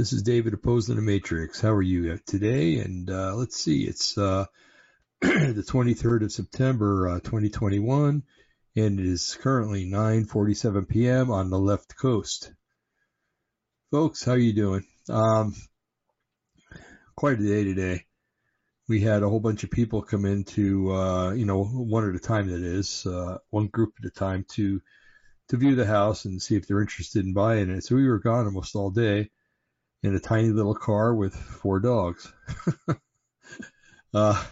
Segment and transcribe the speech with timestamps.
[0.00, 1.60] This is David Opposing the Matrix.
[1.60, 2.78] How are you today?
[2.78, 4.46] And uh, let's see, it's uh,
[5.20, 8.22] the 23rd of September, uh, 2021,
[8.76, 11.30] and it is currently 9:47 p.m.
[11.30, 12.50] on the left coast.
[13.90, 14.86] Folks, how are you doing?
[15.10, 15.54] Um,
[17.14, 18.06] quite a day today.
[18.88, 22.18] We had a whole bunch of people come into, uh, you know, one at a
[22.18, 22.48] time.
[22.48, 24.80] That is, uh, one group at a time to
[25.48, 27.84] to view the house and see if they're interested in buying it.
[27.84, 29.28] So we were gone almost all day
[30.02, 32.32] in a tiny little car with four dogs.
[34.14, 34.44] uh,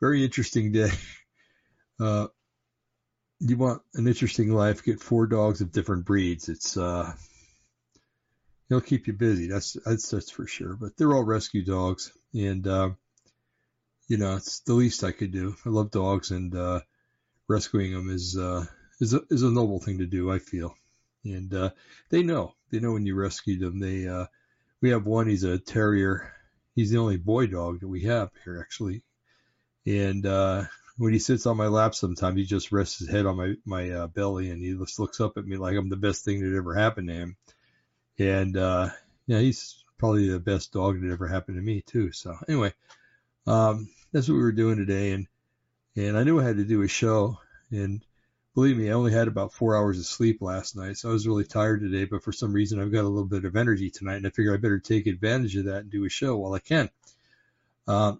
[0.00, 0.90] very interesting day.
[2.00, 2.26] Uh,
[3.40, 6.48] you want an interesting life, get four dogs of different breeds.
[6.48, 7.12] It's, uh,
[8.70, 9.48] it'll keep you busy.
[9.48, 10.74] That's, that's, that's for sure.
[10.74, 12.12] But they're all rescue dogs.
[12.32, 12.90] And, uh,
[14.08, 15.54] you know, it's the least I could do.
[15.66, 16.80] I love dogs and, uh,
[17.48, 18.64] rescuing them is, uh,
[19.00, 20.74] is a, is a noble thing to do, I feel.
[21.24, 21.70] And, uh,
[22.10, 23.78] they know, they know when you rescue them.
[23.78, 24.26] They, uh,
[24.84, 26.30] we have one, he's a terrier.
[26.74, 29.02] He's the only boy dog that we have here, actually.
[29.86, 30.64] And, uh,
[30.98, 33.90] when he sits on my lap sometimes, he just rests his head on my, my,
[33.90, 36.54] uh, belly and he just looks up at me like I'm the best thing that
[36.54, 37.36] ever happened to him.
[38.18, 38.90] And, uh,
[39.26, 42.12] yeah, he's probably the best dog that ever happened to me too.
[42.12, 42.74] So anyway,
[43.46, 45.12] um, that's what we were doing today.
[45.12, 45.26] And,
[45.96, 47.38] and I knew I had to do a show
[47.70, 48.04] and,
[48.54, 51.26] believe me, I only had about four hours of sleep last night, so I was
[51.26, 52.04] really tired today.
[52.04, 54.54] But for some reason, I've got a little bit of energy tonight, and I figure
[54.54, 56.90] I better take advantage of that and do a show while I can.
[57.86, 58.14] Uh,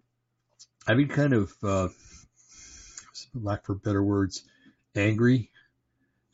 [0.86, 1.88] I've been kind of, uh,
[3.34, 4.42] lack for better words,
[4.94, 5.50] angry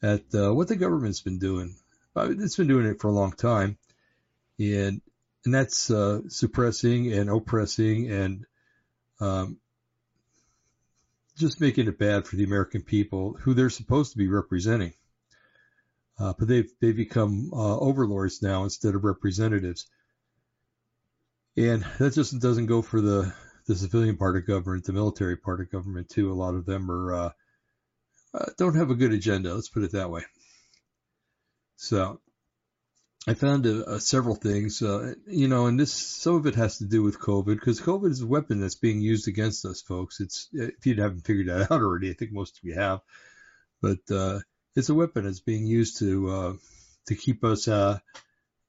[0.02, 1.76] at uh, what the government's been doing.
[2.16, 3.78] It's been doing it for a long time,
[4.58, 5.00] and
[5.44, 8.46] and that's uh, suppressing and oppressing and
[9.20, 9.58] um,
[11.40, 14.92] just making it bad for the American people who they're supposed to be representing.
[16.18, 19.86] Uh, but they've they've become uh, overlords now instead of representatives,
[21.56, 23.32] and that just doesn't go for the
[23.66, 26.30] the civilian part of government, the military part of government too.
[26.30, 27.30] A lot of them are uh,
[28.34, 29.54] uh don't have a good agenda.
[29.54, 30.22] Let's put it that way.
[31.76, 32.20] So
[33.28, 36.86] I found uh, several things, uh, you know, and this some of it has to
[36.86, 40.20] do with COVID because COVID is a weapon that's being used against us, folks.
[40.20, 43.00] It's if you haven't figured that out already, I think most of you have,
[43.82, 44.40] but uh,
[44.74, 46.52] it's a weapon that's being used to uh,
[47.08, 47.98] to keep us uh,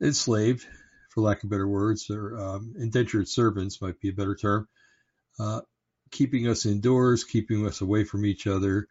[0.02, 0.66] enslaved,
[1.12, 4.68] for lack of better words, or um, indentured servants might be a better term,
[5.40, 5.62] uh,
[6.12, 8.88] keeping us indoors, keeping us away from each other.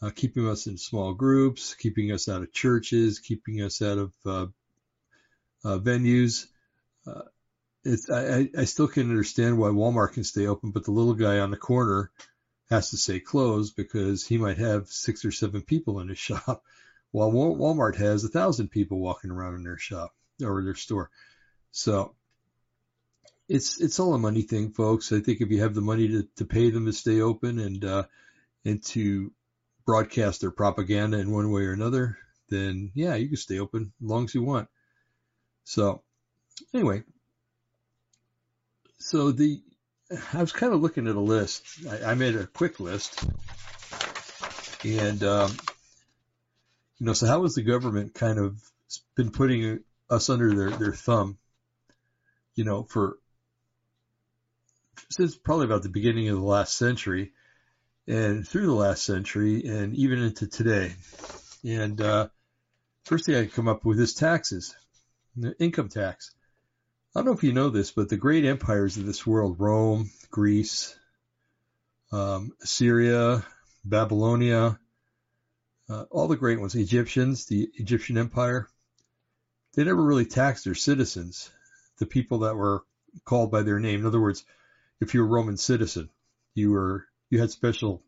[0.00, 4.12] Uh, keeping us in small groups, keeping us out of churches, keeping us out of
[4.24, 4.46] uh,
[5.64, 6.46] uh, venues.
[7.06, 7.22] Uh,
[7.84, 11.38] it's, I, I still can't understand why Walmart can stay open, but the little guy
[11.38, 12.10] on the corner
[12.70, 16.62] has to say closed because he might have six or seven people in his shop,
[17.10, 21.10] while Walmart has a thousand people walking around in their shop or their store.
[21.70, 22.14] So
[23.48, 25.12] it's it's all a money thing, folks.
[25.12, 27.84] I think if you have the money to, to pay them to stay open and
[27.84, 28.04] uh,
[28.64, 29.32] and to
[29.86, 32.18] broadcast their propaganda in one way or another,
[32.50, 34.68] then yeah, you can stay open as long as you want.
[35.68, 36.00] So
[36.72, 37.02] anyway,
[38.96, 39.60] so the,
[40.32, 41.62] I was kind of looking at a list.
[41.86, 43.22] I, I made a quick list
[44.82, 45.54] and, um,
[46.98, 48.58] you know, so how has the government kind of
[49.14, 51.36] been putting us under their, their thumb,
[52.54, 53.18] you know, for,
[55.10, 57.32] since probably about the beginning of the last century
[58.06, 60.94] and through the last century and even into today.
[61.62, 62.28] And, uh,
[63.04, 64.74] first thing I come up with is taxes
[65.58, 66.32] income tax.
[67.14, 70.10] I don't know if you know this, but the great empires of this world, Rome,
[70.30, 70.96] Greece,
[72.12, 73.44] um, Syria,
[73.84, 74.78] Babylonia,
[75.88, 78.68] uh, all the great ones, Egyptians, the Egyptian empire,
[79.74, 81.50] they never really taxed their citizens,
[81.98, 82.84] the people that were
[83.24, 84.00] called by their name.
[84.00, 84.44] In other words,
[85.00, 86.10] if you were a Roman citizen,
[86.54, 88.02] you were, you had special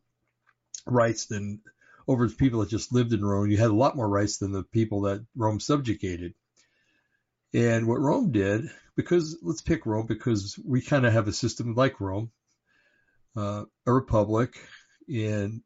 [0.86, 1.60] rights than
[2.06, 3.50] over the people that just lived in Rome.
[3.50, 6.34] You had a lot more rights than the people that Rome subjugated.
[7.52, 11.74] And what Rome did, because let's pick Rome because we kind of have a system
[11.74, 12.30] like Rome,
[13.36, 14.54] uh, a republic
[15.08, 15.62] and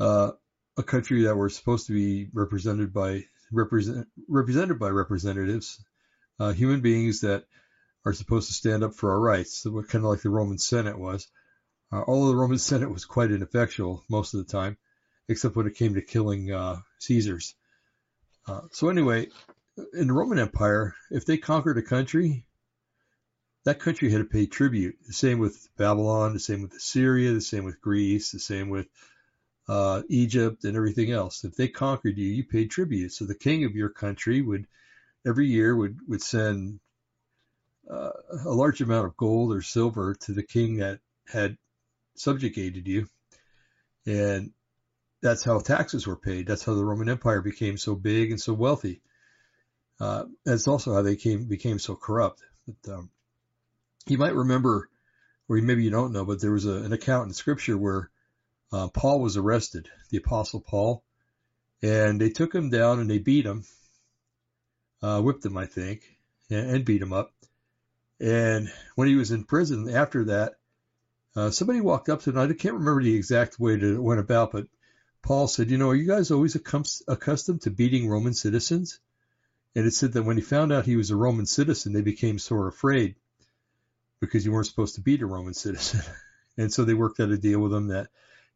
[0.00, 0.32] uh,
[0.76, 5.84] a country that we're supposed to be represented by represent represented by representatives,
[6.40, 7.44] uh, human beings that
[8.04, 9.58] are supposed to stand up for our rights.
[9.58, 11.26] So kind of like the Roman Senate was.
[11.92, 14.76] Uh, although the Roman Senate was quite ineffectual most of the time,
[15.28, 17.54] except when it came to killing uh, Caesars.
[18.46, 19.28] Uh, so anyway,
[19.92, 22.44] in the Roman Empire, if they conquered a country,
[23.64, 24.96] that country had to pay tribute.
[25.06, 28.86] The same with Babylon, the same with Assyria, the same with Greece, the same with
[29.68, 31.44] uh, Egypt and everything else.
[31.44, 33.12] If they conquered you, you paid tribute.
[33.12, 34.66] So the king of your country would
[35.26, 36.80] every year would would send
[37.90, 38.10] uh,
[38.44, 41.56] a large amount of gold or silver to the king that had
[42.14, 43.08] subjugated you.
[44.06, 44.52] And
[45.22, 46.46] that's how taxes were paid.
[46.46, 49.00] That's how the Roman Empire became so big and so wealthy.
[50.00, 52.42] Uh, that's also how they came became so corrupt.
[52.66, 53.10] But, um,
[54.06, 54.88] you might remember,
[55.48, 58.10] or maybe you don't know, but there was a, an account in Scripture where
[58.72, 61.04] uh, Paul was arrested, the Apostle Paul,
[61.82, 63.64] and they took him down and they beat him,
[65.02, 66.02] uh, whipped him, I think,
[66.50, 67.32] and, and beat him up.
[68.20, 70.54] And when he was in prison after that,
[71.36, 72.38] uh, somebody walked up to him.
[72.38, 74.66] I can't remember the exact way that it went about, but
[75.22, 79.00] Paul said, "You know, are you guys always accustomed to beating Roman citizens?"
[79.74, 82.38] And it said that when he found out he was a Roman citizen, they became
[82.38, 83.16] sort of afraid
[84.20, 86.00] because you weren't supposed to beat a Roman citizen.
[86.56, 88.08] and so they worked out a deal with him that,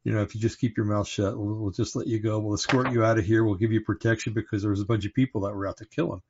[0.04, 2.38] you know, if you just keep your mouth shut, we'll, we'll just let you go.
[2.38, 3.44] We'll escort you out of here.
[3.44, 5.86] We'll give you protection because there was a bunch of people that were out to
[5.86, 6.22] kill him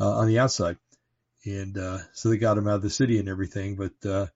[0.00, 0.76] uh, on the outside.
[1.44, 3.76] And uh, so they got him out of the city and everything.
[3.76, 4.26] But uh,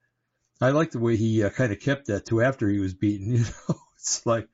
[0.59, 3.31] I like the way he uh, kind of kept that too after he was beaten.
[3.37, 4.47] You know, it's like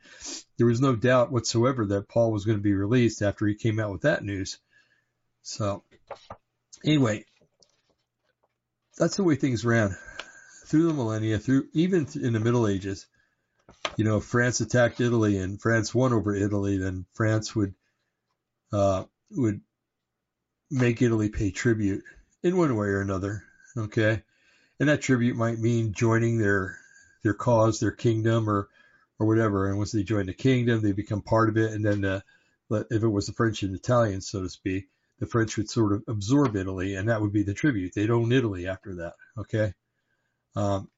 [0.57, 3.79] there was no doubt whatsoever that Paul was going to be released after he came
[3.79, 4.57] out with that news.
[5.43, 5.83] So
[6.85, 7.25] anyway,
[8.97, 9.95] that's the way things ran
[10.65, 13.05] through the millennia, through even in the Middle Ages.
[13.97, 17.75] You know, France attacked Italy and France won over Italy, then France would
[18.71, 19.61] uh, would
[20.71, 22.03] make Italy pay tribute
[22.41, 23.43] in one way or another.
[23.77, 24.23] Okay,
[24.79, 26.77] and that tribute might mean joining their
[27.23, 28.69] their cause, their kingdom, or
[29.19, 29.67] or whatever.
[29.67, 31.71] And once they join the kingdom, they become part of it.
[31.71, 32.21] And then, uh,
[32.89, 34.87] if it was the French and Italians, so to speak,
[35.19, 37.93] the French would sort of absorb Italy, and that would be the tribute.
[37.93, 39.13] They'd own Italy after that.
[39.37, 39.73] Okay.
[40.55, 40.89] Um,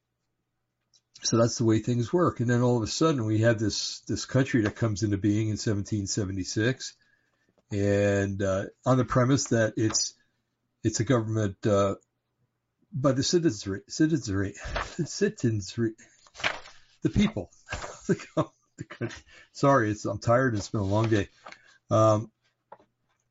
[1.22, 2.40] so that's the way things work.
[2.40, 5.48] And then all of a sudden we have this, this country that comes into being
[5.48, 6.94] in 1776
[7.72, 10.14] and, uh, on the premise that it's,
[10.84, 11.96] it's a government, uh,
[12.92, 14.54] by the citizenry, citizenry,
[15.04, 15.92] citizenry,
[17.02, 17.50] the people,
[18.06, 19.22] the country.
[19.52, 20.54] Sorry, it's, I'm tired.
[20.54, 21.28] It's been a long day.
[21.90, 22.30] Um,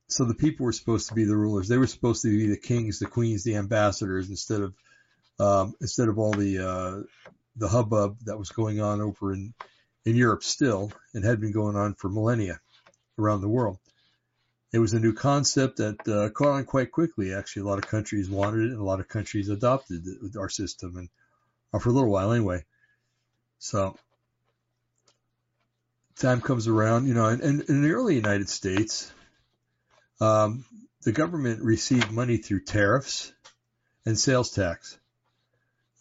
[0.08, 1.68] so the people were supposed to be the rulers.
[1.68, 4.74] They were supposed to be the kings, the queens, the ambassadors, instead of
[5.38, 9.52] um, instead of all the uh, the hubbub that was going on over in
[10.04, 12.60] in Europe still, and had been going on for millennia
[13.18, 13.78] around the world.
[14.72, 17.34] It was a new concept that uh, caught on quite quickly.
[17.34, 20.04] Actually, a lot of countries wanted it, and a lot of countries adopted
[20.38, 21.08] our system, and
[21.72, 22.64] uh, for a little while anyway.
[23.58, 23.96] So
[26.16, 29.12] time comes around, you know, and, and in the early United States,
[30.20, 30.64] um,
[31.02, 33.32] the government received money through tariffs
[34.04, 34.98] and sales tax.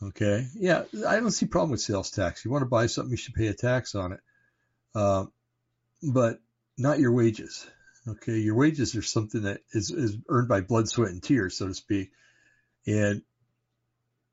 [0.02, 0.48] Okay.
[0.56, 0.84] Yeah.
[1.08, 2.44] I don't see problem with sales tax.
[2.44, 4.20] You want to buy something, you should pay a tax on it.
[4.94, 5.26] Uh,
[6.02, 6.40] but
[6.78, 7.66] not your wages.
[8.08, 8.38] Okay.
[8.38, 11.74] Your wages are something that is, is earned by blood, sweat and tears, so to
[11.74, 12.12] speak.
[12.86, 13.22] And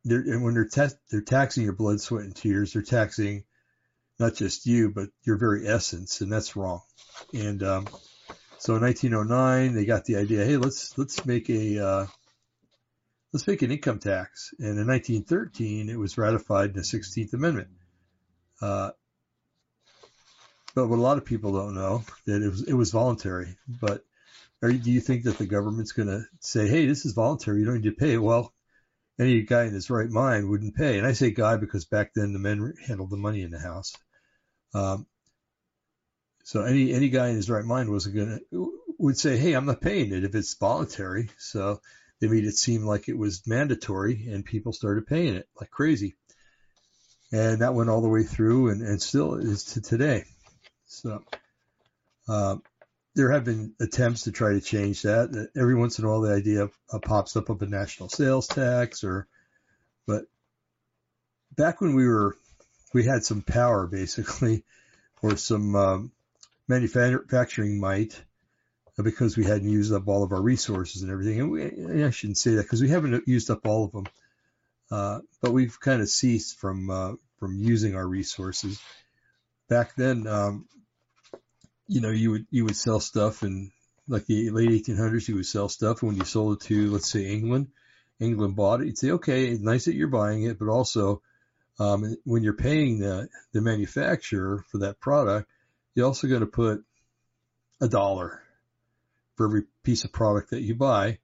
[0.05, 3.45] they're, and when they're, they're taxing your blood, sweat and tears, they're taxing
[4.19, 6.21] not just you, but your very essence.
[6.21, 6.83] And that's wrong.
[7.33, 7.87] And, um,
[8.63, 12.07] so in 1909, they got the idea, hey, let's let's make a uh,
[13.33, 14.55] let's make an income tax.
[14.61, 17.71] And in 1913, it was ratified in the 16th Amendment.
[18.61, 18.93] Uh,
[20.77, 23.59] but what a lot of people don't know that it was it was voluntary.
[23.67, 24.05] But
[24.63, 27.65] are, do you think that the government's going to say, hey, this is voluntary, you
[27.65, 28.17] don't need to pay?
[28.17, 28.55] Well,
[29.19, 30.99] any guy in his right mind wouldn't pay.
[30.99, 33.93] And I say guy because back then the men handled the money in the house.
[34.73, 35.09] Um,
[36.45, 38.39] so any any guy in his right mind wasn't gonna
[38.99, 41.81] would say, "Hey, I'm not paying it if it's voluntary." So
[42.21, 46.15] they made it seem like it was mandatory, and people started paying it like crazy.
[47.33, 50.25] And that went all the way through, and, and still is to today.
[50.87, 51.25] So
[52.29, 52.57] uh,
[53.15, 55.51] there have been attempts to try to change that.
[55.57, 59.05] Every once in a while, the idea uh, pops up of a national sales tax,
[59.05, 59.27] or
[60.07, 60.25] but
[61.57, 62.37] back when we were
[62.93, 64.65] we had some power basically,
[65.23, 66.13] or some um,
[66.73, 68.21] manufacturing might
[68.99, 71.41] uh, because we hadn't used up all of our resources and everything.
[71.41, 74.07] And, we, I shouldn't say that because we haven't used up all of them,
[74.91, 78.81] uh, but we've kind of ceased from uh, from using our resources.
[79.69, 80.67] Back then, um,
[81.89, 83.71] you know, you would you would sell stuff and
[84.09, 86.03] like the late 1800s, you would sell stuff.
[86.03, 87.69] And when you sold it to, let's say, England,
[88.21, 88.87] England bought it.
[88.87, 91.23] You'd say, okay, it's nice that you're buying it, but also
[91.79, 95.49] um, when you're paying the the manufacturer for that product,
[95.95, 96.85] you're also going to put
[97.81, 98.43] a dollar
[99.37, 101.19] for every piece of product that you buy.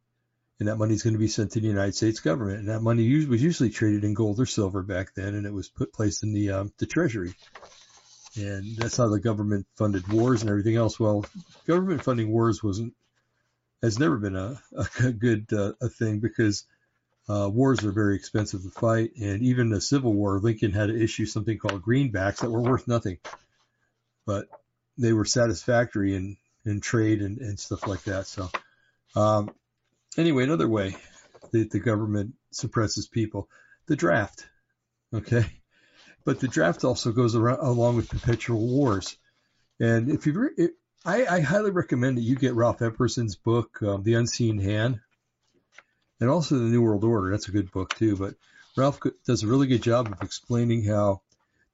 [0.60, 2.58] And that money is going to be sent to the United States government.
[2.58, 5.68] And that money was usually traded in gold or silver back then, and it was
[5.68, 7.34] put placed in the um, the treasury.
[8.36, 10.98] And that's how the government funded wars and everything else.
[10.98, 11.24] Well,
[11.66, 12.94] government funding wars wasn't
[13.82, 14.60] has never been a,
[15.04, 16.64] a good uh, a thing because
[17.28, 21.00] uh, wars are very expensive to fight, and even the Civil War, Lincoln had to
[21.00, 23.18] issue something called greenbacks that were worth nothing,
[24.28, 24.46] but
[24.98, 28.26] they were satisfactory in, in trade and, and stuff like that.
[28.26, 28.50] So,
[29.16, 29.50] um,
[30.18, 30.96] anyway, another way
[31.52, 33.48] that the government suppresses people,
[33.86, 34.46] the draft.
[35.14, 35.46] Okay.
[36.26, 39.16] But the draft also goes around, along with perpetual wars.
[39.80, 40.50] And if you,
[41.06, 45.00] I, I, highly recommend that you get Ralph Epperson's book, um, The Unseen Hand,
[46.20, 47.30] and also The New World Order.
[47.30, 48.14] That's a good book too.
[48.14, 48.34] But
[48.76, 51.22] Ralph does a really good job of explaining how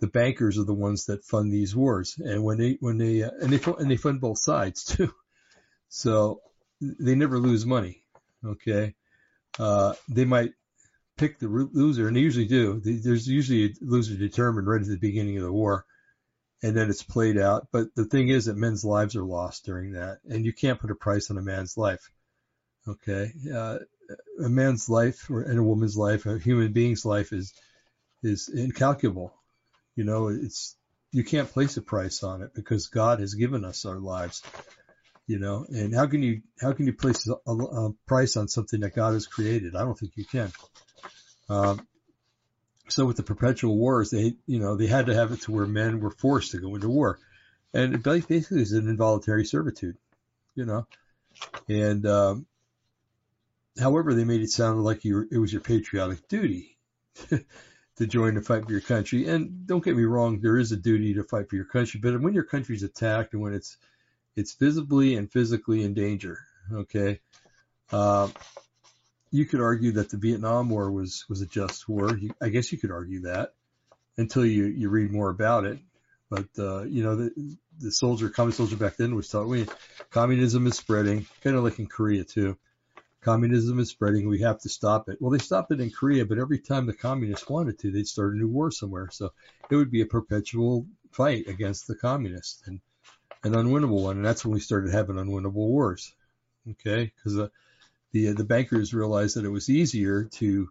[0.05, 3.31] the bankers are the ones that fund these wars, and when they when they uh,
[3.41, 5.11] and they and they fund both sides too.
[5.89, 6.43] So
[6.81, 8.03] they never lose money.
[8.45, 8.95] Okay,
[9.59, 10.53] uh, they might
[11.17, 12.83] pick the loser, and they usually do.
[12.85, 15.87] There's usually a loser determined right at the beginning of the war,
[16.63, 17.69] and then it's played out.
[17.73, 20.91] But the thing is that men's lives are lost during that, and you can't put
[20.91, 22.11] a price on a man's life.
[22.87, 23.79] Okay, uh,
[24.45, 27.55] a man's life or and a woman's life, a human being's life is
[28.23, 29.33] is incalculable.
[29.97, 30.77] You know, it's
[31.13, 34.43] you can't place a price on it because God has given us our lives.
[35.27, 38.81] You know, and how can you how can you place a, a price on something
[38.81, 39.75] that God has created?
[39.75, 40.53] I don't think you can.
[41.49, 41.87] Um,
[42.89, 45.67] so with the perpetual wars, they, you know, they had to have it to where
[45.67, 47.19] men were forced to go into war.
[47.73, 49.97] And it basically is an involuntary servitude,
[50.55, 50.87] you know.
[51.69, 52.47] And, um,
[53.81, 56.77] however, they made it sound like you were, it was your patriotic duty
[57.97, 59.29] to join the fight for your country.
[59.29, 62.21] And don't get me wrong, there is a duty to fight for your country, but
[62.21, 63.77] when your country's attacked and when it's,
[64.37, 66.41] it's visibly and physically in danger,
[66.73, 67.21] okay,
[67.93, 68.29] uh,
[69.31, 72.19] you could argue that the Vietnam War was was a just war.
[72.41, 73.55] I guess you could argue that
[74.17, 75.79] until you you read more about it.
[76.31, 79.69] But uh, you know, the the soldier, communist soldier back then was taught
[80.11, 82.57] communism is spreading, kind of like in Korea too.
[83.25, 84.29] Communism is spreading.
[84.29, 85.17] We have to stop it.
[85.21, 88.35] Well, they stopped it in Korea, but every time the communists wanted to, they'd start
[88.35, 89.09] a new war somewhere.
[89.11, 89.33] So
[89.71, 92.81] it would be a perpetual fight against the communists and
[93.43, 94.17] an unwinnable one.
[94.17, 96.15] And that's when we started having unwinnable wars.
[96.71, 97.51] Okay, because the
[98.13, 100.69] the the bankers realized that it was easier to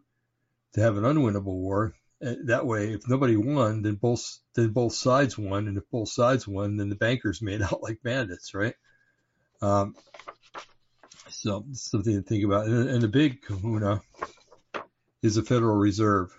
[0.73, 1.95] to have an unwinnable war.
[2.23, 6.09] Uh, that way, if nobody won, then both then both sides won, and if both
[6.09, 8.75] sides won, then the bankers made out like bandits, right?
[9.61, 9.95] Um,
[11.33, 12.65] so something to think about.
[12.65, 14.01] And, and the big kahuna
[15.21, 16.31] is the Federal Reserve.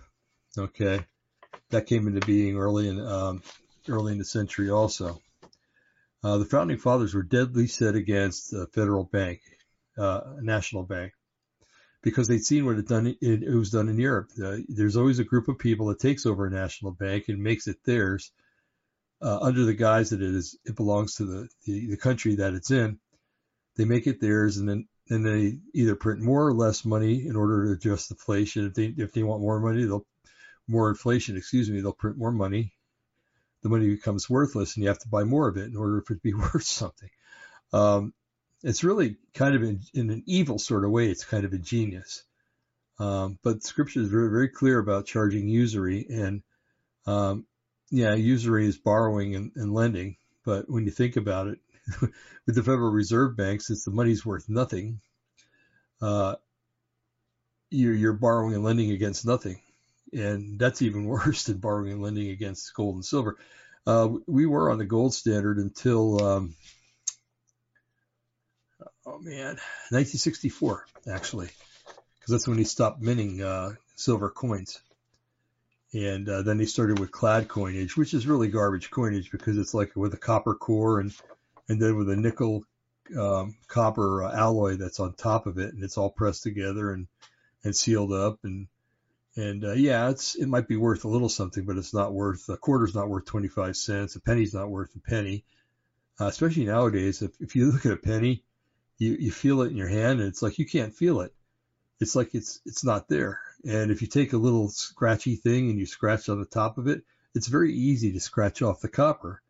[0.57, 1.01] Okay,
[1.71, 3.43] that came into being early in um,
[3.89, 5.21] early in the century also.
[6.23, 9.41] Uh, the founding fathers were deadly set against the federal bank
[9.99, 11.13] uh, national bank
[12.03, 13.07] because they'd seen what it done.
[13.07, 14.31] It, it was done in Europe.
[14.43, 17.67] Uh, there's always a group of people that takes over a national bank and makes
[17.67, 18.31] it theirs
[19.23, 22.55] uh, under the guise that it is it belongs to the, the, the country that
[22.55, 22.99] it's in.
[23.76, 27.37] They make it theirs, and then and they either print more or less money in
[27.37, 28.66] order to adjust inflation.
[28.66, 30.07] If they if they want more money, they'll
[30.66, 31.37] more inflation.
[31.37, 32.73] Excuse me, they'll print more money.
[33.62, 36.14] The money becomes worthless, and you have to buy more of it in order for
[36.14, 37.11] it to be worth something.
[37.73, 38.14] Um,
[38.62, 41.09] it's really kind of in, in, an evil sort of way.
[41.09, 42.25] It's kind of ingenious.
[42.99, 46.43] Um, but scripture is very, very clear about charging usury and,
[47.07, 47.47] um,
[47.90, 50.16] yeah, usury is borrowing and, and, lending.
[50.45, 51.59] But when you think about it,
[52.00, 55.00] with the Federal Reserve Bank, since the money's worth nothing,
[56.00, 56.37] uh,
[57.71, 59.61] you're, you're borrowing and lending against nothing.
[60.12, 63.37] And that's even worse than borrowing and lending against gold and silver.
[63.87, 66.55] Uh, we were on the gold standard until, um,
[69.07, 69.59] oh man,
[69.91, 71.50] 1964 actually,
[72.14, 74.81] because that's when he stopped minting uh, silver coins.
[75.93, 79.75] And uh, then they started with clad coinage, which is really garbage coinage because it's
[79.75, 81.14] like with a copper core and
[81.68, 82.64] and then with a nickel
[83.18, 87.06] um, copper uh, alloy that's on top of it, and it's all pressed together and
[87.62, 88.68] and sealed up and
[89.37, 92.49] and uh, yeah, it's it might be worth a little something, but it's not worth
[92.49, 94.16] a quarter's not worth 25 cents.
[94.16, 95.44] A penny's not worth a penny,
[96.21, 97.21] uh, especially nowadays.
[97.21, 98.44] If, if you look at a penny,
[98.99, 101.35] you, you feel it in your hand and it's like you can't feel it.
[102.00, 103.40] It's like it's it's not there.
[103.64, 106.87] And if you take a little scratchy thing and you scratch on the top of
[106.87, 107.02] it,
[107.35, 109.42] it's very easy to scratch off the copper.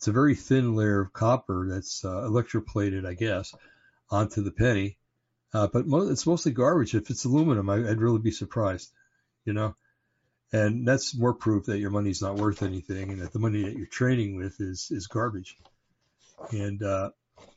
[0.00, 3.54] It's a very thin layer of copper that's uh, electroplated, I guess,
[4.08, 4.96] onto the penny.
[5.52, 6.94] Uh, but mo- it's mostly garbage.
[6.94, 8.90] If it's aluminum, I, would really be surprised,
[9.44, 9.76] you know.
[10.54, 13.76] And that's more proof that your money's not worth anything, and that the money that
[13.76, 15.58] you're trading with is is garbage.
[16.50, 17.10] And uh,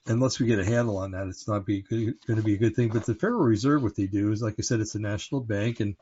[0.05, 1.85] unless we get a handle on that, it's not going
[2.27, 2.89] to be a good thing.
[2.89, 5.79] But the Federal Reserve, what they do is, like I said, it's a national bank,
[5.79, 5.95] and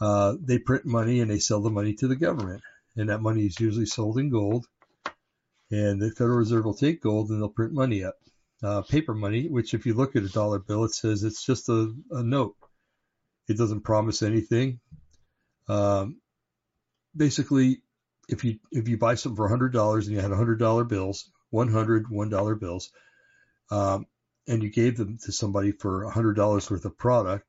[0.00, 2.62] uh, they print money and they sell the money to the government,
[2.94, 4.68] and that money is usually sold in gold.
[5.74, 8.14] And the Federal Reserve will take gold and they'll print money up,
[8.62, 11.68] uh, paper money, which if you look at a dollar bill, it says it's just
[11.68, 12.54] a, a note.
[13.48, 14.78] It doesn't promise anything.
[15.68, 16.20] Um,
[17.16, 17.82] basically,
[18.28, 21.28] if you if you buy something for hundred dollars and you had hundred dollar bills,
[21.50, 22.92] one hundred one dollar bills,
[23.72, 24.06] um,
[24.46, 27.44] and you gave them to somebody for hundred dollars worth of product,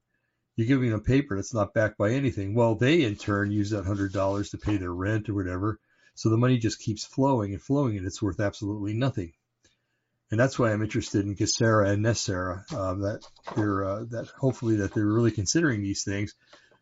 [0.56, 2.56] you're giving them paper that's not backed by anything.
[2.56, 5.80] Well, they in turn use that hundred dollars to pay their rent or whatever.
[6.16, 9.34] So the money just keeps flowing and flowing, and it's worth absolutely nothing.
[10.32, 12.74] And that's why I'm interested in GESARA and NESARA.
[12.74, 16.34] Um, that they're uh, that hopefully that they're really considering these things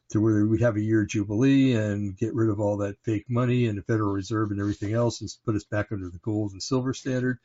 [0.09, 3.67] to where we have a year jubilee and get rid of all that fake money
[3.67, 6.61] and the Federal Reserve and everything else and put us back under the gold and
[6.61, 7.39] silver standard.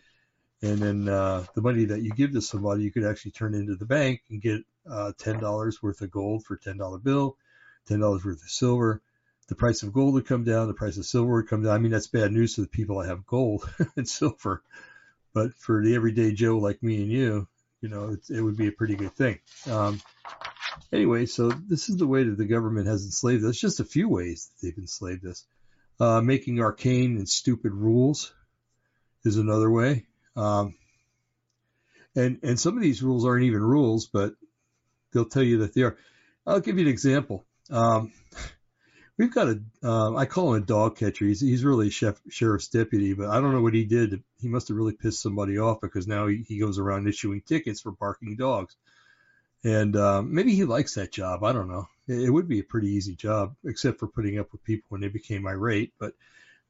[0.61, 3.76] And then uh, the money that you give to somebody, you could actually turn into
[3.76, 7.37] the bank and get uh, ten dollars worth of gold for a ten dollar bill,
[7.87, 9.00] ten dollars worth of silver.
[9.48, 11.72] The price of gold would come down, the price of silver would come down.
[11.72, 14.62] I mean, that's bad news for the people that have gold and silver,
[15.32, 17.48] but for the everyday Joe like me and you,
[17.80, 19.38] you know, it, it would be a pretty good thing.
[19.70, 20.00] Um,
[20.92, 23.58] anyway, so this is the way that the government has enslaved us.
[23.58, 25.44] Just a few ways that they've enslaved us.
[26.00, 28.32] Uh, making arcane and stupid rules
[29.24, 30.06] is another way.
[30.36, 30.74] Um,
[32.14, 34.34] and and some of these rules aren't even rules, but
[35.12, 35.96] they'll tell you that they are.
[36.46, 37.44] I'll give you an example.
[37.70, 38.12] Um,
[39.18, 41.26] we've got a, uh, I call him a dog catcher.
[41.26, 44.22] He's, he's really a chef, sheriff's deputy, but I don't know what he did.
[44.40, 47.80] He must have really pissed somebody off because now he, he goes around issuing tickets
[47.80, 48.75] for barking dogs.
[49.64, 51.42] And um, maybe he likes that job.
[51.42, 51.88] I don't know.
[52.06, 55.00] It, it would be a pretty easy job, except for putting up with people when
[55.00, 55.92] they became irate.
[55.98, 56.14] But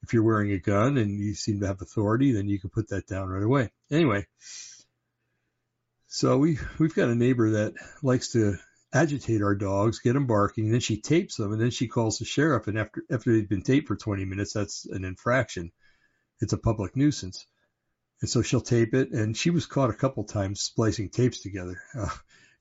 [0.03, 2.89] if you're wearing a gun and you seem to have authority, then you can put
[2.89, 3.71] that down right away.
[3.91, 4.27] Anyway,
[6.07, 8.57] so we we've got a neighbor that likes to
[8.93, 12.19] agitate our dogs, get them barking, and then she tapes them, and then she calls
[12.19, 12.69] the sheriff.
[12.69, 15.73] And after after they've been taped for 20 minutes, that's an infraction.
[16.41, 17.47] It's a public nuisance.
[18.21, 21.81] And so she'll tape it, and she was caught a couple times splicing tapes together,
[21.97, 22.09] uh,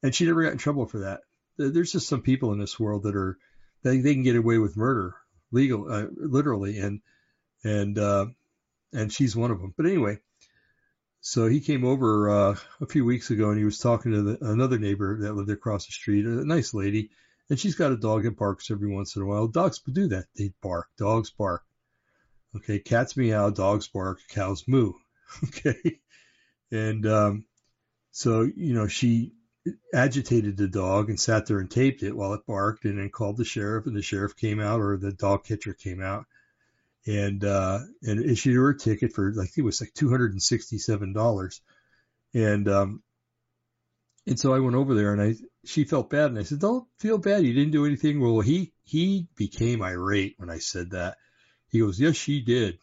[0.04, 1.22] and she never got in trouble for that.
[1.58, 3.38] There's just some people in this world that are
[3.84, 5.16] they they can get away with murder
[5.52, 7.02] legal uh, literally, and
[7.64, 8.28] and uh,
[8.94, 9.74] and she's one of them.
[9.76, 10.20] But anyway,
[11.28, 14.50] so he came over uh, a few weeks ago and he was talking to the,
[14.50, 17.10] another neighbor that lived across the street, a nice lady,
[17.50, 19.46] and she's got a dog that barks every once in a while.
[19.46, 20.88] Dogs do that; they bark.
[20.98, 21.64] Dogs bark.
[22.56, 24.94] Okay, cats meow, dogs bark, cows moo.
[25.44, 26.00] Okay,
[26.72, 27.46] and um,
[28.12, 29.34] so you know she
[29.94, 33.36] agitated the dog and sat there and taped it while it barked, and then called
[33.36, 36.26] the sheriff, and the sheriff came out or the dog catcher came out
[37.08, 40.44] and uh, and issued her a ticket for like it was like two hundred and
[40.44, 41.62] sixty seven dollars,
[42.34, 43.02] and um,
[44.28, 46.86] and so I went over there and I she felt bad and I said don't
[47.00, 47.44] feel bad.
[47.44, 48.20] You didn't do anything.
[48.20, 51.18] Well he he became irate when I said that.
[51.70, 52.78] He goes yes she did.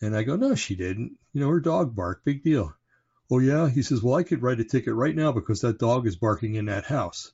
[0.00, 1.18] And I go no she didn't.
[1.32, 2.24] You know her dog barked.
[2.24, 2.72] Big deal.
[3.30, 3.68] Oh yeah?
[3.68, 6.54] He says well I could write a ticket right now because that dog is barking
[6.54, 7.32] in that house.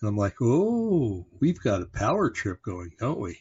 [0.00, 3.38] And I'm like oh we've got a power trip going don't we?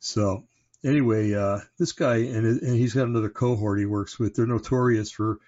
[0.00, 0.47] So
[0.84, 4.34] anyway, uh, this guy and, and he's got another cohort he works with.
[4.34, 5.38] They're notorious for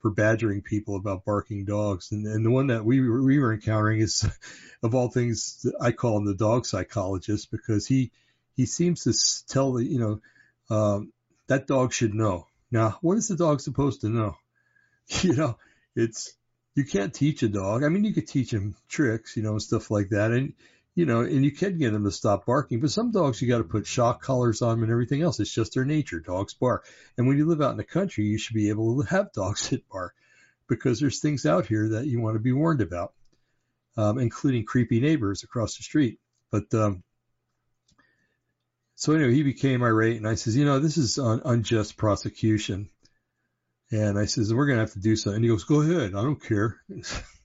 [0.00, 4.00] for badgering people about barking dogs, and, and the one that we we were encountering
[4.00, 4.24] is,
[4.82, 8.12] of all things, I call him the dog psychologist because he
[8.56, 10.20] he seems to tell the you know
[10.70, 11.12] um,
[11.48, 12.46] that dog should know.
[12.70, 14.36] Now, what is the dog supposed to know?
[15.22, 15.56] You know,
[15.96, 16.34] it's
[16.74, 17.82] you can't teach a dog.
[17.82, 20.52] I mean, you could teach him tricks, you know, and stuff like that, and
[20.98, 23.58] you know, and you can get them to stop barking, but some dogs you got
[23.58, 25.38] to put shock collars on them and everything else.
[25.38, 26.18] It's just their nature.
[26.18, 26.88] Dogs bark.
[27.16, 29.68] And when you live out in the country, you should be able to have dogs
[29.70, 30.16] that bark
[30.68, 33.12] because there's things out here that you want to be warned about,
[33.96, 36.18] um, including creepy neighbors across the street.
[36.50, 37.04] But, um,
[38.96, 42.90] so anyway, he became irate and I says, you know, this is un- unjust prosecution.
[43.92, 45.36] And I says, we're going to have to do something.
[45.36, 46.16] And he goes, go ahead.
[46.16, 46.80] I don't care.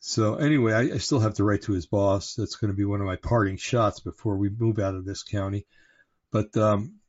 [0.00, 2.34] So anyway, I, I, still have to write to his boss.
[2.34, 5.22] That's going to be one of my parting shots before we move out of this
[5.22, 5.66] county.
[6.30, 7.00] But um,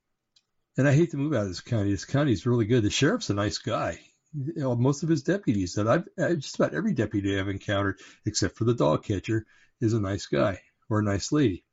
[0.77, 1.91] and I hate to move out of this county.
[1.91, 2.83] This county is really good.
[2.83, 3.99] The sheriff's a nice guy.
[4.33, 8.57] You know, most of his deputies that I've just about every deputy I've encountered, except
[8.57, 9.45] for the dog catcher,
[9.81, 11.63] is a nice guy or a nice lady.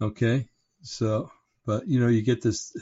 [0.00, 0.48] Okay,
[0.82, 1.30] so
[1.66, 2.76] but you know you get this.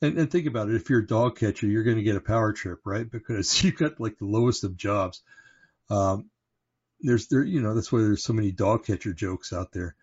[0.00, 0.74] And, and think about it.
[0.74, 3.08] If you're a dog catcher, you're going to get a power trip, right?
[3.08, 5.22] Because you've got like the lowest of jobs.
[5.90, 6.30] Um,
[7.02, 9.94] there's there you know that's why there's so many dog catcher jokes out there,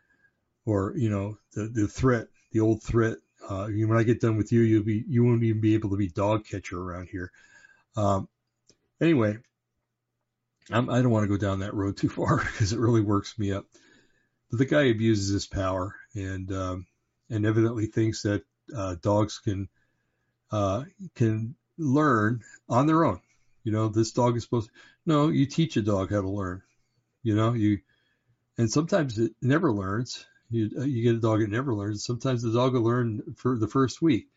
[0.66, 3.18] or you know the the threat, the old threat.
[3.48, 5.98] Uh, when I get done with you, you'll be you won't even be able to
[5.98, 7.32] be dog catcher around here.
[7.96, 8.28] Um,
[9.02, 9.38] anyway,
[10.72, 13.02] I'm, I do not want to go down that road too far because it really
[13.02, 13.66] works me up.
[14.50, 16.88] But the guy abuses his power and um,
[17.30, 18.44] and evidently thinks that
[18.76, 19.70] uh, dogs can
[20.52, 20.84] uh,
[21.16, 23.22] can learn on their own.
[23.64, 24.68] You know, this dog is supposed.
[24.68, 24.74] To,
[25.06, 26.62] no, you teach a dog how to learn.
[27.24, 27.80] You know, you
[28.58, 30.26] and sometimes it never learns.
[30.50, 32.04] You, uh, you get a dog that never learns.
[32.04, 34.28] Sometimes the dog will learn for the first week,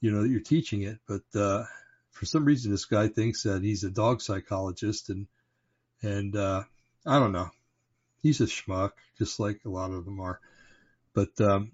[0.00, 0.98] you know, that you're teaching it.
[1.08, 1.64] But uh,
[2.10, 5.26] for some reason, this guy thinks that he's a dog psychologist, and
[6.02, 6.62] and uh,
[7.04, 7.50] I don't know.
[8.22, 10.38] He's a schmuck, just like a lot of them are.
[11.14, 11.72] But um,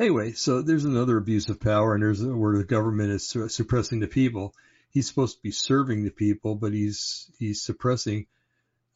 [0.00, 4.08] anyway, so there's another abuse of power, and there's where the government is suppressing the
[4.08, 4.54] people.
[4.90, 8.26] He's supposed to be serving the people, but he's he's suppressing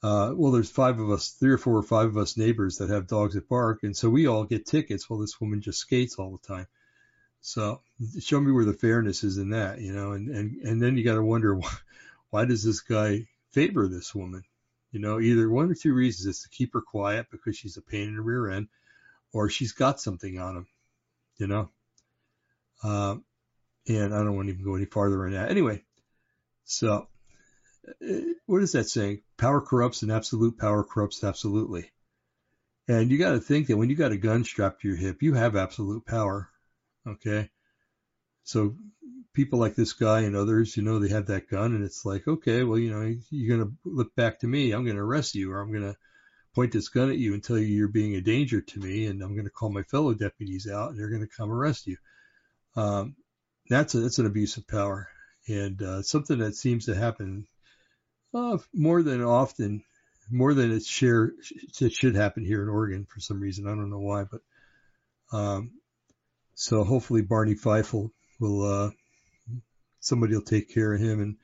[0.02, 2.90] uh, well, there's five of us, three or four or five of us neighbors that
[2.90, 6.16] have dogs that bark, and so we all get tickets while this woman just skates
[6.16, 6.66] all the time.
[7.40, 7.80] So
[8.20, 11.04] show me where the fairness is in that, you know, and and and then you
[11.04, 11.70] got to wonder why,
[12.30, 14.42] why does this guy favor this woman?
[14.90, 17.82] You know, either one or two reasons: it's to keep her quiet because she's a
[17.82, 18.68] pain in the rear end,
[19.32, 20.66] or she's got something on him,
[21.36, 21.70] you know.
[22.82, 23.16] Uh,
[23.86, 25.50] and I don't want to even go any farther on that.
[25.50, 25.84] Anyway,
[26.64, 27.06] so
[28.46, 29.22] what is that saying?
[29.42, 31.90] Power corrupts and absolute power corrupts absolutely.
[32.86, 35.20] And you got to think that when you got a gun strapped to your hip,
[35.20, 36.48] you have absolute power.
[37.04, 37.50] Okay.
[38.44, 38.76] So
[39.32, 42.28] people like this guy and others, you know, they have that gun and it's like,
[42.28, 44.70] okay, well, you know, you're going to look back to me.
[44.70, 45.98] I'm going to arrest you or I'm going to
[46.54, 49.06] point this gun at you and tell you you're being a danger to me.
[49.06, 51.88] And I'm going to call my fellow deputies out and they're going to come arrest
[51.88, 51.96] you.
[52.76, 53.16] Um,
[53.68, 55.08] that's a, that's an abuse of power
[55.48, 57.48] and uh, something that seems to happen
[58.34, 59.82] uh, more than often,
[60.30, 61.32] more than it share
[61.80, 63.66] it should happen here in Oregon for some reason.
[63.66, 64.40] I don't know why, but
[65.36, 65.72] um,
[66.54, 68.12] so hopefully Barney Fife will,
[68.64, 68.90] uh,
[70.00, 71.36] somebody will take care of him and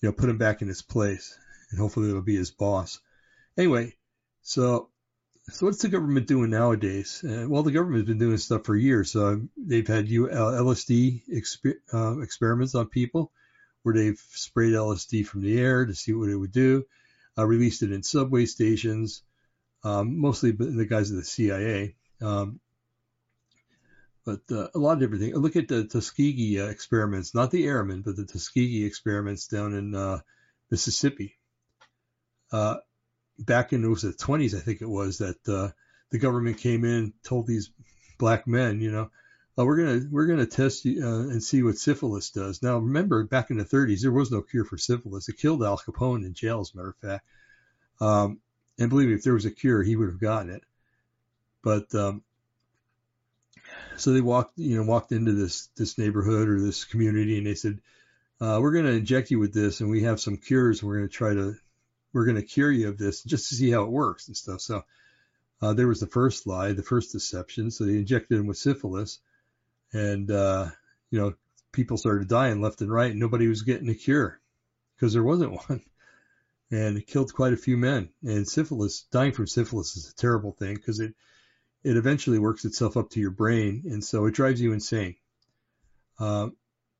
[0.00, 1.38] you know put him back in his place,
[1.70, 3.00] and hopefully it'll be his boss.
[3.56, 3.94] Anyway,
[4.42, 4.90] so
[5.48, 7.22] so what's the government doing nowadays?
[7.24, 9.14] Uh, well, the government's been doing stuff for years.
[9.14, 13.30] Uh, they've had LSD exper- uh, experiments on people
[13.86, 16.84] where they've sprayed LSD from the air to see what it would do,
[17.38, 19.22] uh, released it in subway stations,
[19.84, 21.94] um, mostly the guys of the CIA.
[22.20, 22.58] Um,
[24.24, 25.36] but uh, a lot of different things.
[25.36, 29.94] Look at the Tuskegee uh, experiments, not the airmen, but the Tuskegee experiments down in
[29.94, 30.18] uh,
[30.68, 31.36] Mississippi.
[32.50, 32.78] Uh,
[33.38, 35.72] back in was the 20s, I think it was, that the
[36.18, 37.70] government came in, and told these
[38.18, 39.12] black men, you know,
[39.58, 42.62] uh, we're gonna we're gonna test uh, and see what syphilis does.
[42.62, 45.28] Now, remember, back in the 30s, there was no cure for syphilis.
[45.28, 47.24] It killed Al Capone in jail, as a matter of fact.
[48.00, 48.40] Um,
[48.78, 50.62] and believe me, if there was a cure, he would have gotten it.
[51.62, 52.22] But um,
[53.96, 57.54] so they walked, you know, walked into this this neighborhood or this community, and they
[57.54, 57.80] said,
[58.40, 60.82] uh, "We're going to inject you with this, and we have some cures.
[60.82, 61.56] We're going to try to,
[62.12, 64.60] we're going to cure you of this just to see how it works and stuff."
[64.60, 64.84] So
[65.62, 67.70] uh, there was the first lie, the first deception.
[67.70, 69.18] So they injected him with syphilis
[69.92, 70.68] and uh,
[71.10, 71.34] you know
[71.72, 74.40] people started dying left and right, and nobody was getting a cure
[74.94, 75.82] because there wasn't one,
[76.70, 78.08] and it killed quite a few men.
[78.22, 81.14] And syphilis, dying from syphilis, is a terrible thing because it
[81.84, 85.16] it eventually works itself up to your brain, and so it drives you insane.
[86.18, 86.48] Uh,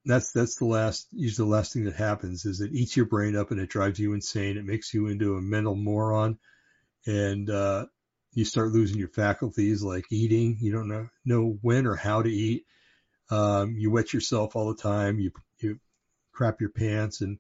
[0.05, 3.35] that's that's the last usually the last thing that happens is it eats your brain
[3.35, 4.57] up and it drives you insane.
[4.57, 6.39] It makes you into a mental moron,
[7.07, 7.87] and uh,
[8.37, 10.59] you start losing your faculties like eating.
[10.61, 12.67] You don't know know when or how to eat.
[13.31, 15.19] Um, you wet yourself all the time.
[15.19, 15.81] You you
[16.33, 17.39] crap your pants and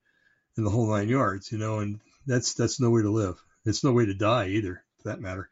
[0.56, 1.80] and the whole nine yards, you know.
[1.80, 3.36] And that's that's no way to live.
[3.66, 5.50] It's no way to die either, for that matter.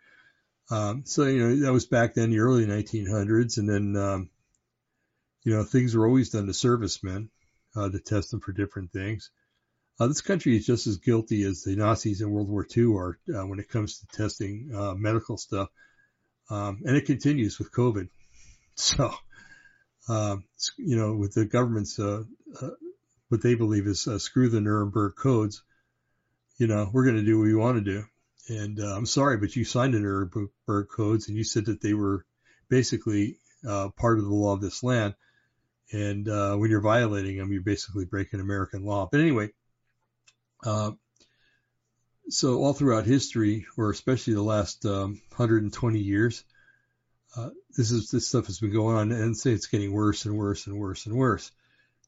[0.70, 4.30] Um, so you know that was back then, the early 1900s, and then um,
[5.44, 7.28] you know things were always done to servicemen
[7.76, 9.30] uh, to test them for different things.
[10.00, 13.18] Uh, this country is just as guilty as the Nazis in World War II are
[13.34, 15.68] uh, when it comes to testing uh, medical stuff,
[16.50, 18.08] um, and it continues with COVID.
[18.76, 19.14] So
[20.08, 20.36] uh,
[20.76, 22.24] you know, with the government's uh,
[22.60, 22.70] uh,
[23.28, 25.62] what they believe is uh, screw the Nuremberg codes.
[26.58, 28.04] You know, we're going to do what we want to do.
[28.48, 31.94] And uh, I'm sorry, but you signed the Nuremberg codes and you said that they
[31.94, 32.26] were
[32.68, 35.14] basically uh, part of the law of this land.
[35.92, 39.08] And uh, when you're violating them, you're basically breaking American law.
[39.10, 39.50] But anyway,
[40.64, 40.92] uh,
[42.28, 46.44] so all throughout history, or especially the last um, 120 years,
[47.36, 50.36] uh, this is this stuff has been going on, and say it's getting worse and
[50.36, 51.50] worse and worse and worse,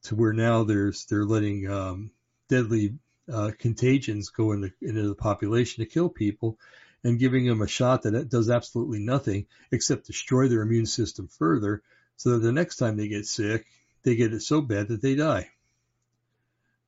[0.03, 2.11] to where now there's they're letting um,
[2.49, 2.95] deadly
[3.31, 6.57] uh, contagions go into, into the population to kill people,
[7.03, 11.83] and giving them a shot that does absolutely nothing except destroy their immune system further,
[12.15, 13.65] so that the next time they get sick,
[14.03, 15.49] they get it so bad that they die.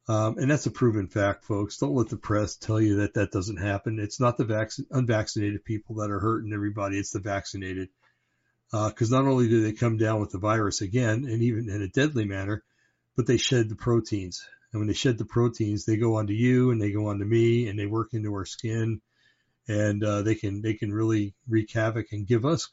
[0.09, 1.77] Um, and that's a proven fact, folks.
[1.77, 3.99] Don't let the press tell you that that doesn't happen.
[3.99, 6.97] It's not the vac- unvaccinated people that are hurting everybody.
[6.97, 7.89] It's the vaccinated
[8.71, 11.83] because uh, not only do they come down with the virus again, and even in
[11.83, 12.63] a deadly manner,
[13.15, 14.43] but they shed the proteins.
[14.71, 17.67] And when they shed the proteins, they go onto you and they go onto me
[17.67, 19.01] and they work into our skin
[19.67, 22.69] and uh, they can they can really wreak havoc and give us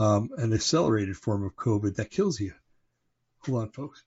[0.00, 2.54] um, an accelerated form of COVID that kills you.
[3.44, 4.02] Hold on, folks.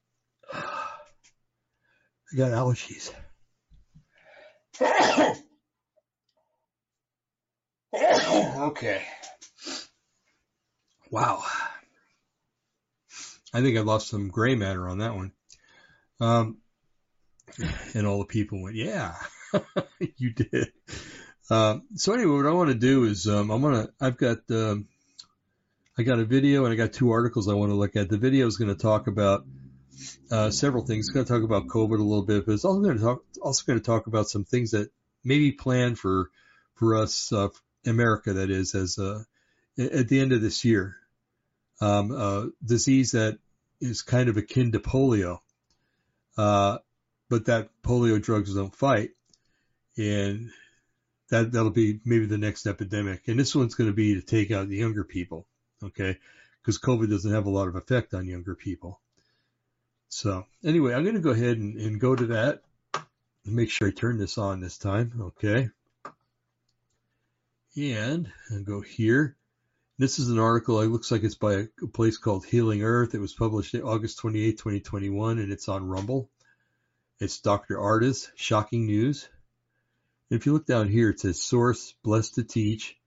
[2.32, 3.12] I got allergies.
[7.94, 9.02] okay.
[11.10, 11.44] Wow.
[13.54, 15.32] I think I lost some gray matter on that one.
[16.20, 16.58] Um,
[17.96, 19.16] and all the people went, yeah,
[20.18, 20.72] you did.
[21.50, 24.40] Um, so anyway, what I want to do is, um, I'm going to, I've got,
[24.52, 24.88] um,
[25.98, 28.08] I got a video and I got two articles I want to look at.
[28.08, 29.46] The video is going to talk about,
[30.32, 31.10] uh, several things.
[31.10, 33.64] Going to talk about COVID a little bit, but it's also going to talk, also
[33.66, 34.92] going to talk about some things that
[35.24, 36.30] maybe planned for,
[36.76, 37.50] for us, uh,
[37.86, 39.24] America, that is, as, uh,
[39.78, 40.96] at the end of this year.
[41.82, 43.40] Um, uh, disease that
[43.80, 45.40] is kind of akin to polio.
[46.38, 46.80] Uh,
[47.30, 49.12] but that polio drugs don't fight.
[49.98, 50.52] And
[51.30, 53.28] that, that'll be maybe the next epidemic.
[53.28, 55.48] And this one's going to be to take out the younger people.
[55.84, 56.18] Okay.
[56.66, 59.00] Cause COVID doesn't have a lot of effect on younger people.
[60.10, 62.64] So anyway, I'm going to go ahead and, and go to that
[63.46, 65.14] and make sure I turn this on this time.
[65.38, 65.70] Okay.
[67.78, 69.38] And I'll go here.
[70.00, 70.82] This is an article.
[70.82, 73.14] It looks like it's by a, a place called Healing Earth.
[73.14, 76.30] It was published August 28, 2021, and it's on Rumble.
[77.20, 77.76] It's Dr.
[77.78, 79.28] Ardis, shocking news.
[80.30, 82.98] And if you look down here, it says source, blessed to teach,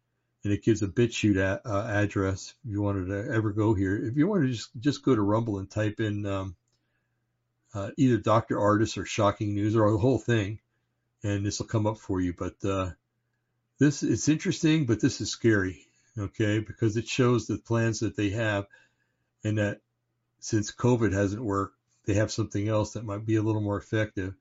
[0.45, 3.97] and it gives a BitChute a, uh, address if you wanted to ever go here.
[3.97, 6.57] If you want to just, just go to Rumble and type in um,
[7.75, 8.57] uh, either Dr.
[8.57, 10.59] Ardis or shocking news or the whole thing,
[11.23, 12.33] and this will come up for you.
[12.33, 12.91] But uh,
[13.79, 15.87] this it's interesting, but this is scary
[16.19, 18.67] okay, because it shows the plans that they have
[19.45, 19.81] and that
[20.41, 24.35] since COVID hasn't worked, they have something else that might be a little more effective.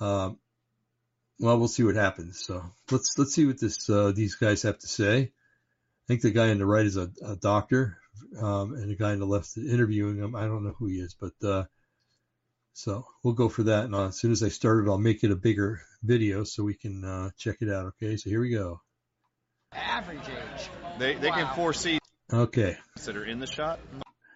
[0.00, 0.38] Um,
[1.38, 2.38] well, we'll see what happens.
[2.38, 5.20] So let's let's see what this uh, these guys have to say.
[5.22, 7.98] I think the guy on the right is a, a doctor,
[8.38, 10.34] um, and the guy on the left interviewing him.
[10.34, 11.64] I don't know who he is, but uh,
[12.72, 13.84] so we'll go for that.
[13.84, 16.62] And uh, as soon as I start it, I'll make it a bigger video so
[16.64, 17.86] we can uh, check it out.
[18.02, 18.80] Okay, so here we go.
[19.72, 20.70] Average age.
[20.98, 21.36] They they Wow.
[21.36, 21.98] can foresee
[22.32, 23.80] Okay, that are in the shot.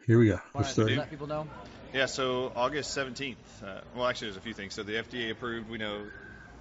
[0.06, 0.40] here we go.
[0.54, 0.98] We're Want starting.
[0.98, 1.46] let people know?
[1.92, 3.36] Yeah, so August 17th.
[3.64, 4.74] Uh, well, actually, there's a few things.
[4.74, 5.70] So the FDA approved.
[5.70, 6.06] We know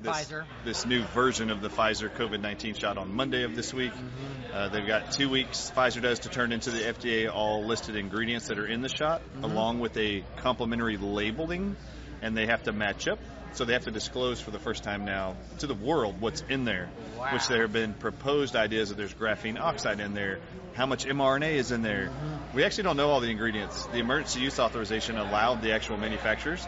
[0.04, 0.46] this, Pfizer.
[0.66, 3.94] this new version of the Pfizer COVID-19 shot on Monday of this week.
[3.94, 4.54] Mm-hmm.
[4.54, 5.72] Uh, they've got two weeks.
[5.76, 9.22] Pfizer does to turn into the FDA all listed ingredients that are in the shot,
[9.22, 9.44] mm-hmm.
[9.46, 11.76] along with a complementary labeling,
[12.22, 13.20] and they have to match up.
[13.54, 16.66] So they have to disclose for the first time now to the world what's in
[16.66, 16.90] there,
[17.20, 17.34] Wow.
[17.34, 20.40] which there have been proposed ideas that there's graphene oxide in there,
[20.74, 22.08] how much mRNA is in there.
[22.08, 22.58] Mm-hmm.
[22.58, 23.86] We actually don't know all the ingredients.
[23.86, 26.66] The emergency use authorization allowed the actual manufacturers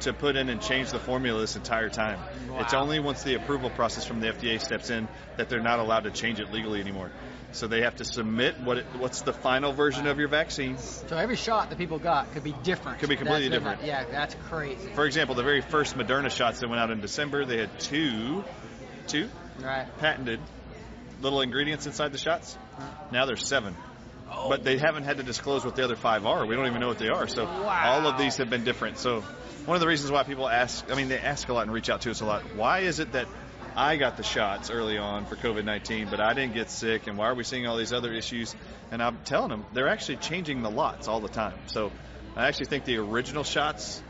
[0.00, 2.18] to put in and change the formula this entire time.
[2.58, 6.04] It's only once the approval process from the FDA steps in that they're not allowed
[6.04, 7.10] to change it legally anymore.
[7.52, 10.78] So they have to submit what it, what's the final version of your vaccine.
[10.78, 13.00] So every shot that people got could be different.
[13.00, 13.86] Could be completely That's- different.
[13.86, 14.88] Yeah, that's crazy.
[14.94, 18.44] For example, the very first Moderna shots that went out in December, they had two,
[19.08, 19.28] two
[19.60, 19.86] Right.
[19.98, 20.38] patented
[21.20, 22.56] little ingredients inside the shots.
[23.10, 23.74] Now there's seven.
[24.48, 26.46] But they haven't had to disclose what the other five are.
[26.46, 27.26] We don't even know what they are.
[27.26, 27.80] So Wow.
[27.84, 28.98] all of these have been different.
[28.98, 29.20] So
[29.66, 31.90] one of the reasons why people ask, I mean, they ask a lot and reach
[31.90, 32.42] out to us a lot.
[32.54, 33.26] Why is it that
[33.76, 37.06] I got the shots early on for COVID-19, but I didn't get sick?
[37.06, 38.54] And why are we seeing all these other issues?
[38.90, 41.54] And I'm telling them they're actually changing the lots all the time.
[41.66, 41.92] So
[42.36, 44.02] I actually think the original shots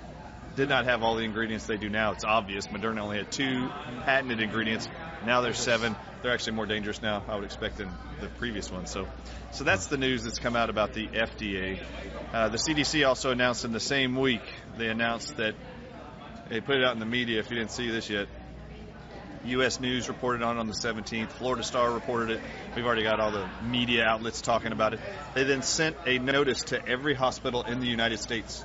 [0.57, 2.13] did not have all the ingredients they do now.
[2.13, 2.67] It's obvious.
[2.67, 3.69] Moderna only had two
[4.05, 4.89] patented ingredients.
[5.25, 5.97] Now there's seven.
[6.23, 8.87] They're actually more dangerous now, I would expect, than the previous one.
[8.87, 9.09] So,
[9.53, 11.83] so that's the news that's come out about the FDA.
[12.33, 14.43] Uh, the CDC also announced in the same week,
[14.77, 15.55] they announced that
[16.51, 17.39] they put it out in the media.
[17.39, 18.29] If you didn't see this yet,
[19.45, 19.81] U.S.
[19.81, 21.31] News reported on it on the 17th.
[21.31, 22.41] Florida Star reported it.
[22.77, 25.01] We've already got all the media outlets talking about it.
[25.35, 28.65] They then sent a notice to every hospital in the United States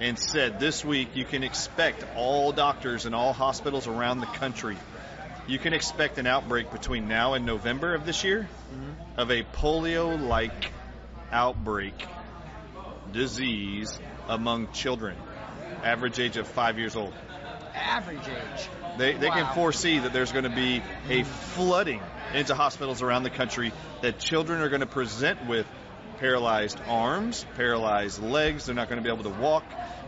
[0.00, 4.76] and said this week you can expect all doctors and all hospitals around the country.
[5.46, 9.20] You can expect an outbreak between now and November of this year mm-hmm.
[9.20, 10.70] of a polio like
[11.30, 12.06] outbreak
[13.12, 15.16] disease among children,
[15.82, 17.12] average age of five years old.
[17.74, 18.68] Average age.
[18.96, 19.34] They, they Wow.
[19.34, 22.00] can foresee that there's going to be a flooding
[22.32, 25.66] into hospitals around the country that children are going to present with
[26.18, 28.66] paralyzed arms, paralyzed legs.
[28.66, 29.64] They're not going to be able to walk.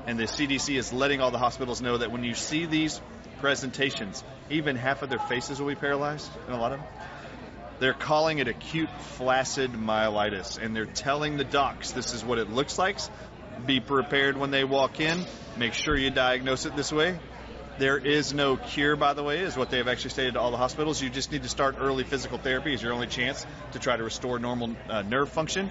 [0.07, 3.01] And the CDC is letting all the hospitals know that when you see these
[3.41, 6.89] presentations, even half of their faces will be paralyzed in a lot of them.
[7.79, 12.51] They're calling it acute flaccid myelitis, and they're telling the docs this is what it
[12.51, 12.99] looks like.
[13.67, 15.25] Be prepared when they walk in.
[15.57, 17.19] Make sure you diagnose it this way
[17.79, 20.51] There is no cure, by the way, is what they have actually stated to all
[20.51, 21.03] the hospitals.
[21.03, 24.03] You just need to start early physical therapy as your only chance to try to
[24.03, 25.71] restore normal uh, nerve function.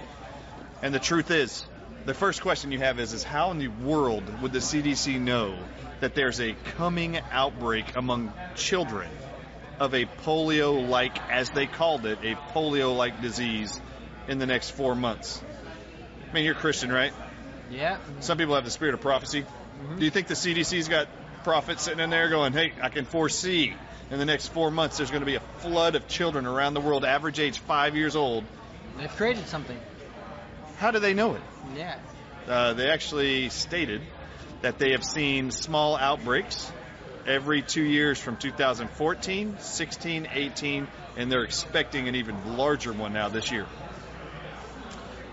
[0.82, 1.66] And the truth is,
[2.06, 5.58] the first question you have is, is how in the world would the CDC know
[6.00, 9.08] that there's a coming outbreak among children
[9.80, 13.78] of a polio-like, as they called it, a polio-like disease
[14.28, 15.42] in the next four months?
[16.30, 17.12] I mean, you're Christian, right?
[17.70, 17.98] Yeah.
[18.20, 19.42] Some people have the spirit of prophecy.
[19.42, 19.98] Mm-hmm.
[19.98, 21.08] Do you think the CDC's got
[21.42, 23.74] prophets sitting in there going, hey, I can foresee
[24.10, 26.80] in the next four months there's going to be a flood of children around the
[26.80, 28.44] world, average age five years old?
[28.96, 29.78] They've created something.
[30.78, 31.42] How do they know it?
[31.76, 31.98] Yeah.
[32.46, 34.02] Uh, they actually stated
[34.62, 36.70] that they have seen small outbreaks
[37.26, 43.28] every two years from 2014, 16, 18, and they're expecting an even larger one now
[43.28, 43.66] this year.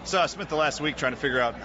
[0.05, 1.55] So I spent the last week trying to figure out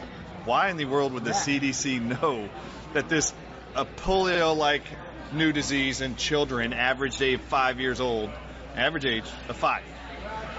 [0.45, 1.37] why in the world would the Yeah.
[1.37, 2.49] CDC know
[2.93, 3.33] that this
[3.75, 4.85] a polio-like
[5.33, 8.31] new disease in children, average age five years old,
[8.77, 9.83] average age of five.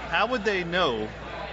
[0.08, 1.08] How would they know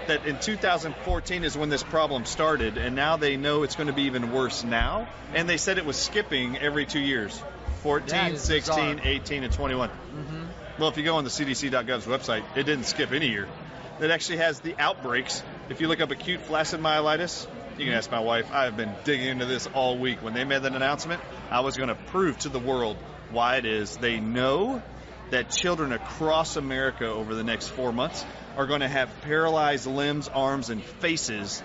[0.08, 3.92] that in 2014 is when this problem started, and now they know it's going to
[3.92, 5.08] be even worse now?
[5.32, 7.42] And they said it was skipping every two years
[7.82, 8.96] 14, 16, bizarre.
[9.04, 9.88] 18, and 21.
[9.88, 10.44] hmm
[10.78, 13.48] Well, if you go on the CDC.gov's website, it didn't skip any year.
[14.00, 15.42] It actually has the outbreaks.
[15.68, 17.46] If you look up acute flaccid myelitis,
[17.78, 18.52] you can ask my wife.
[18.52, 20.22] I've been digging into this all week.
[20.22, 22.96] When they made that announcement, I was going to prove to the world
[23.30, 23.96] why it is.
[23.96, 24.82] They know
[25.30, 28.24] that children across America over the next four months
[28.56, 31.62] are going to have paralyzed limbs, arms, and faces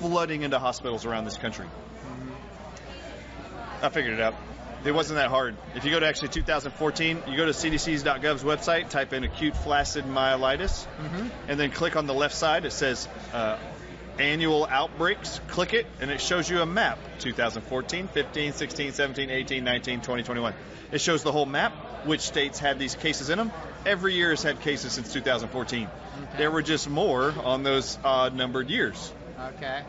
[0.00, 1.66] flooding into hospitals around this country.
[3.82, 4.34] I figured it out.
[4.84, 5.56] It wasn't that hard.
[5.74, 10.04] If you go to actually 2014, you go to cdc.gov's website, type in acute flaccid
[10.04, 12.64] myelitis, hmm and then click on the left side.
[12.64, 13.58] It says uh,
[14.18, 15.40] annual outbreaks.
[15.48, 20.22] Click it, and it shows you a map 2014, 15, 16, 17, 18, 19, 20,
[20.22, 20.54] 21.
[20.92, 21.72] It shows the whole map,
[22.04, 23.52] which states had these cases in them.
[23.84, 25.82] Every year has had cases since 2014.
[25.84, 26.38] Okay.
[26.38, 29.12] There were just more on those odd numbered years.
[29.56, 29.82] Okay.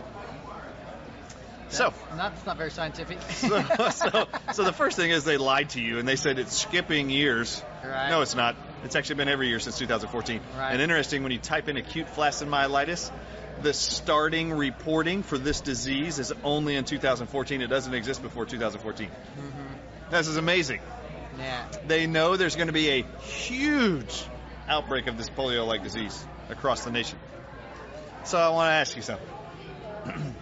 [1.69, 3.21] So, Not, it's not very scientific.
[3.29, 6.55] so, so, so the first thing is they lied to you and they said it's
[6.55, 7.61] skipping years.
[7.83, 8.09] Right.
[8.09, 8.55] No, it's not.
[8.85, 10.39] It's actually been every year since 2014.
[10.57, 10.71] Right.
[10.71, 13.11] And interesting, when you type in acute flaccid myelitis,
[13.61, 17.61] the starting reporting for this disease is only in 2014.
[17.61, 19.07] It doesn't exist before 2014.
[19.07, 20.11] Mm-hmm.
[20.11, 20.79] This is amazing.
[21.37, 21.65] Yeah.
[21.87, 24.25] They know there's going to be a huge
[24.67, 27.19] outbreak of this polio-like disease across the nation.
[28.25, 29.27] So I want to ask you something.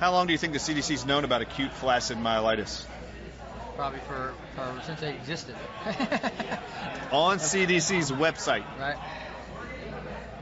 [0.00, 2.84] How long do you think the CDC's known about acute flaccid myelitis?
[3.76, 5.54] Probably for, for since they existed.
[7.12, 8.96] On CDC's website, right.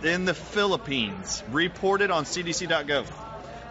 [0.02, 3.06] in the Philippines, reported on cdc.gov,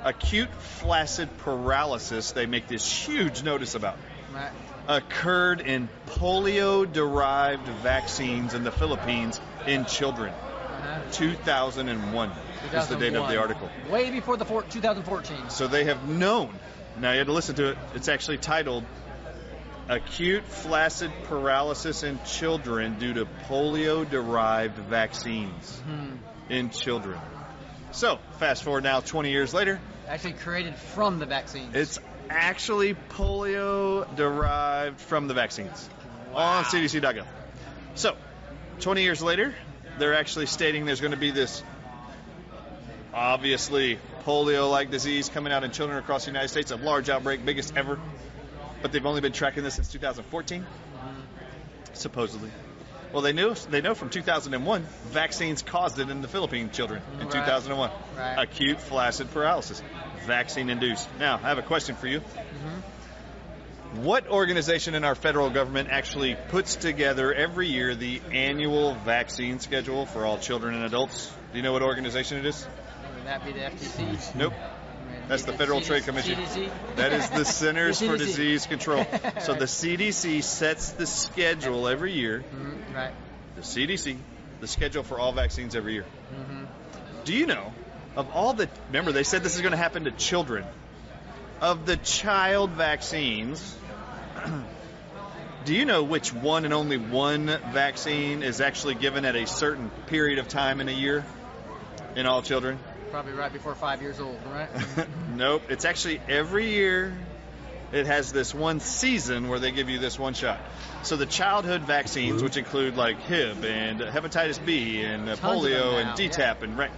[0.03, 3.97] acute flaccid paralysis, they make this huge notice about,
[4.33, 4.51] Right.
[4.87, 10.33] Occurred in polio derived vaccines in the Philippines in children.
[10.33, 10.99] Uh-huh.
[11.11, 12.31] 2001
[12.73, 13.69] is the date of the article.
[13.89, 15.49] Way before the four, 2014.
[15.49, 16.53] So they have known.
[16.99, 17.77] Now you had to listen to it.
[17.95, 18.83] It's actually titled
[19.89, 26.15] Acute Flaccid Paralysis in Children Due to Polio Derived Vaccines Hmm.
[26.49, 27.19] in Children.
[27.91, 31.75] So, fast forward now 20 years later, Actually created from the vaccines.
[31.75, 35.89] it's actually polio derived from the vaccines
[36.33, 37.25] on cdc.gov.
[37.95, 38.15] So,
[38.79, 39.53] 20 years later,
[39.99, 41.63] they're actually stating there's going to be this
[43.13, 47.45] obviously polio like disease coming out in children across the United States, a large outbreak,
[47.45, 47.99] biggest ever.
[48.81, 50.65] But they've only been tracking this since 2014,
[51.93, 52.49] supposedly.
[53.13, 57.27] Well, they knew they know from 2001 vaccines caused it in the Philippine children in
[57.27, 57.31] Right.
[57.31, 57.91] 2001.
[58.17, 58.35] Right.
[58.39, 59.83] Acute flaccid paralysis,
[60.25, 61.07] vaccine induced.
[61.19, 62.21] Now, I have a question for you.
[62.21, 64.01] Mhm.
[64.01, 70.07] What organization in our federal government actually puts together every year the annual vaccine schedule
[70.07, 71.31] for all children and adults?
[71.51, 72.67] Do you know what organization it is?
[73.15, 74.33] Would that be the FTC?
[74.35, 74.53] Nope.
[75.27, 76.35] That's the CDC Federal Trade Commission.
[76.35, 76.71] CDC?
[76.95, 79.05] That is the Centers The for Disease Control.
[79.41, 82.43] So the CDC sets the schedule every year.
[82.53, 83.13] Mhm, Right.
[83.55, 84.17] The CDC,
[84.61, 86.05] the schedule for all vaccines every year.
[86.33, 86.63] Mm-hmm.
[87.23, 87.73] Do you know
[88.15, 90.65] of all the remember they said this is going to happen to children
[91.61, 93.75] of the child vaccines
[95.65, 99.89] do you know which one and only one vaccine is actually given at a certain
[100.07, 101.25] period of time in a year
[102.15, 102.77] in all children
[103.13, 104.67] Probably right before five years old, right?
[105.35, 107.15] nope it's actually every year
[107.91, 110.59] it has this one season where they give you this one shot
[111.03, 116.09] so the childhood vaccines which include like hib and hepatitis b and Tons polio and
[116.17, 116.89] DTaP and right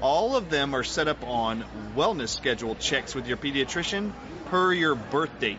[0.00, 1.64] all of them are set up on
[1.96, 4.12] wellness schedule checks with your pediatrician
[4.46, 5.58] per your birth date.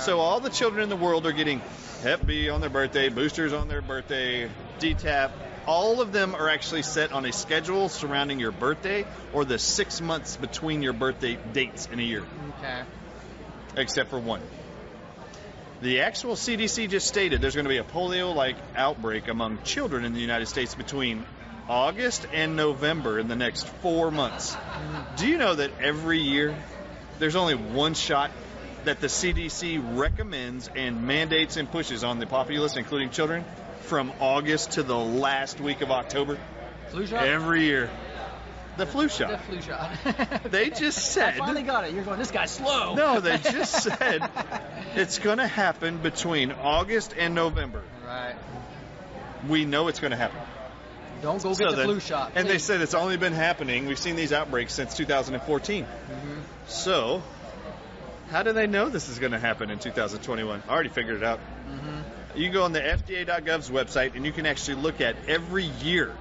[0.00, 1.60] So all the children in the world are getting
[2.02, 5.30] Hep B on their birthday, boosters on their birthday, DTaP.
[5.68, 9.04] All of them are actually set on a schedule surrounding your birthday
[9.34, 12.24] or the six months between your birthday dates in a year,
[12.58, 12.80] Okay.
[13.76, 14.40] except for one.
[15.82, 20.06] The actual CDC just stated there's going to be a polio like outbreak among children
[20.06, 21.26] in the United States between
[21.68, 24.56] August and November in the next four months.
[25.16, 26.56] Do you know that every year
[27.18, 28.30] there's only one shot
[28.84, 33.44] that the CDC recommends and mandates and pushes on the populace, including children,
[33.88, 36.38] from August to the last week of October?
[36.90, 37.24] Flu shot.
[37.26, 37.90] Every year.
[38.76, 39.30] The flu shot.
[39.30, 39.90] the flu shot.
[40.50, 41.34] They just said.
[41.34, 41.94] I finally got it.
[41.94, 42.18] You're going.
[42.18, 42.94] This guy's slow.
[42.94, 44.22] No, they just said
[44.94, 47.82] it's going to happen between August and November.
[48.06, 48.36] Right.
[49.48, 50.38] We know it's going to happen.
[51.22, 52.32] Don't go get the then- flu shot.
[52.36, 53.86] And they said it's only been happening.
[53.86, 55.84] We've seen these outbreaks since 2014.
[55.84, 55.88] Mhm.
[56.68, 57.22] So,
[58.30, 60.62] how do they know this is going to happen in 2021?
[60.68, 61.40] I already figured it out.
[61.68, 62.02] Mhm.
[62.34, 66.14] You can go on the FDA.gov's website and you can actually look at every year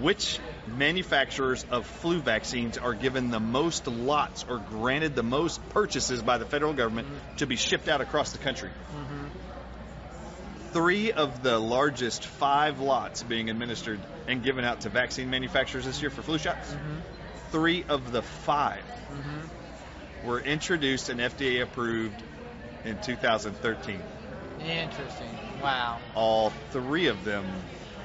[0.00, 6.22] which manufacturers of flu vaccines are given the most lots or granted the most purchases
[6.22, 7.06] by the federal government
[7.36, 8.70] to be shipped out across the country.
[8.92, 9.30] Mhm.
[10.72, 16.00] Three of the largest five lots being administered and given out to vaccine manufacturers this
[16.00, 17.02] year for flu shots, Mhm.
[17.52, 19.48] three of the five Mhm.
[20.24, 22.20] were introduced and FDA approved
[22.84, 24.02] in 2013.
[24.64, 25.28] Interesting.
[25.62, 25.98] Wow.
[26.14, 27.44] All three of them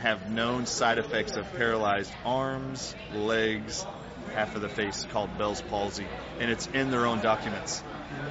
[0.02, 3.86] have known side effects of paralyzed arms, legs,
[4.34, 6.08] half of the face called Bell's palsy,
[6.40, 7.84] and it's in their own documents.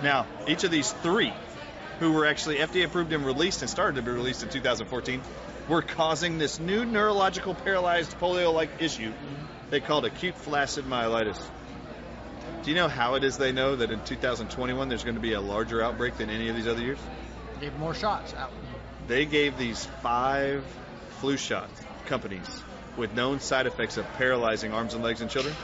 [0.03, 1.33] Now, each of these three,
[2.01, 5.21] who were actually FDA approved and released and started to be released in 2014,
[5.69, 9.13] were causing this new neurological paralyzed polio like issue
[9.71, 11.39] they called acute flaccid myelitis.
[12.63, 15.35] Do you know how it is they know that in 2021 there's going to be
[15.35, 16.99] a larger outbreak than any of these other years?
[17.61, 18.53] Gave more shots out.
[19.07, 20.65] They gave these five
[21.21, 21.69] flu shot
[22.07, 22.63] companies
[22.97, 25.55] with known side effects of paralyzing arms and legs in children.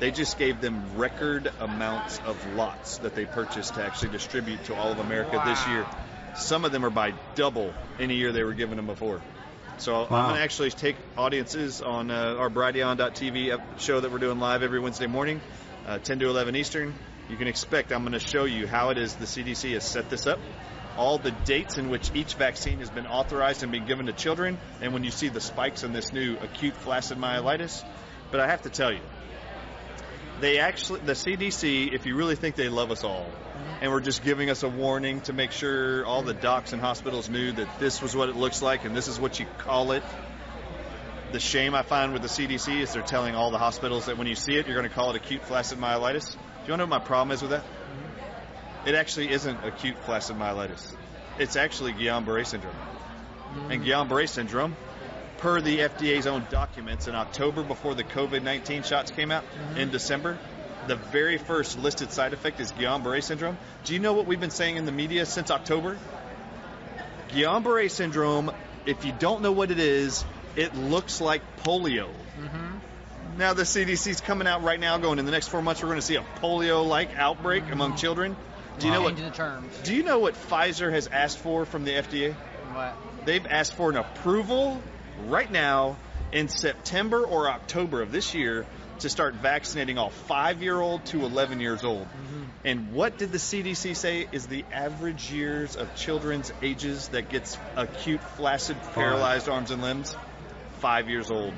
[0.00, 4.74] They just gave them record amounts of lots that they purchased to actually distribute to
[4.74, 5.86] all of America this year.
[6.34, 9.20] Some of them are by double any year they were giving them before.
[9.78, 14.18] So I'm going to actually take audiences on uh, our Brighteon.tv ep- show that we're
[14.18, 15.40] doing live every Wednesday morning,
[15.86, 16.94] uh, 10 to 11 Eastern.
[17.28, 20.10] You can expect I'm going to show you how it is the CDC has set
[20.10, 20.38] this up,
[20.96, 24.58] all the dates in which each vaccine has been authorized and been given to children,
[24.80, 27.84] and when you see the spikes in this new acute flaccid myelitis.
[28.30, 29.00] But I have to tell you,
[30.40, 33.26] they actually, the CDC, if you really think they love us all,
[33.80, 37.28] and were just giving us a warning to make sure all the docs and hospitals
[37.28, 40.02] knew that this was what it looks like and this is what you call it.
[41.32, 44.26] The shame I find with the CDC is they're telling all the hospitals that when
[44.26, 46.32] you see it, you're going to call it acute flaccid myelitis.
[46.32, 47.64] Do you want to know what my problem is with that?
[48.86, 50.94] It actually isn't acute flaccid myelitis.
[51.38, 52.74] It's actually Guillain-Barré syndrome.
[53.54, 53.74] Mm.
[53.74, 54.76] And Guillain-Barré syndrome,
[55.38, 59.78] per the FDA's own documents in October before the COVID-19 shots came out mm-hmm.
[59.78, 60.38] in December,
[60.86, 63.56] the very first listed side effect is Guillain-Barré syndrome.
[63.84, 65.98] Do you know what we've been saying in the media since October?
[67.30, 68.52] Guillain-Barré syndrome,
[68.86, 70.24] if you don't know what it is,
[70.56, 72.08] it looks like polio.
[72.38, 73.38] Mm-hmm.
[73.38, 76.00] Now the CDC's coming out right now going in the next 4 months we're going
[76.00, 77.98] to see a polio-like outbreak among mm-hmm.
[77.98, 78.36] children.
[78.78, 79.78] Do you know what the terms.
[79.84, 82.34] Do you know what Pfizer has asked for from the FDA?
[82.34, 82.96] What?
[83.24, 84.82] They've asked for an approval
[85.26, 85.96] right now
[86.32, 88.66] in September or October of this year
[89.00, 92.06] to start vaccinating all five year old to 11 years old.
[92.06, 92.42] Mm-hmm.
[92.64, 97.58] And what did the CDC say is the average years of children's ages that gets
[97.76, 100.16] acute flaccid paralyzed arms and limbs?
[100.80, 101.54] Five years old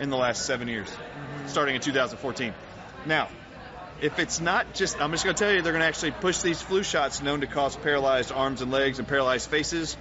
[0.00, 1.48] in the last seven years, mm-hmm.
[1.48, 2.54] starting in 2014.
[3.06, 3.28] Now,
[4.04, 6.42] if it's not just, I'm just going to tell you, they're going to actually push
[6.42, 9.96] these flu shots known to cause paralyzed arms and legs and paralyzed faces.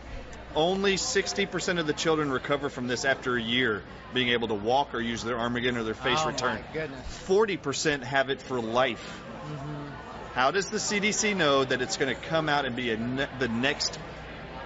[0.54, 3.82] Only 60% of the children recover from this after a year
[4.14, 6.56] being able to walk or use their arm again or their face oh return.
[6.56, 7.24] My goodness.
[7.28, 9.22] 40% have it for life.
[9.46, 9.88] Mm-hmm.
[10.34, 13.30] How does the CDC know that it's going to come out and be a ne-
[13.40, 13.98] the next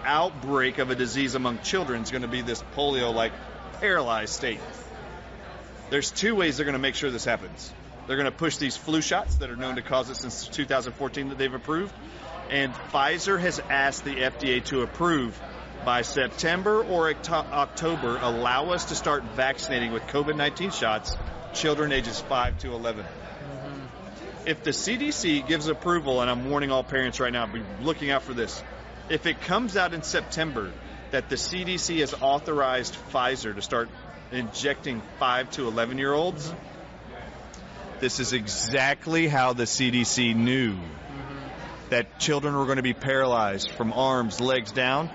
[0.04, 3.34] outbreak of a disease among children is going to be this polio like
[3.82, 4.60] paralyzed state?
[5.92, 7.72] There's two ways they're going to make sure this happens.
[8.08, 11.30] They're going to push these flu shots that are known to cause it since 2014
[11.30, 11.94] that they've approved.
[12.50, 15.40] And Pfizer has asked the FDA to approve
[15.84, 21.16] by September or October, allow us to start vaccinating with COVID 19 shots
[21.54, 23.06] children ages 5 to 11.
[23.06, 24.48] Mm-hmm.
[24.48, 28.24] If the CDC gives approval, and I'm warning all parents right now, be looking out
[28.24, 28.62] for this.
[29.10, 30.72] If it comes out in September
[31.12, 33.90] that the CDC has authorized Pfizer to start
[34.32, 36.77] injecting 5 to 11 year olds, mm-hmm.
[38.00, 40.78] This is exactly how the CDC knew
[41.90, 45.10] that children were going to be paralyzed from arms, legs down.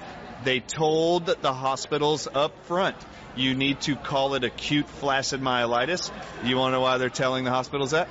[0.45, 2.97] They told the hospitals up front,
[3.37, 6.11] you need to call it acute flaccid myelitis.
[6.45, 8.09] You want to know why they're telling the hospitals that?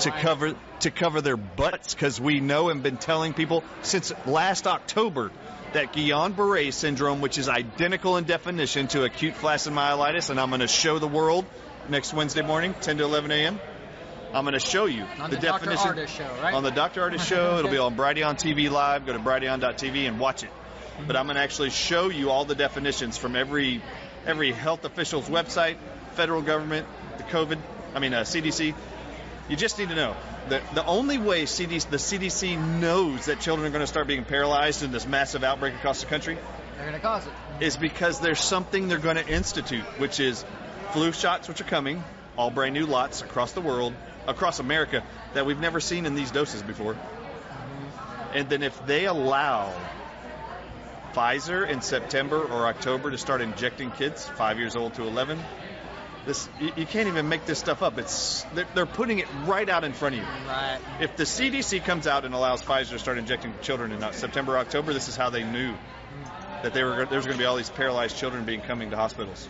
[0.00, 4.66] To cover to cover their butts because we know and been telling people since last
[4.66, 5.30] October
[5.72, 10.60] that Guillain-Barré syndrome, which is identical in definition to acute flaccid myelitis, and I'm going
[10.60, 11.46] to show the world
[11.88, 13.58] next Wednesday morning, 10 to 11 a.m.
[14.36, 15.70] I'm going to show you On the, the Dr.
[15.70, 16.52] definition Ardis show, right?
[16.52, 17.00] on the Dr.
[17.00, 17.56] Ardis show.
[17.58, 19.06] It'll be on Brighteon TV Live.
[19.06, 20.50] Go to brighteon.tv and watch it.
[21.06, 23.82] But I'm going to actually show you all the definitions from every
[24.26, 25.76] every health official's website,
[26.12, 27.58] federal government, the COVID,
[27.94, 28.74] I mean uh, CDC.
[29.48, 30.16] You just need to know
[30.48, 34.24] that the only way CDC, the CDC knows that children are going to start being
[34.24, 36.36] paralyzed in this massive outbreak across the country
[36.76, 37.64] They're going to cause it.
[37.64, 40.44] is because there's something they're going to institute, which is
[40.90, 42.02] flu shots, which are coming,
[42.36, 43.94] all brand new lots across the world,
[44.26, 45.02] across America,
[45.34, 46.96] that we've never seen in these doses before.
[48.34, 49.72] And then if they allow
[51.14, 55.38] Pfizer in September or October to start injecting kids, five years old to 11,
[56.26, 57.98] this you, you can't even make this stuff up.
[57.98, 60.26] It's they're, they're putting it right out in front of you.
[60.46, 60.80] Right.
[61.00, 64.58] If the CDC comes out and allows Pfizer to start injecting children in uh, September,
[64.58, 65.74] October, this is how they knew
[66.62, 68.96] that they were there was going to be all these paralyzed children being coming to
[68.96, 69.48] hospitals.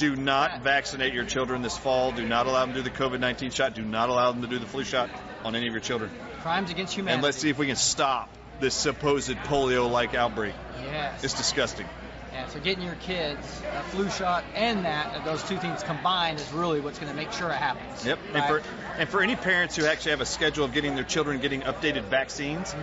[0.00, 2.10] Do not vaccinate your children this fall.
[2.10, 3.74] Do not allow them to do the COVID-19 shot.
[3.74, 5.10] Do not allow them to do the flu shot
[5.44, 6.10] on any of your children.
[6.40, 7.16] Crimes against humanity.
[7.16, 8.30] And let's see if we can stop
[8.60, 10.54] this supposed polio-like outbreak.
[10.82, 11.22] Yes.
[11.22, 11.86] It's disgusting.
[12.32, 16.40] Yeah, so getting your kids a flu shot and that, uh, those two things combined,
[16.40, 18.06] is really what's going to make sure it happens.
[18.06, 18.18] Yep.
[18.32, 18.62] And for
[18.96, 22.04] and for any parents who actually have a schedule of getting their children getting updated
[22.04, 22.74] vaccines,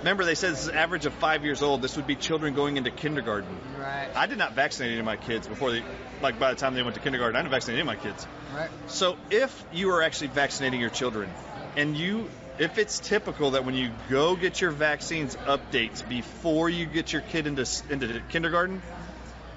[0.00, 1.82] remember they said this is an average of five years old.
[1.82, 3.56] This would be children going into kindergarten.
[3.78, 4.08] right.
[4.14, 5.82] I did not vaccinate any of my kids before they,
[6.20, 7.36] like by the time they went to kindergarten.
[7.36, 8.26] I didn't vaccinate any of my kids.
[8.54, 8.70] right.
[8.88, 11.30] So if you are actually vaccinating your children,
[11.76, 12.28] and you,
[12.58, 17.22] if it's typical that when you go get your vaccines updates before you get your
[17.22, 18.82] kid into into kindergarten,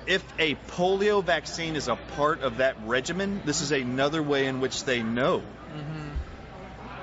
[0.06, 4.60] if a polio vaccine is a part of that regimen, this is another way in
[4.60, 6.10] which they know mm-hmm.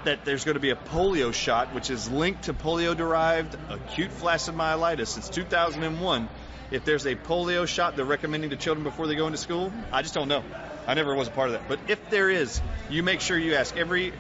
[0.05, 4.55] That there's going to be a polio shot, which is linked to polio-derived acute flaccid
[4.55, 6.29] myelitis since 2001.
[6.71, 10.03] If there's a polio shot they're recommending to children before they go into school, I
[10.03, 10.45] just don't know.
[10.87, 11.69] I never was a part of that.
[11.69, 14.13] But if there is, you make sure you ask every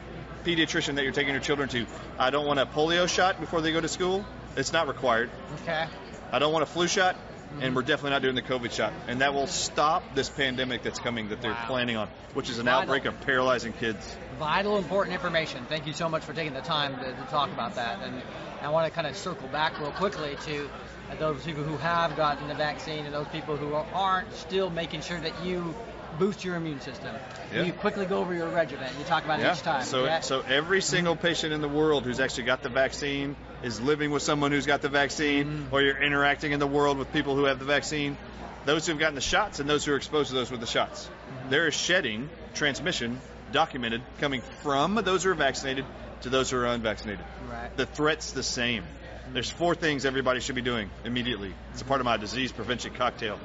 [0.44, 1.86] pediatrician that you're taking your children to,
[2.18, 4.24] I don't want a polio shot before they go to school.
[4.56, 5.30] It's not required.
[5.62, 5.86] Okay.
[6.32, 7.16] I don't want a flu shot,
[7.52, 7.74] and mm-hmm.
[7.74, 8.92] we're definitely not doing the COVID shot.
[9.08, 11.66] And that will stop this pandemic that's coming that they're Wow.
[11.66, 14.16] planning on, which is an outbreak of paralyzing kids.
[14.40, 15.66] Vital, important information.
[15.68, 18.00] Thank you so much for taking the time to, to talk about that.
[18.02, 18.22] And
[18.62, 20.70] I want to kind of circle back real quickly to
[21.18, 25.20] those people who have gotten the vaccine and those people who aren't still making sure
[25.20, 25.74] that you
[26.18, 27.14] boost your immune system.
[27.52, 27.64] Yeah.
[27.64, 28.90] You quickly go over your regimen.
[28.98, 29.84] You talk about it each time.
[29.84, 30.20] So, yeah?
[30.20, 34.22] so every single patient in the world who's actually got the vaccine is living with
[34.22, 35.74] someone who's got the vaccine, Mm-hmm.
[35.74, 38.16] or you're interacting in the world with people who have the vaccine.
[38.64, 41.04] Those who've gotten the shots and those who are exposed to those with the shots,
[41.04, 41.50] Mm-hmm.
[41.50, 43.20] there is shedding transmission
[43.52, 45.84] documented coming from those who are vaccinated
[46.22, 47.24] to those who are unvaccinated.
[47.50, 47.76] Right.
[47.76, 48.84] The threat's the same.
[49.32, 51.54] There's four things everybody should be doing immediately.
[51.72, 53.38] It's a part of my disease prevention cocktail.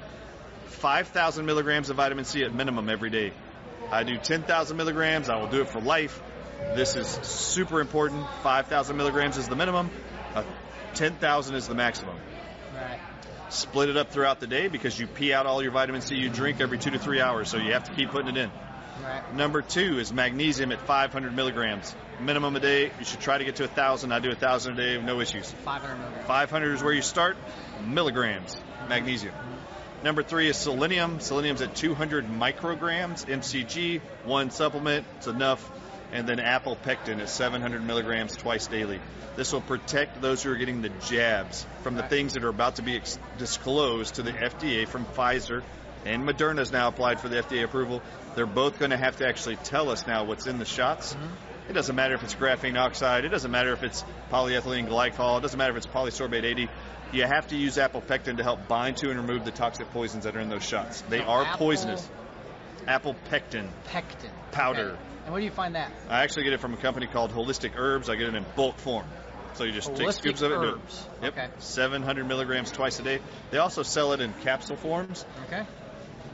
[0.68, 3.34] 5,000 milligrams of vitamin C at minimum every day.
[3.91, 5.30] I do 10,000 milligrams.
[5.30, 6.22] I will do it for life.
[6.76, 8.26] This is super important.
[8.41, 9.89] 5,000 milligrams is the minimum.
[10.34, 10.43] Uh,
[10.95, 12.16] 10,000 is the maximum.
[12.74, 12.99] Right.
[13.49, 16.30] Split it up throughout the day because you pee out all your vitamin C you
[16.30, 18.51] drink every two to three hours, so you have to keep putting it in.
[19.03, 19.35] Right.
[19.35, 21.93] Number two is magnesium at 500 milligrams.
[22.19, 22.91] Minimum a day.
[22.97, 24.11] You should try to get to 1,000.
[24.11, 25.51] I do 1,000 a day, no issues.
[25.51, 26.27] 500 milligrams.
[26.27, 27.37] 500 is where you start.
[27.85, 28.55] Milligrams,
[28.87, 29.35] magnesium.
[30.03, 31.19] Number three is selenium.
[31.19, 35.69] Selenium's at 200 micrograms, MCG, one supplement, it's enough.
[36.11, 38.99] And then apple pectin at 700 milligrams twice daily.
[39.35, 42.09] This will protect those who are getting the jabs from the Right.
[42.09, 45.63] things that are about to be ex- disclosed to the FDA from Pfizer.
[46.06, 48.01] And Moderna Moderna's now applied for the FDA approval.
[48.36, 51.14] They're both going to have to actually tell us now what's in the shots.
[51.14, 51.70] Mm-hmm.
[51.70, 53.26] It doesn't matter if it's graphene oxide.
[53.26, 55.39] It doesn't matter if it's polyethylene glycol.
[55.39, 56.70] It doesn't matter if it's polysorbate 80.
[57.12, 60.26] You have to use apple pectin to help bind to and remove the toxic poisons
[60.26, 61.01] that are in those shots.
[61.10, 62.08] They So are apple- poisonous.
[62.88, 63.68] Apple pectin.
[63.86, 64.30] Pectin.
[64.51, 64.91] Powder.
[64.91, 64.99] Okay.
[65.24, 65.91] And where do you find that?
[66.08, 68.10] I actually get it from a company called Holistic Herbs.
[68.10, 69.08] I get it in bulk form.
[69.56, 70.56] So you just take Holistic scoops of it.
[70.56, 70.74] and do it.
[70.76, 71.08] Herbs.
[71.24, 71.34] Yep.
[71.34, 71.47] Okay.
[71.60, 73.20] 700 milligrams twice a day.
[73.49, 75.26] They also sell it in capsule forms.
[75.47, 75.66] Okay.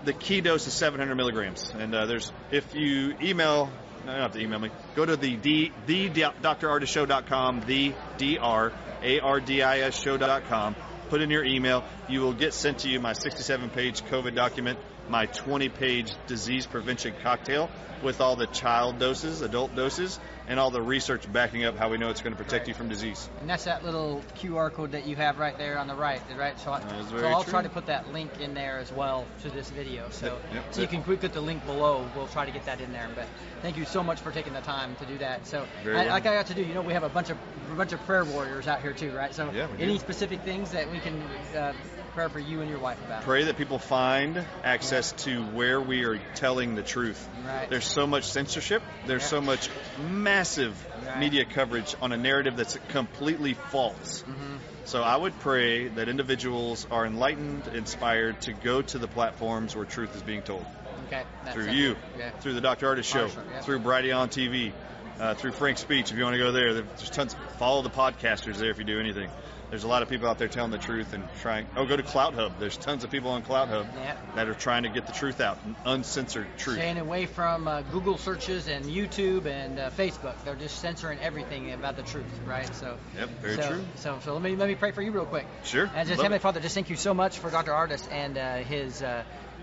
[0.04, 1.72] The key dose is 700 milligrams.
[1.78, 3.70] And uh, there's, if you email,
[4.06, 4.72] no, don't have to email me.
[4.96, 8.74] Go to the D, the drardisshow.com, the dr
[9.04, 10.76] a r d i s show.com.
[11.10, 11.84] Put in your email.
[12.08, 14.80] You will get sent to you my 67-page COVID document,
[15.10, 17.70] my 20-page disease prevention cocktail
[18.04, 21.98] with all the child doses, adult doses, and all the research backing up how we
[21.98, 23.30] know it's going to protect you from disease.
[23.40, 26.60] And that's that little QR code that you have right there on the right, right?
[26.60, 27.52] So, I, so I'll true.
[27.52, 30.08] try to put that link in there as well to this video.
[30.10, 32.06] So, Yep, yep, so you can at the link below.
[32.16, 33.10] We'll try to get that in there.
[33.14, 33.26] But
[33.62, 35.46] thank you so much for taking the time to do that.
[35.46, 36.10] So, Very I, well.
[36.10, 37.38] like I got to do, you know, we have a bunch of
[37.72, 39.34] a bunch of prayer warriors out here too, right?
[39.34, 39.84] So, Yeah, we do.
[39.84, 41.22] any specific things that we can
[41.56, 41.74] uh,
[42.14, 43.24] pray for you and your wife about?
[43.24, 47.28] Pray that people find access to where we are telling the truth.
[47.46, 47.70] Right.
[47.70, 48.82] There's so much censorship.
[49.06, 49.28] There's Yeah.
[49.30, 49.70] so much
[50.10, 51.20] massive Right.
[51.20, 54.24] media coverage on a narrative that's completely false.
[54.28, 54.60] Mhm.
[54.86, 59.86] So I would pray that individuals are enlightened, inspired to go to the platforms where
[59.86, 60.66] truth is being told.
[61.08, 61.24] Okay.
[61.44, 62.30] That's through you, Yeah.
[62.40, 62.88] through the Dr.
[62.88, 63.62] Ardis Show, Show, yeah.
[63.62, 64.74] through Brighteon TV,
[65.20, 66.12] uh, through Frank Speech.
[66.12, 67.36] If you want to go there, there's tons.
[67.58, 69.30] Follow the podcasters there if you do anything.
[69.72, 71.66] There's a lot of people out there telling the truth and trying.
[71.78, 72.60] Oh, go to Clout Hub.
[72.60, 74.18] There's tons of people on Clout Hub Yeah.
[74.36, 76.76] that are trying to get the truth out, uncensored truth.
[76.76, 80.36] Staying away from uh, Google searches and YouTube and uh, Facebook.
[80.44, 82.76] They're just censoring everything about the truth, right?
[82.76, 82.98] So.
[83.18, 83.84] Yep, very so, true.
[83.96, 85.48] So, so let me let me pray for you real quick.
[85.64, 85.90] Sure.
[85.96, 86.42] And just Love Heavenly it.
[86.42, 87.72] Father, just thank you so much for Dr.
[87.72, 89.02] Ardis and uh, his.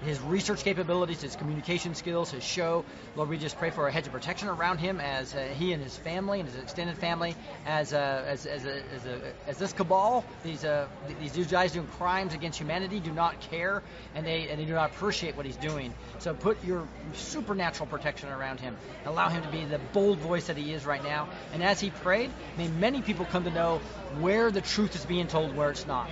[0.00, 2.84] Uh, his research capabilities, his communication skills, his show.
[3.16, 5.82] Lord, we just pray for a hedge of protection around him as uh, he and
[5.82, 7.34] his family and his extended family,
[7.66, 10.86] as uh, as as, a, as, a, as this cabal, these uh,
[11.20, 13.82] th- these guys doing crimes against humanity, do not care
[14.14, 15.92] and they and they do not appreciate what he's doing.
[16.18, 18.76] So put your supernatural protection around him.
[19.06, 21.28] Allow him to be the bold voice that he is right now.
[21.52, 23.80] And as he prayed, may many people come to know
[24.20, 26.08] where the truth is being told, where it's not.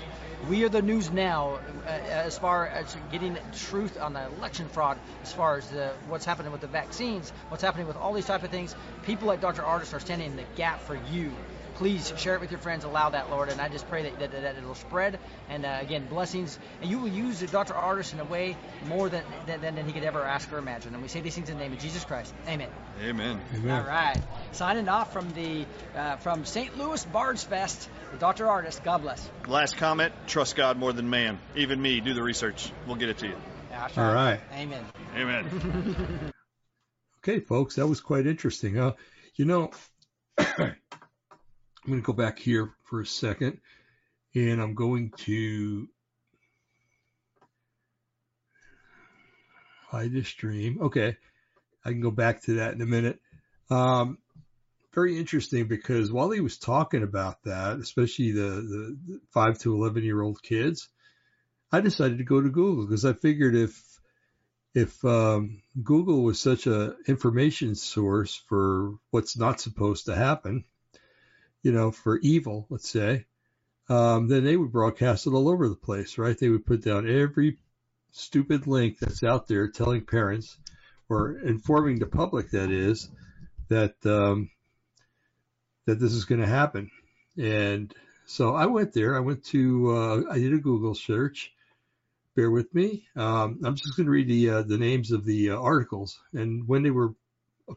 [0.49, 3.37] We are the news now uh, as far as getting
[3.69, 7.63] truth on the election fraud, as far as the, what's happening with the vaccines, what's
[7.63, 8.77] happening with all these type of things.
[9.03, 9.63] People like Dr.
[9.63, 11.33] Ardis are standing in the gap for you.
[11.77, 12.85] Please share it with your friends.
[12.85, 13.51] Allow that, Lord.
[13.51, 15.19] And I just pray that, that, that it'll spread.
[15.49, 16.59] And uh, again, blessings.
[16.81, 17.75] And you will use Dr.
[17.75, 18.57] Ardis in a way
[18.87, 20.95] more than, than, than he could ever ask or imagine.
[20.95, 22.35] And we say these things in the name of Jesus Christ.
[22.49, 22.69] Amen.
[23.03, 23.41] Amen.
[23.55, 23.71] Amen.
[23.71, 24.21] All right.
[24.53, 26.79] Signing off from the uh, from St.
[26.79, 28.47] Louis Bards Fest, Dr.
[28.47, 28.83] Ardis.
[28.83, 29.31] God bless.
[29.47, 31.39] Last comment: Trust God more than man.
[31.57, 32.73] Even me, do the research.
[32.87, 33.37] We'll get it to you.
[33.71, 34.41] That's All right.
[34.55, 34.85] Amen.
[35.15, 36.33] Amen.
[37.29, 38.79] Okay, folks, that was quite interesting.
[38.79, 38.93] Uh,
[39.35, 39.73] you know,
[41.87, 43.61] I'm going to go back here for a second,
[44.35, 45.89] and I'm going to
[49.87, 50.81] hide the stream.
[50.83, 51.17] Okay,
[51.85, 53.21] I can go back to that in a minute.
[53.71, 54.19] Um,
[54.93, 60.03] very interesting because while he was talking about that, especially the, the, five to eleven
[60.03, 60.89] year old kids,
[61.71, 63.81] I decided to go to Google because I figured if
[64.75, 70.65] if um, Google was such a information source for what's not supposed to happen,
[71.67, 73.25] you know, for evil, let's say,
[73.89, 76.39] um, then they would broadcast it all over the place, right?
[76.39, 77.59] They would put down every
[78.13, 80.59] stupid link that's out there telling parents
[81.09, 83.11] or informing the public that is
[83.67, 84.49] that um,
[85.87, 86.89] that this is going to happen.
[87.37, 87.93] And
[88.27, 89.17] so I went there.
[89.17, 91.53] I went to uh, I did a Google search
[92.37, 93.09] bear with me.
[93.17, 96.69] Um, I'm just going to read the uh, the names of the uh, articles and
[96.69, 97.15] when they were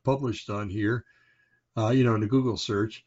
[0.04, 1.06] published on here.
[1.76, 3.04] Uh, you know, in the Google search.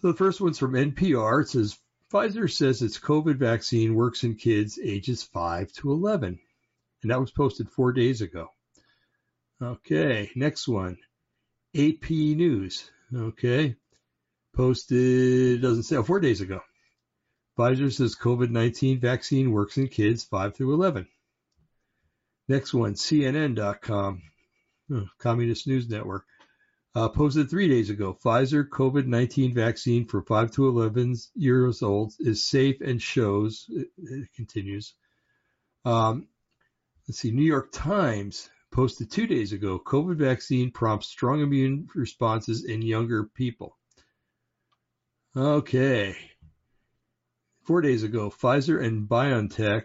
[0.00, 1.42] So the first one's from NPR.
[1.42, 1.76] It says
[2.12, 6.38] Pfizer says its COVID vaccine works in kids ages five to 11,
[7.02, 8.48] and that was posted four days ago.
[9.60, 10.98] Okay, next one,
[11.76, 12.88] AP News.
[13.12, 13.74] Okay,
[14.54, 16.60] posted doesn't say oh, four days ago.
[17.58, 21.08] Pfizer says COVID 19 vaccine works in kids 5 through 11.
[22.46, 24.22] Next one, CNN.com,
[24.92, 26.24] oh, Communist News Network,
[26.98, 32.12] uh, posted three days ago Pfizer COVID 19 vaccine for 5 to 11 years old
[32.18, 34.94] is safe and shows, it, it continues.
[35.84, 36.26] Um,
[37.06, 42.64] let's see, New York Times posted two days ago COVID vaccine prompts strong immune responses
[42.64, 43.76] in younger people.
[45.36, 46.16] Okay.
[47.62, 49.84] Four days ago, Pfizer and BioNTech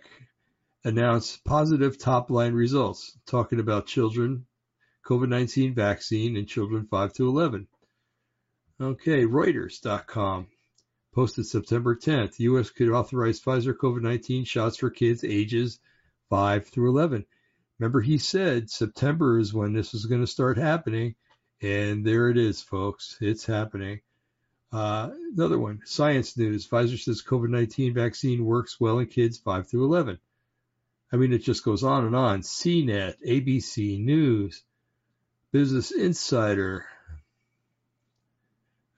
[0.84, 4.48] announced positive top line results talking about children
[5.06, 7.68] COVID 19 vaccine in children 5 to 11.
[8.82, 10.48] Okay, Reuters.com
[11.14, 12.40] posted September 10th.
[12.40, 12.70] U.S.
[12.70, 15.80] could authorize Pfizer COVID 19 shots for kids ages
[16.30, 17.26] 5 through 11.
[17.80, 21.16] Remember, he said September is when this is going to start happening.
[21.62, 23.18] And there it is, folks.
[23.22, 24.02] It's happening.
[24.72, 26.68] Uh, another one, Science News.
[26.68, 30.18] Pfizer says COVID 19 vaccine works well in kids 5 through 11.
[31.12, 32.42] I mean, it just goes on and on.
[32.42, 34.64] CNET, ABC News,
[35.54, 36.84] Business Insider.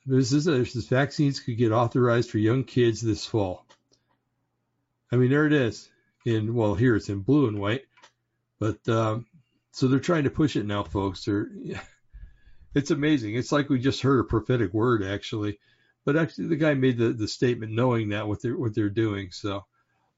[0.07, 3.65] Is this vaccines could get authorized for young kids this fall.
[5.11, 5.89] I mean, there it is.
[6.25, 7.83] In well, here it's in blue and white,
[8.57, 9.25] but um,
[9.71, 11.25] so they're trying to push it now, folks.
[11.25, 11.49] They're
[12.73, 13.35] it's amazing.
[13.35, 15.59] It's like we just heard a prophetic word actually,
[16.05, 19.29] but actually the guy made the, the statement knowing that what they're what they're doing.
[19.31, 19.65] So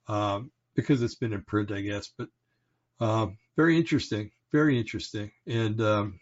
[0.07, 2.11] um, because it's been in print, I guess.
[2.15, 2.29] But
[2.99, 5.31] um, very interesting, very interesting.
[5.47, 6.19] And um,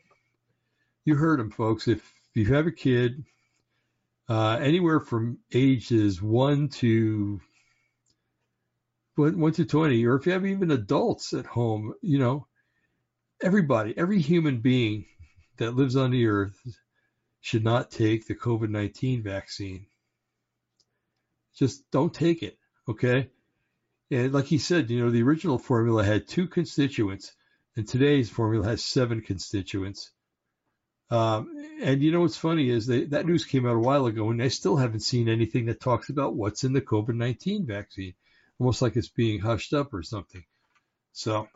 [1.06, 1.88] you heard him, folks.
[1.88, 2.02] If
[2.34, 3.24] you have a kid,
[4.28, 7.40] uh, anywhere from ages one to
[9.16, 12.48] one to twenty, or if you have even adults at home, you know,
[13.42, 15.06] everybody, every human being
[15.58, 16.60] that lives on the earth
[17.40, 19.86] should not take the COVID 19 vaccine.
[21.56, 22.58] Just don't take it,
[22.90, 23.30] okay?
[24.12, 27.32] And like he said, you know, the original formula had two constituents,
[27.76, 30.12] and today's formula has seven constituents.
[31.12, 31.52] Um,
[31.82, 34.42] and you know what's funny is they, that news came out a while ago, and
[34.42, 38.16] I still haven't seen anything that talks about what's in the COVID 19 vaccine,
[38.60, 40.44] almost like it's being hushed up or something.
[41.14, 41.48] So,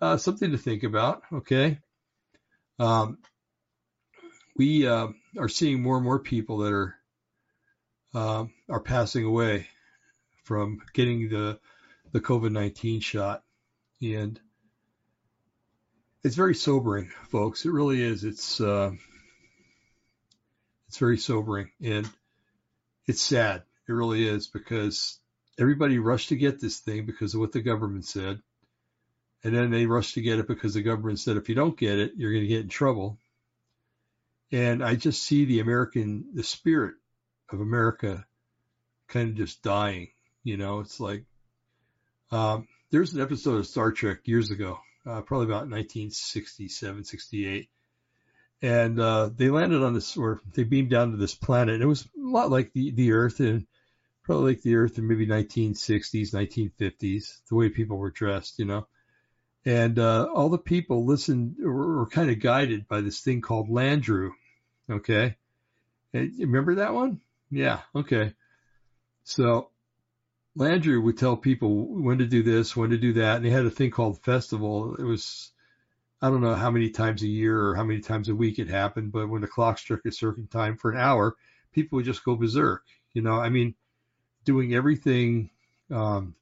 [0.00, 1.78] uh, something to think about, okay?
[2.78, 3.18] Um,
[4.56, 6.94] we uh, are seeing more and more people that are
[8.14, 9.66] uh, are passing away
[10.44, 11.58] from getting the
[12.12, 13.42] the COVID nineteen shot,
[14.00, 14.38] and
[16.24, 17.64] it's very sobering, folks.
[17.64, 18.24] It really is.
[18.24, 18.92] It's uh,
[20.88, 22.08] it's very sobering, and
[23.06, 23.62] it's sad.
[23.88, 25.18] It really is because
[25.58, 28.40] everybody rushed to get this thing because of what the government said,
[29.42, 31.98] and then they rushed to get it because the government said if you don't get
[31.98, 33.18] it, you're going to get in trouble
[34.52, 36.94] and I just see the American, the spirit
[37.50, 38.26] of America
[39.08, 40.08] kind of just dying.
[40.44, 41.24] You know, it's like,
[42.30, 47.68] um, there's an episode of Star Trek years ago, uh, probably about 1967, 68.
[48.62, 51.80] And, uh, they landed on this, or they beamed down to this planet.
[51.80, 53.66] It was a lot like the, the Earth and
[54.22, 58.86] probably like the Earth in maybe 1960s, 1950s, the way people were dressed, you know
[59.64, 63.68] and uh, all the people listened or were kind of guided by this thing called
[63.68, 64.30] Landru,
[64.90, 65.36] Okay.
[66.12, 67.20] Remember that one?
[67.50, 67.80] Yeah.
[67.94, 68.34] Okay.
[69.24, 69.70] So
[70.56, 73.36] Landru would tell people when to do this, when to do that.
[73.36, 74.94] And they had a thing called festival.
[74.96, 75.50] It was,
[76.20, 78.68] I don't know how many times a year or how many times a week it
[78.68, 81.36] happened, but when the clock struck a certain time for an hour,
[81.72, 82.84] people would just go berserk.
[83.14, 83.74] You know, I mean,
[84.44, 85.50] doing everything,
[85.90, 86.34] um,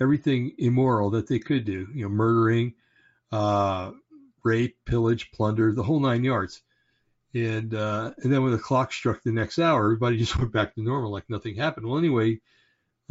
[0.00, 2.74] everything immoral that they could do, you know, murdering,
[3.30, 3.92] uh,
[4.44, 6.62] rape, pillage, plunder, the whole nine yards.
[7.34, 10.74] And uh, and then when the clock struck the next hour, everybody just went back
[10.74, 11.86] to normal, like nothing happened.
[11.86, 12.40] Well, anyway,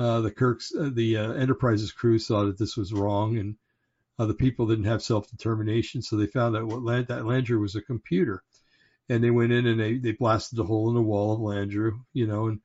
[0.01, 3.55] uh, the Kirk's, uh, the uh, Enterprise's crew saw that this was wrong, and
[4.17, 7.75] the people didn't have self determination, so they found out what Land- that Landru was
[7.75, 8.43] a computer,
[9.09, 12.03] and they went in and they they blasted a hole in the wall of Landru,
[12.13, 12.59] you know, and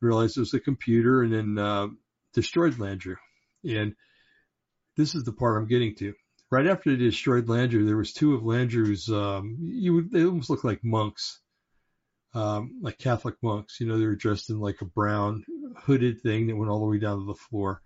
[0.00, 1.88] realized it was a computer, and then uh,
[2.34, 3.16] destroyed Landru.
[3.64, 3.94] And
[4.96, 6.14] this is the part I'm getting to
[6.50, 9.08] right after they destroyed Landru, there was two of Landru's.
[9.08, 11.40] Um, you would they almost look like monks,
[12.38, 13.80] um, like Catholic monks.
[13.80, 15.44] You know, they were dressed in like a brown
[15.76, 17.82] hooded thing that went all the way down to the floor,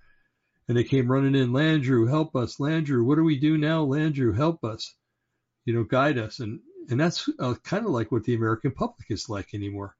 [0.68, 1.52] and they came running in.
[1.52, 2.56] Landru, help us!
[2.58, 3.86] Landru, what do we do now?
[3.86, 4.94] Landru, help us!
[5.64, 6.38] You know, guide us.
[6.40, 9.96] And and that's uh, kind of like what the American public is like anymore.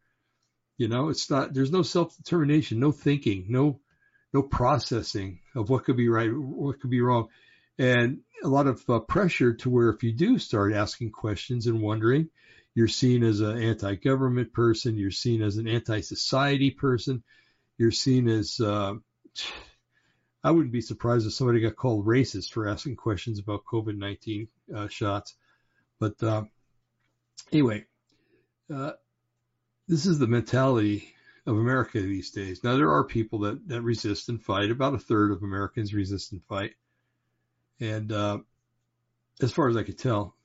[0.76, 1.54] You know, it's not.
[1.54, 3.80] There's no self determination, no thinking, no
[4.34, 7.28] no processing of what could be right, what could be wrong
[7.78, 11.80] and a lot of uh, pressure to where if you do start asking questions and
[11.80, 12.28] wondering,
[12.74, 17.22] you're seen as an anti-government person, you're seen as an anti-society person,
[17.78, 18.94] you're seen as uh,
[20.44, 24.88] I wouldn't be surprised if somebody got called racist for asking questions about COVID-19 uh,
[24.88, 25.34] shots.
[26.00, 26.44] But uh,
[27.52, 27.84] anyway,
[28.72, 28.92] uh,
[29.86, 31.08] this is the mentality
[31.46, 32.64] of America these days.
[32.64, 34.70] Now there are people that that resist and fight.
[34.70, 36.74] About a third of Americans resist and fight.
[37.80, 38.38] And uh,
[39.40, 40.36] as far as I could tell,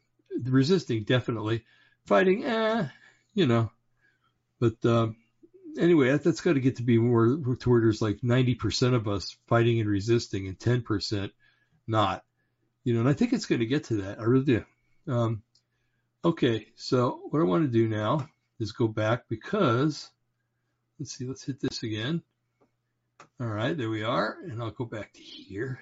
[0.43, 1.63] resisting definitely,
[2.07, 2.87] fighting, eh,
[3.33, 3.71] you know.
[4.59, 5.09] But uh,
[5.77, 9.79] anyway, that, that's got to get to be more towards like 90% of us fighting
[9.79, 11.31] and resisting, and 10%
[11.85, 12.23] not.
[12.83, 14.19] You know, and I think it's going to get to that.
[14.19, 14.65] I really do.
[15.07, 15.43] Um,
[16.23, 18.27] okay, so what I want to do now
[18.59, 20.09] is go back because
[20.99, 22.23] let's see, let's hit this again.
[23.39, 25.79] All right, there we are, and I'll go back to here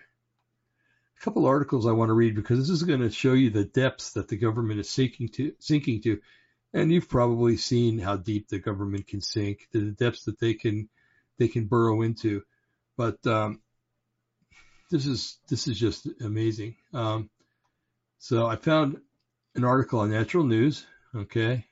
[1.18, 3.66] a couple articles I want to read because this is going to show you the
[3.66, 6.20] depths that the government is sinking to, sinking to.
[6.74, 10.90] And you've probably seen how deep the government can sink, the depths that they can
[11.38, 12.44] they can burrow into.
[12.98, 13.62] But um,
[14.92, 16.76] this is this is just amazing.
[16.94, 17.30] Um,
[18.20, 19.00] so I found
[19.56, 20.86] an article on Natural News.
[21.16, 21.66] Okay,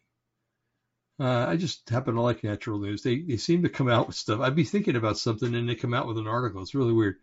[1.19, 3.03] uh, I just happen to like Natural News.
[3.03, 4.39] They they seem to come out with stuff.
[4.39, 6.61] I'd be thinking about something and they come out with an article.
[6.61, 7.17] It's really weird.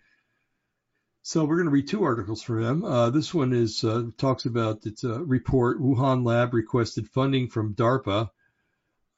[1.22, 2.84] So we're going to read two articles from him.
[2.84, 5.80] Uh, this one is uh, talks about its a report.
[5.80, 8.30] Wuhan lab requested funding from DARPA.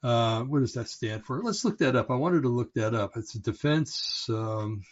[0.03, 1.41] Uh, what does that stand for?
[1.41, 2.11] Let's look that up.
[2.11, 3.15] I wanted to look that up.
[3.15, 4.27] It's a defense.
[4.29, 4.83] Um,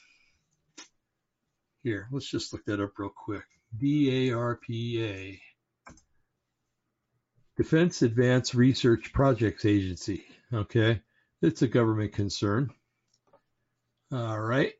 [1.83, 3.43] here, let's just look that up real quick.
[3.77, 5.41] D A R P A.
[7.57, 10.23] Defense Advanced Research Projects Agency.
[10.53, 11.01] Okay,
[11.41, 12.71] it's a government concern.
[14.13, 14.73] All right.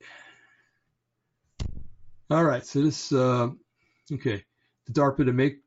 [2.32, 2.66] All right.
[2.66, 3.50] So this, uh,
[4.10, 4.46] okay,
[4.86, 5.58] the DARPA to make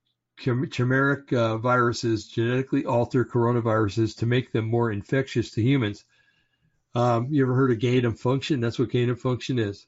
[0.41, 6.07] chimeric uh, viruses genetically alter coronaviruses to make them more infectious to humans.
[6.95, 8.61] Um, you ever heard of gain of function?
[8.61, 9.87] That's what gain of function is.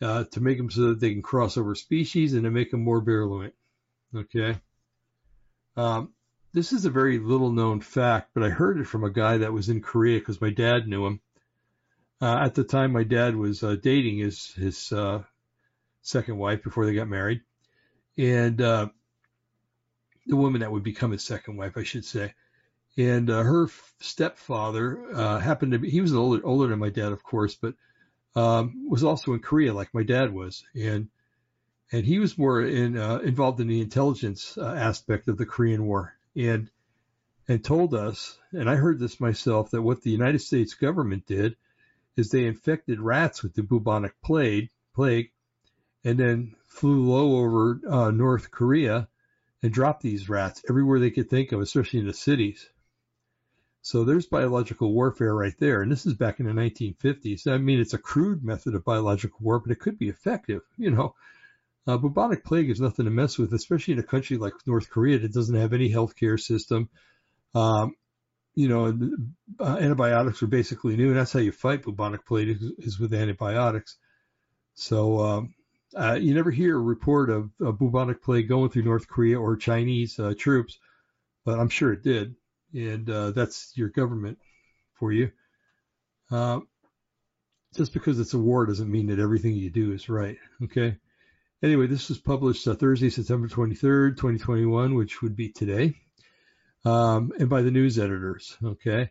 [0.00, 2.84] Uh, to make them so that they can cross over species and to make them
[2.84, 3.52] more virulent.
[4.14, 4.56] Okay.
[5.76, 6.12] Um,
[6.52, 9.52] this is a very little known fact, but I heard it from a guy that
[9.52, 11.20] was in Korea because my dad knew him.
[12.20, 15.24] Uh, at the time, my dad was uh, dating his his uh,
[16.02, 17.40] second wife before they got married,
[18.18, 18.88] and uh,
[20.26, 22.34] the woman that would become his second wife, I should say.
[22.96, 23.68] And uh, her
[24.00, 27.74] stepfather uh, happened to be, he was older, older than my dad, of course, but
[28.36, 30.64] um, was also in Korea like my dad was.
[30.74, 31.08] And
[31.90, 35.84] and he was more in, uh, involved in the intelligence uh, aspect of the Korean
[35.84, 36.70] War, and
[37.48, 41.56] and told us, and I heard this myself, that what the United States government did
[42.16, 45.30] is they infected rats with the bubonic plague, plague,
[46.04, 49.08] and then flew low over uh, North Korea
[49.62, 52.68] and dropped these rats everywhere they could think of, especially in the cities.
[53.82, 57.48] So there's biological warfare right there, and this is back in the 1950s.
[57.48, 60.62] I mean, it's a crude method of biological war, but it could be effective.
[60.76, 61.14] You know,
[61.86, 65.18] uh, bubonic plague is nothing to mess with, especially in a country like North Korea
[65.18, 66.88] that doesn't have any healthcare system.
[67.54, 67.96] Um,
[68.54, 68.96] you know,
[69.58, 73.14] uh, antibiotics are basically new, and that's how you fight bubonic plague is, is with
[73.14, 73.96] antibiotics.
[74.74, 75.54] So um,
[75.94, 79.56] uh, you never hear a report of, a bubonic plague going through North Korea or
[79.56, 80.78] Chinese uh, troops,
[81.44, 82.34] but I'm sure it did,
[82.74, 84.38] and uh, that's your government
[84.94, 85.30] for you.
[86.30, 86.60] Uh,
[87.76, 90.36] just because it's a war doesn't mean that everything you do is right.
[90.64, 90.96] Okay.
[91.62, 95.94] Anyway, this was published uh, Thursday, September 23rd, 2021, which would be today,
[96.84, 98.56] um, and by the news editors.
[98.62, 99.10] Okay.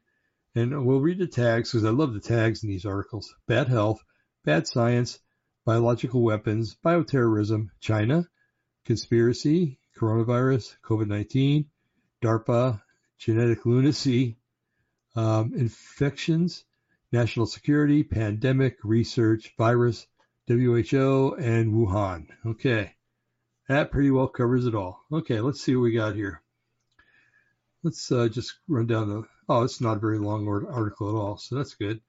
[0.53, 3.34] And we'll read the tags because I love the tags in these articles.
[3.47, 4.03] Bad health,
[4.43, 5.19] bad science,
[5.66, 8.28] biological weapons, bioterrorism, China,
[8.86, 11.66] conspiracy, coronavirus, COVID-19,
[12.24, 12.82] DARPA,
[13.18, 14.38] genetic lunacy,
[15.16, 16.64] um, infections,
[17.12, 20.07] national security, pandemic, research, virus,
[20.47, 22.28] WHO, and Wuhan.
[22.45, 22.95] Okay.
[23.68, 25.05] That pretty well covers it all.
[25.12, 26.41] Okay, let's see what we got here.
[27.84, 29.24] Let's uh, just run down the.
[29.47, 32.01] Oh, it's not a very long article at all, so that's good.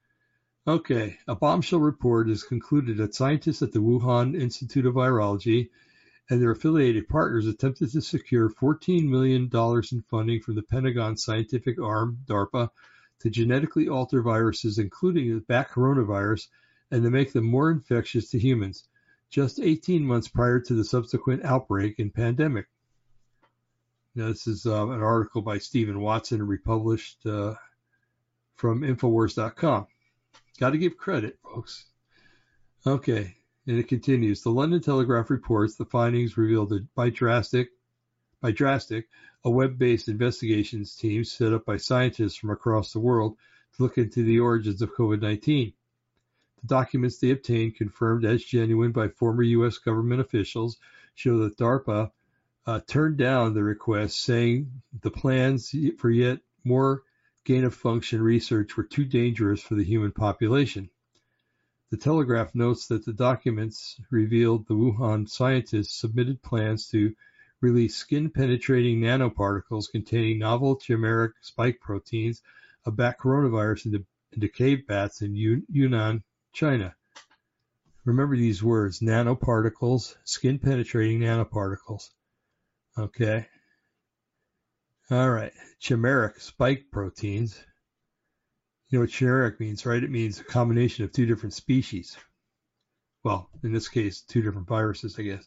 [0.65, 5.71] Okay, a bombshell report has concluded that scientists at the Wuhan Institute of Virology
[6.31, 11.81] and their affiliated partners attempted to secure $14 million in funding from the Pentagon scientific
[11.81, 12.71] arm, DARPA,
[13.19, 16.47] to genetically alter viruses, including the bat coronavirus,
[16.93, 18.87] and to make them more infectious to humans,
[19.31, 22.67] just 18 months prior to the subsequent outbreak and pandemic.
[24.15, 27.55] Now, this is uh, an article by Stephen Watson, republished uh,
[28.55, 29.89] from Infowars.com.
[30.59, 31.87] Got to give credit, folks.
[32.87, 33.37] Okay,
[33.67, 34.43] and it continues.
[34.43, 37.71] The London Telegraph reports the findings revealed that by drastic,
[38.41, 39.05] by DRASTIC,
[39.45, 43.37] a web-based investigations team set up by scientists from across the world
[43.77, 45.73] to look into the origins of COVID-19.
[46.61, 49.79] The documents they obtained, confirmed as genuine by former U.S.
[49.79, 50.79] government officials,
[51.15, 52.11] show that DARPA
[52.67, 57.03] uh, turned down the request, saying the plans for yet more
[57.45, 60.91] gain of function research were too dangerous for the human population.
[61.91, 67.15] The Telegraph notes that the documents revealed the Wuhan scientists submitted plans to
[67.61, 72.43] release skin penetrating nanoparticles containing novel chimeric spike proteins
[72.87, 76.95] bat coronavirus into, into cave bats in Yunnan, China.
[78.05, 82.11] Remember these words, nanoparticles, skin penetrating nanoparticles.
[82.99, 83.47] Okay.
[85.11, 85.53] All right.
[85.81, 87.63] Chimeric spike proteins.
[88.89, 90.03] You know what chimeric means, right?
[90.03, 92.17] It means a combination of two different species.
[93.25, 95.45] Well, in this case, two different viruses, I guess.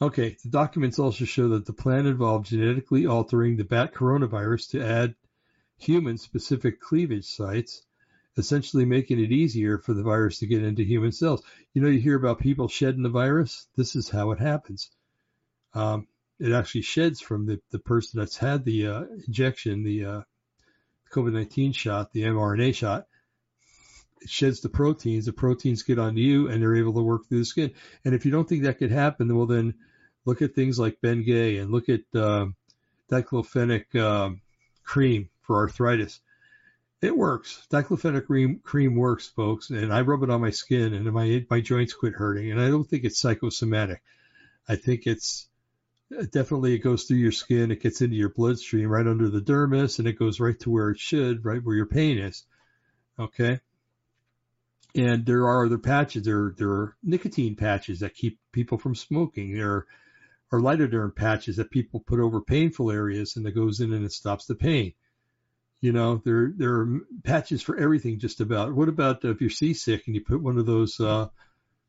[0.00, 0.36] Okay.
[0.42, 5.14] The documents also show that the plan involved genetically altering the bat coronavirus to add
[5.78, 7.82] human specific cleavage sites
[8.36, 11.42] essentially making it easier for the virus to get into human cells.
[11.74, 13.66] You know, you hear about people shedding the virus.
[13.76, 14.90] This is how it happens.
[15.74, 16.06] Um,
[16.42, 20.20] it actually sheds from the, the person that's had the uh, injection, the uh,
[21.12, 23.06] COVID 19 shot, the mRNA shot.
[24.20, 25.24] it sheds the proteins.
[25.24, 27.70] The proteins get onto you, and they're able to work through the skin.
[28.04, 29.74] And if you don't think that could happen, well then
[30.24, 32.46] look at things like Bengay and look at uh,
[33.08, 34.34] diclofenac uh,
[34.82, 36.18] cream for arthritis.
[37.00, 37.64] It works.
[37.70, 41.60] Diclofenac cream, cream works, folks, and I rub it on my skin, and my my
[41.60, 42.50] joints quit hurting.
[42.50, 44.02] And I don't think it's psychosomatic.
[44.68, 45.48] I think it's
[46.30, 49.98] definitely it goes through your skin, it gets into your bloodstream right under the dermis,
[49.98, 52.44] and it goes right to where it should, right where your pain is.
[53.18, 53.60] Okay.
[54.94, 56.24] And there are other patches.
[56.24, 59.54] There, there are nicotine patches that keep people from smoking.
[59.54, 59.86] There
[60.52, 64.12] are lidoderm patches that people put over painful areas and it goes in and it
[64.12, 64.92] stops the pain.
[65.80, 68.74] You know, there there are patches for everything just about.
[68.74, 71.28] What about if you're seasick and you put one of those uh,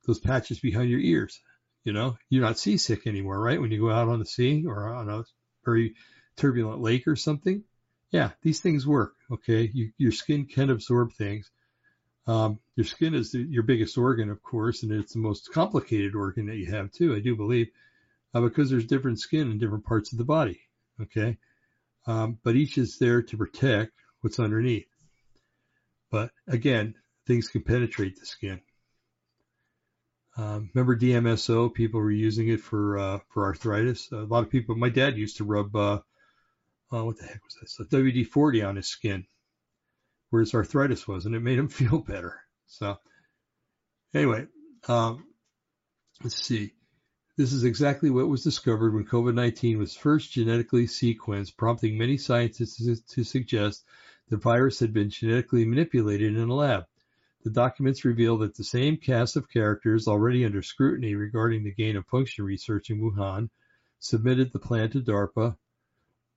[0.07, 1.39] those patches behind your ears?
[1.83, 3.59] You know, you're not seasick anymore, right?
[3.59, 5.23] When you go out on the sea or on a
[5.65, 5.95] very
[6.37, 7.63] turbulent lake or something.
[8.11, 9.15] Yeah, these things work.
[9.31, 11.49] Okay, you, your skin can absorb things.
[12.25, 16.15] Um, your skin is the, your biggest organ, of course, and it's the most complicated
[16.15, 17.15] organ that you have too.
[17.15, 17.67] I do believe,
[18.33, 20.61] uh, because there's different skin in different parts of the body.
[21.01, 21.37] Okay,
[22.07, 24.87] um, but each is there to protect what's underneath.
[26.11, 26.93] But again,
[27.25, 28.61] things can penetrate the skin.
[30.35, 31.73] Um, remember DMSO?
[31.73, 34.11] People were using it for uh, for arthritis.
[34.11, 34.75] A lot of people.
[34.75, 35.99] My dad used to rub uh,
[36.91, 37.85] uh, what the heck was that?
[37.85, 39.25] A WD-40 on his skin,
[40.29, 42.39] where his arthritis was, and it made him feel better.
[42.67, 42.97] So
[44.13, 44.47] anyway,
[44.87, 45.25] um,
[46.23, 46.73] let's see.
[47.35, 53.01] This is exactly what was discovered when COVID-19 was first genetically sequenced, prompting many scientists
[53.13, 53.83] to suggest
[54.29, 56.85] the virus had been genetically manipulated in a lab.
[57.43, 61.97] The documents reveal that the same cast of characters already under scrutiny regarding the gain
[61.97, 63.49] of function research in Wuhan
[63.99, 65.57] submitted the plan to DARPA.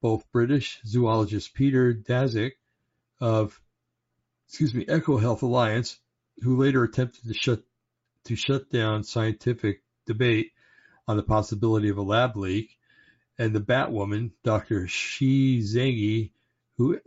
[0.01, 2.53] Both British zoologist Peter Daszak
[3.21, 3.61] of
[4.49, 5.99] excuse me, EcoHealth Alliance,
[6.43, 7.63] who later attempted to shut
[8.25, 10.53] to shut down scientific debate
[11.07, 12.77] on the possibility of a lab leak,
[13.39, 14.89] and the Batwoman, Dr.
[14.89, 16.33] Shi Zhengli,
[16.77, 17.01] who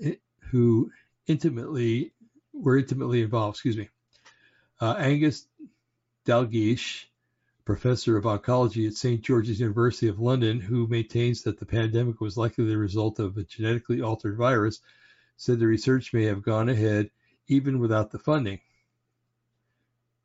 [0.51, 0.91] who
[1.27, 2.13] intimately
[2.59, 3.55] were intimately involved.
[3.55, 3.89] Excuse me.
[4.81, 5.47] Uh, Angus
[6.25, 7.05] Dalgleish,
[7.65, 9.21] professor of oncology at St.
[9.21, 13.43] George's University of London, who maintains that the pandemic was likely the result of a
[13.43, 14.79] genetically altered virus,
[15.37, 17.09] said the research may have gone ahead
[17.47, 18.59] even without the funding.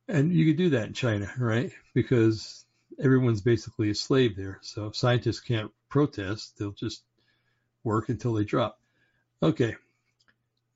[0.07, 1.71] And you could do that in China, right?
[1.93, 2.65] Because
[2.99, 4.59] everyone's basically a slave there.
[4.61, 6.57] So scientists can't protest.
[6.57, 7.03] They'll just
[7.83, 8.79] work until they drop.
[9.41, 9.75] Okay.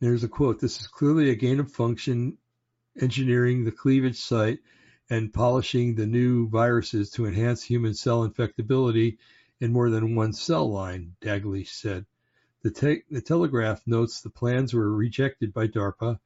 [0.01, 0.59] There's a quote.
[0.59, 2.37] This is clearly a gain of function
[3.01, 4.59] engineering the cleavage site
[5.09, 9.17] and polishing the new viruses to enhance human cell infectability
[9.59, 12.05] in more than one cell line, Dalgleish said.
[12.61, 16.19] The, te- the, Telegraph notes the plans were rejected by DARPA,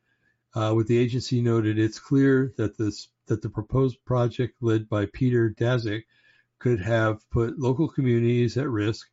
[0.53, 5.07] uh, with the agency noted it's clear that this that the proposed project led by
[5.07, 6.03] Peter Daszak
[6.59, 9.09] could have put local communities at risk,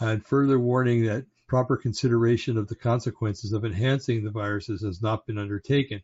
[0.00, 5.26] and further warning that proper consideration of the consequences of enhancing the viruses has not
[5.26, 6.00] been undertaken.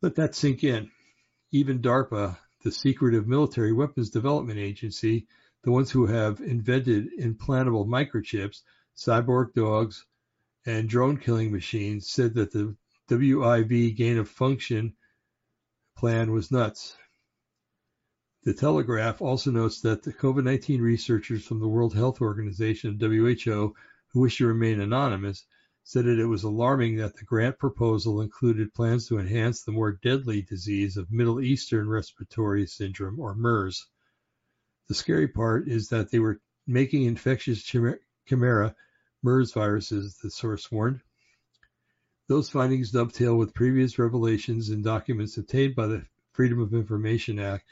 [0.00, 0.92] Let that sink in.
[1.50, 5.26] Even DARPA, the secretive military weapons development agency,
[5.64, 8.62] the ones who have invented implantable microchips,
[8.96, 10.06] cyborg dogs,
[10.64, 12.76] and drone killing machines, said that the
[13.10, 14.94] WIV gain of function
[15.98, 16.96] plan was nuts.
[18.46, 23.74] The Telegraph also notes that the COVID-19 researchers from the World Health Organization, WHO,
[24.12, 25.44] who wish to remain anonymous,
[25.82, 29.90] said that it was alarming that the grant proposal included plans to enhance the more
[29.90, 33.88] deadly disease of Middle Eastern Respiratory Syndrome, or MERS.
[34.86, 38.76] The scary part is that they were making infectious chimera
[39.24, 41.00] MERS viruses, the source warned.
[42.28, 47.64] Those findings dovetail with previous revelations in documents obtained by the Freedom of Information Act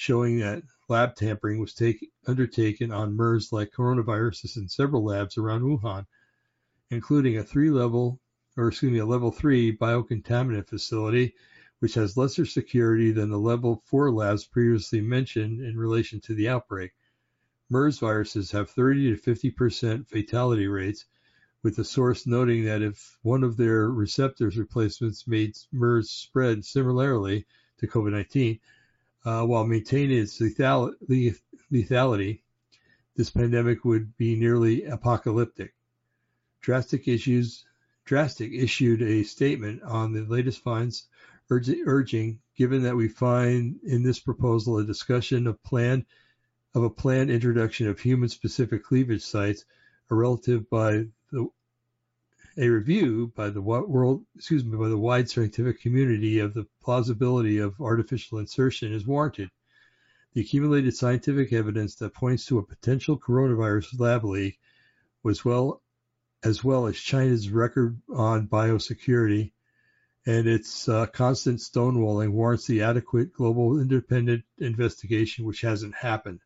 [0.00, 6.06] showing that lab tampering was take, undertaken on MERS-like coronaviruses in several labs around Wuhan,
[6.88, 8.18] including a three-level,
[8.56, 11.34] or excuse me, a level three biocontainment facility,
[11.80, 16.48] which has lesser security than the level four labs previously mentioned in relation to the
[16.48, 16.92] outbreak.
[17.68, 21.04] MERS viruses have 30 to 50% fatality rates,
[21.62, 27.44] with the source noting that if one of their receptors replacements made MERS spread similarly
[27.76, 28.60] to COVID-19,
[29.24, 32.40] uh, while maintaining its lethality,
[33.16, 35.74] this pandemic would be nearly apocalyptic.
[36.62, 37.64] DRASTIC issues,
[38.06, 41.06] DRASTIC issued a statement on the latest finds,
[41.50, 46.04] urging, given that we find in this proposal a discussion of plan
[46.74, 49.64] of a planned introduction of human-specific cleavage sites,
[50.10, 51.48] a relative by the
[52.56, 57.58] a review by the world, excuse me, by the wide scientific community of the plausibility
[57.58, 59.50] of artificial insertion is warranted.
[60.32, 64.58] The accumulated scientific evidence that points to a potential coronavirus lab leak,
[65.22, 65.82] was well
[66.42, 69.52] as well as China's record on biosecurity
[70.26, 76.40] and its uh, constant stonewalling warrants the adequate global independent investigation, which hasn't happened.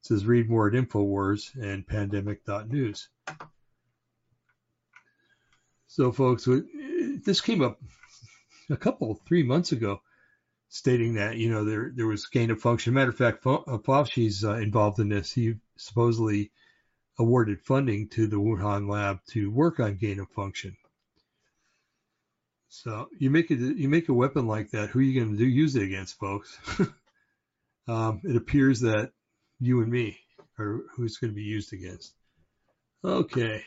[0.00, 3.08] It says read more at InfoWars and pandemic.news.
[5.88, 6.46] So, folks,
[7.24, 7.80] this came up
[8.70, 10.02] a couple, three months ago,
[10.68, 12.94] stating that you know there there was gain of function.
[12.94, 15.32] Matter of fact, uh, Fauci's uh, involved in this.
[15.32, 16.50] He supposedly
[17.18, 20.76] awarded funding to the Wuhan lab to work on gain of function.
[22.68, 24.90] So you make it you make a weapon like that.
[24.90, 26.56] Who are you going to do use it against, folks?
[27.88, 29.12] um, it appears that
[29.58, 30.18] you and me
[30.58, 32.12] are who's going to be used against.
[33.02, 33.64] Okay,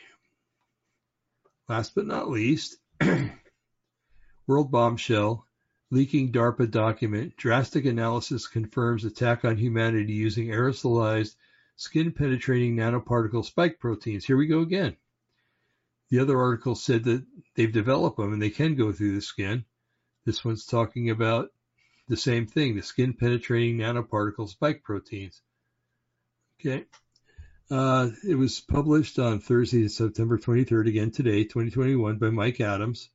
[1.72, 2.76] Last but not least,
[4.46, 5.46] World Bombshell,
[5.90, 11.34] leaking DARPA document, DRASTIC analysis confirms attack on humanity using aerosolized
[11.76, 14.26] skin penetrating nanoparticle spike proteins.
[14.26, 14.98] Here we go again.
[16.10, 19.64] The other article said that they've developed them and they can go through the skin.
[20.26, 21.48] This one's talking about
[22.06, 25.40] the same thing, the skin penetrating nanoparticle spike proteins.
[26.60, 26.84] Okay.
[27.72, 33.08] Uh, it was published on Thursday, September 23rd, again today, 2021, by Mike Adams.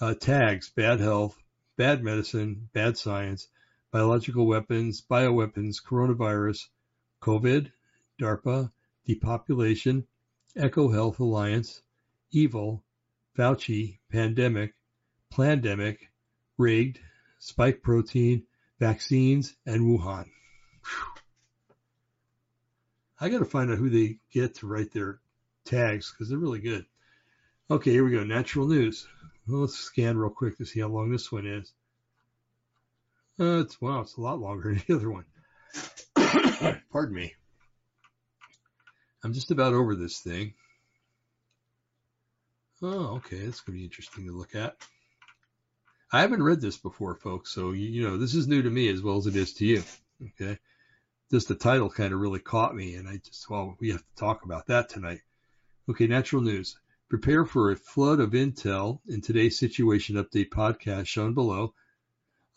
[0.00, 1.38] Uh, tags, bad health,
[1.76, 3.46] bad medicine, bad science,
[3.92, 6.66] biological weapons, bioweapons, coronavirus,
[7.22, 7.70] COVID,
[8.20, 8.72] DARPA,
[9.06, 10.04] depopulation,
[10.56, 11.80] EcoHealth Alliance,
[12.32, 12.82] evil,
[13.36, 14.74] Fauci, pandemic,
[15.32, 15.98] plandemic,
[16.56, 16.98] rigged,
[17.38, 18.42] spike protein,
[18.80, 20.26] vaccines, and Wuhan.
[20.82, 21.17] Whew.
[23.20, 25.20] I got to find out who they get to write their
[25.64, 26.86] tags because they're really good.
[27.70, 28.24] Okay, here we go.
[28.24, 29.06] Natural news.
[29.46, 31.72] Well, let's scan real quick to see how long this one is.
[33.40, 35.24] Uh, it's wow, it's a lot longer than the other one.
[36.92, 37.34] Pardon me.
[39.22, 40.54] I'm just about over this thing.
[42.80, 44.76] Oh, okay, that's going to be interesting to look at.
[46.12, 48.88] I haven't read this before, folks, so you, you know this is new to me
[48.88, 49.82] as well as it is to you.
[50.22, 50.58] Okay,
[51.30, 54.14] just the title kind of really caught me, and I just, well, we have to
[54.16, 55.20] talk about that tonight.
[55.88, 56.78] Okay, natural news.
[57.08, 61.74] Prepare for a flood of intel in today's situation update podcast shown below.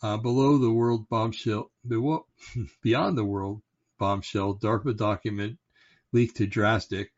[0.02, 1.70] Uh, below the world bombshell,
[2.82, 3.62] beyond the world
[3.98, 5.58] bombshell, DARPA document
[6.12, 7.08] leaked to DRASTIC,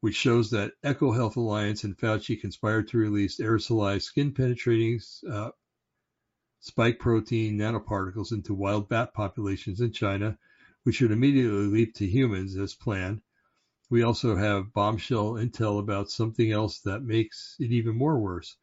[0.00, 5.00] which shows that EcoHealth Alliance and Fauci conspired to release aerosolized skin penetrating
[5.30, 5.50] uh,
[6.60, 10.36] spike protein nanoparticles into wild bat populations in China
[10.84, 13.22] we should immediately leap to humans as planned.
[13.88, 18.56] We also have bombshell intel about something else that makes it even more worse.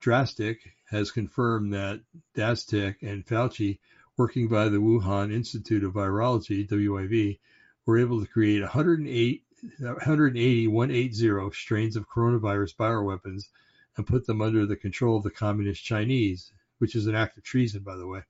[0.00, 0.56] DRASTIC
[0.88, 2.00] has confirmed that
[2.34, 3.78] Daszak and Fauci,
[4.16, 7.38] working by the Wuhan Institute of Virology, WIV,
[7.84, 9.44] were able to create 108,
[9.80, 13.48] 180 180 strains of coronavirus bioweapons
[13.96, 17.42] and put them under the control of the Communist Chinese, which is an act of
[17.42, 18.22] treason, by the way.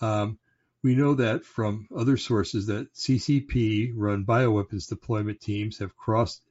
[0.00, 0.38] Um,
[0.82, 6.42] we know that from other sources that CCP-run bioweapons deployment teams have crossed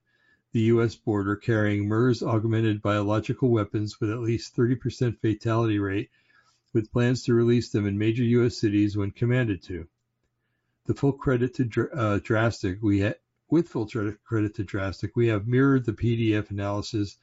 [0.52, 0.96] the U.S.
[0.96, 6.10] border carrying MERS augmented biological weapons with at least 30% fatality rate,
[6.74, 8.60] with plans to release them in major U.S.
[8.60, 9.88] cities when commanded to.
[10.86, 13.14] The full credit to uh, DRASTIC, we ha-
[13.50, 17.18] with full credit to DRASTIC, we have mirrored the PDF analysis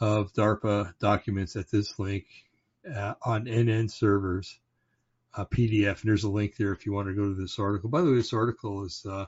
[0.00, 2.24] of DARPA documents at this link
[2.90, 4.58] uh, on NN servers
[5.34, 7.90] uh, PDF, and there's a link there if you want to go to this article.
[7.90, 9.26] By the way, this article is uh,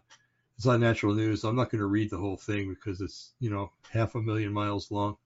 [0.57, 1.45] it's on Natural News.
[1.45, 4.53] I'm not going to read the whole thing because it's you know half a million
[4.53, 5.17] miles long.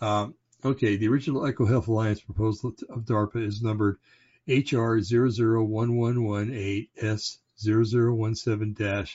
[0.00, 3.98] Um, okay, the original EcoHealth Alliance proposal of DARPA is numbered
[4.46, 9.06] HR 001118S 0017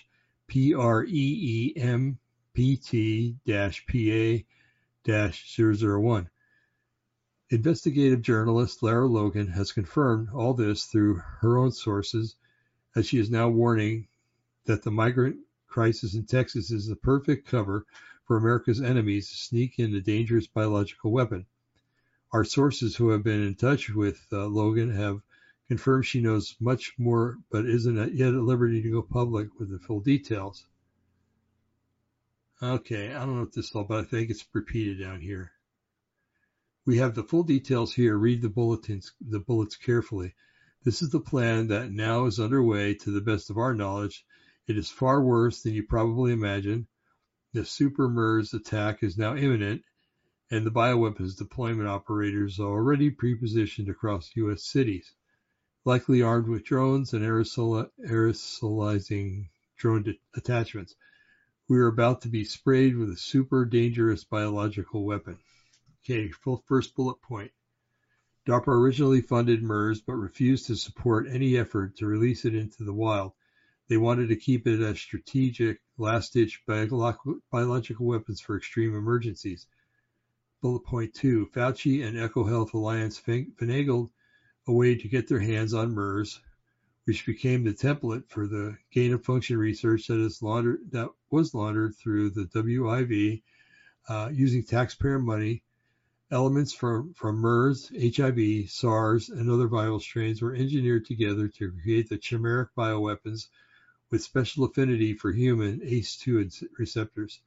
[0.47, 2.17] PREEMPT
[3.87, 4.43] PA
[5.07, 6.29] 001.
[7.53, 12.37] Investigative journalist Lara Logan has confirmed all this through her own sources,
[12.95, 14.07] as she is now warning
[14.63, 15.35] that the migrant
[15.67, 17.85] crisis in Texas is the perfect cover
[18.23, 21.45] for America's enemies to sneak in a dangerous biological weapon.
[22.31, 25.21] Our sources who have been in touch with uh, Logan have
[25.67, 29.79] confirmed she knows much more, but isn't yet at liberty to go public with the
[29.79, 30.65] full details.
[32.63, 34.05] Okay, I don't know what this is all about.
[34.05, 35.51] I think it's repeated down here.
[36.83, 38.17] We have the full details here.
[38.17, 40.33] Read the bulletins, the bullets carefully.
[40.83, 44.25] This is the plan that now is underway to the best of our knowledge.
[44.65, 46.87] It is far worse than you probably imagine.
[47.53, 49.83] The super MERS attack is now imminent,
[50.49, 54.63] and the bioweapons deployment operators are already pre-positioned across U.S.
[54.63, 55.13] cities,
[55.85, 60.95] likely armed with drones and aerosol- aerosolizing drone de- attachments.
[61.67, 65.37] We are about to be sprayed with a super dangerous biological weapon.
[66.03, 67.51] Okay, full first bullet point.
[68.47, 72.93] DARPA originally funded MERS but refused to support any effort to release it into the
[72.93, 73.33] wild.
[73.87, 79.67] They wanted to keep it as strategic, last-ditch biological weapons for extreme emergencies.
[80.61, 84.09] Bullet point two, Fauci and EcoHealth Alliance finagled
[84.65, 86.39] a way to get their hands on MERS,
[87.03, 91.53] which became the template for the gain of function research that is laundered that was
[91.53, 93.43] laundered through the WIV
[94.09, 95.61] uh, using taxpayer money.
[96.33, 102.07] Elements from, from MERS, HIV, SARS, and other viral strains were engineered together to create
[102.07, 103.49] the chimeric bioweapons
[104.09, 107.41] with special affinity for human ACE2 receptors.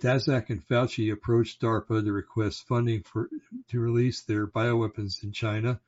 [0.00, 3.30] Daszak and Fauci approached DARPA to request funding for
[3.68, 5.80] to release their bioweapons in China.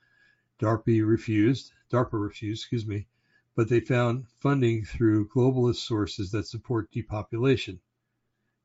[0.61, 1.73] DARPA refused.
[1.91, 3.09] DARPA refused, excuse me,
[3.57, 7.81] but they found funding through globalist sources that support depopulation.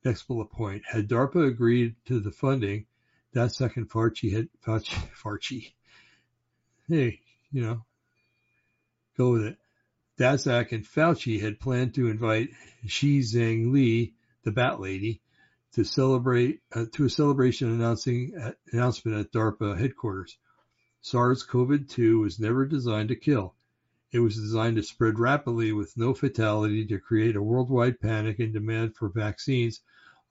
[0.05, 2.85] Next bullet point: Had DARPA agreed to the funding,
[3.34, 3.90] Daszak second
[4.34, 5.72] had Fauci, Fauci.
[6.90, 7.22] Hey,
[7.52, 7.86] you know,
[9.18, 9.58] go with it.
[10.20, 12.49] Daszak and Fauci had planned to invite
[12.86, 14.14] Shi Zheng Li,
[14.44, 15.22] the Bat Lady,
[15.74, 20.38] to celebrate uh, to a celebration announcing uh, announcement at DARPA headquarters.
[21.02, 23.56] SARS-CoV-2 was never designed to kill.
[24.12, 28.53] It was designed to spread rapidly with no fatality to create a worldwide panic and
[28.53, 29.80] demand for vaccines,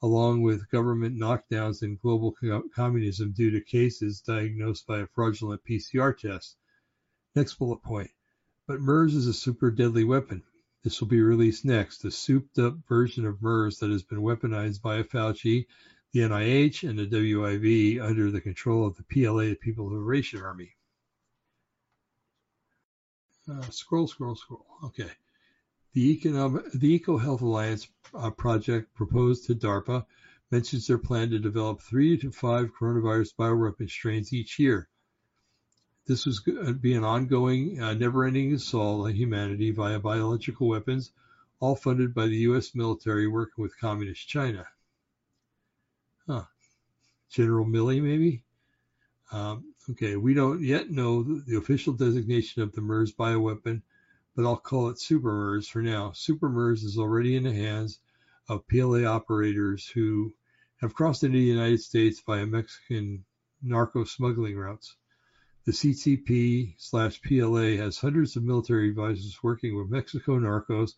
[0.03, 5.61] along with government knockdowns and global co- communism due to cases diagnosed by a fraudulent
[5.65, 6.57] PCR test.
[7.35, 8.11] Next bullet point.
[8.67, 10.43] But MERS is a super deadly weapon.
[10.83, 14.97] This will be released next, a souped-up version of MERS that has been weaponized by
[14.97, 15.67] a Fauci,
[16.13, 20.75] the NIH, and the WIV under the control of the PLA, the People Liberation Army.
[23.51, 24.65] Uh, scroll, scroll, scroll.
[24.85, 25.11] Okay.
[25.93, 30.07] The, EcoHealth Alliance uh, project proposed to DARPA
[30.51, 34.89] mentions their plan to develop three to five coronavirus bioweapon strains each year.
[36.07, 41.13] This was going to be an ongoing, uh, never-ending assault on humanity via biological weapons,
[41.59, 42.75] all funded by the U.S.
[42.75, 44.67] military working with Communist China.
[46.27, 46.45] Huh.
[47.31, 48.45] General Milley, maybe?
[49.33, 53.83] Um, okay, we don't yet know the official designation of the MERS bioweapon,
[54.37, 56.13] but I'll call it Super MERS for now.
[56.13, 57.99] Super MERS is already in the hands
[58.49, 60.33] of PLA operators who
[60.77, 63.25] have crossed into the United States via Mexican
[63.63, 64.97] narco smuggling routes.
[65.67, 70.95] The CCP slash PLA has hundreds of military advisors working with Mexico narcos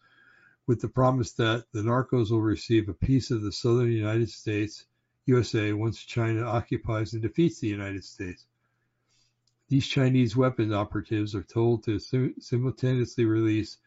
[0.67, 4.87] with the promise that the narcos will receive a piece of the southern United States,
[5.27, 8.47] USA, once China occupies and defeats the United States.
[9.73, 13.79] These Chinese weapons operatives are told to simultaneously release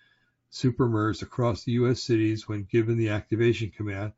[0.49, 2.01] super MERS across the U.S.
[2.01, 4.13] cities when given the activation command,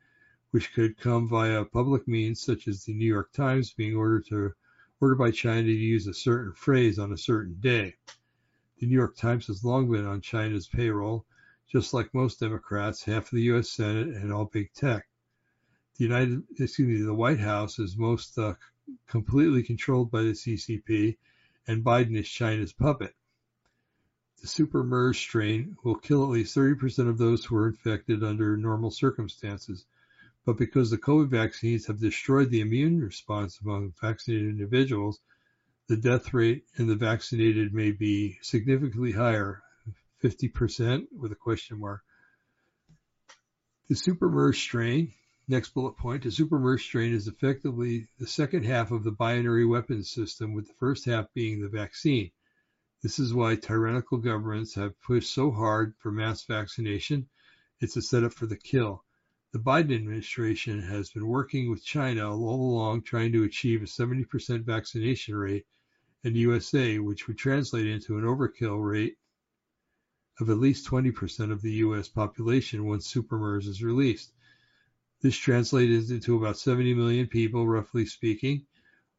[0.52, 4.53] which could come via public means such as the New York Times being ordered to
[5.02, 7.95] ordered by China to use a certain phrase on a certain day.
[8.80, 11.26] The New York Times has long been on China's payroll,
[11.69, 13.69] just like most Democrats, half of the U.S.
[13.69, 15.06] Senate, and all big tech.
[15.98, 18.53] The United, excuse me, the White House is most uh,
[19.06, 21.18] completely controlled by the CCP,
[21.68, 23.14] and Biden is China's puppet.
[24.41, 28.56] The super MERS strain will kill at least 30% of those who are infected under
[28.56, 29.85] normal circumstances
[30.48, 35.19] but because the COVID vaccines have destroyed the immune response among vaccinated individuals,
[35.89, 39.61] the death rate in the vaccinated may be significantly higher,
[40.23, 42.02] 50% with a question mark.
[43.89, 45.11] The super MERS strain,
[45.48, 49.65] next bullet point, the super MERS strain is effectively the second half of the binary
[49.65, 52.32] weapons system, with the first half being the vaccine.
[53.02, 57.30] This is why tyrannical governments have pushed so hard for mass vaccination.
[57.80, 59.06] It's a setup for the kill.
[59.53, 64.65] The Biden administration has been working with China all along trying to achieve a 70%
[64.65, 65.65] vaccination rate
[66.24, 69.18] in the USA, which would translate into an overkill rate
[70.40, 74.34] of at least 20% of the US population once SuperMERS is released.
[75.22, 78.65] This translates into about 70 million people, roughly speaking,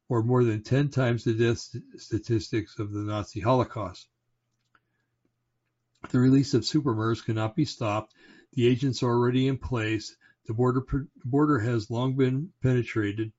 [0.08, 4.08] or more than 10 times the death statistics of the Nazi Holocaust.
[6.10, 8.14] The release of SuperMERS cannot be stopped
[8.52, 10.16] the agents are already in place.
[10.46, 10.82] The border,
[11.24, 13.32] border has long been penetrated.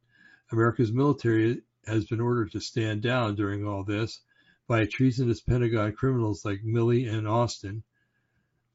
[0.51, 4.21] America's military has been ordered to stand down during all this
[4.67, 7.83] by treasonous Pentagon criminals like Milley and Austin.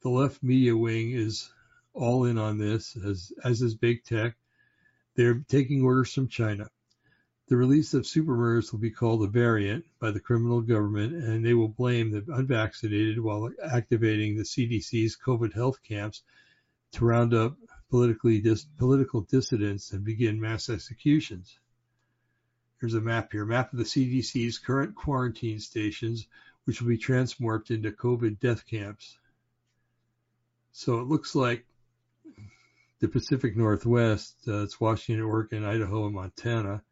[0.02, 1.48] The left media wing is
[1.94, 4.34] all in on this, as, as is big tech.
[5.14, 6.68] They're taking orders from China.
[7.46, 11.54] The release of superMERS will be called a variant by the criminal government, and they
[11.54, 16.22] will blame the unvaccinated while activating the CDC's COVID health camps
[16.92, 17.56] to round up
[17.90, 21.58] politically dis- political dissidents and begin mass executions.
[22.80, 26.26] Here's a map here, map of the CDC's current quarantine stations,
[26.64, 29.18] which will be transmorphed into COVID death camps.
[30.72, 31.66] So it looks like
[33.04, 36.82] the Pacific Northwest, uh, it's Washington, Oregon, Idaho, and Montana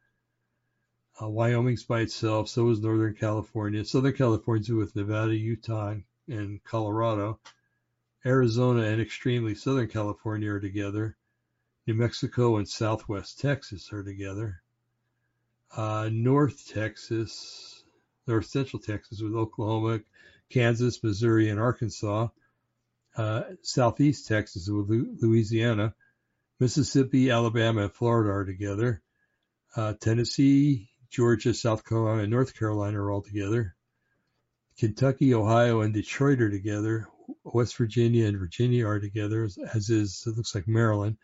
[1.18, 2.50] uh, Wyoming's by itself.
[2.50, 3.82] So is Northern California.
[3.82, 5.94] Southern California's with Nevada, Utah,
[6.28, 7.40] and Colorado.
[8.26, 11.16] Arizona and extremely Southern California are together.
[11.86, 14.60] New Mexico and Southwest Texas are together.
[15.74, 17.84] Uh, North Texas,
[18.26, 20.00] North Central Texas with Oklahoma,
[20.50, 22.28] Kansas, Missouri, and Arkansas.
[23.16, 24.90] Uh, Southeast Texas with
[25.22, 25.94] Louisiana.
[26.62, 29.02] Mississippi, Alabama, and Florida are together.
[29.74, 33.74] Uh, Tennessee, Georgia, South Carolina, and North Carolina are all together.
[34.78, 37.08] Kentucky, Ohio, and Detroit are together.
[37.42, 41.16] West Virginia and Virginia are together, as is, it looks like Maryland.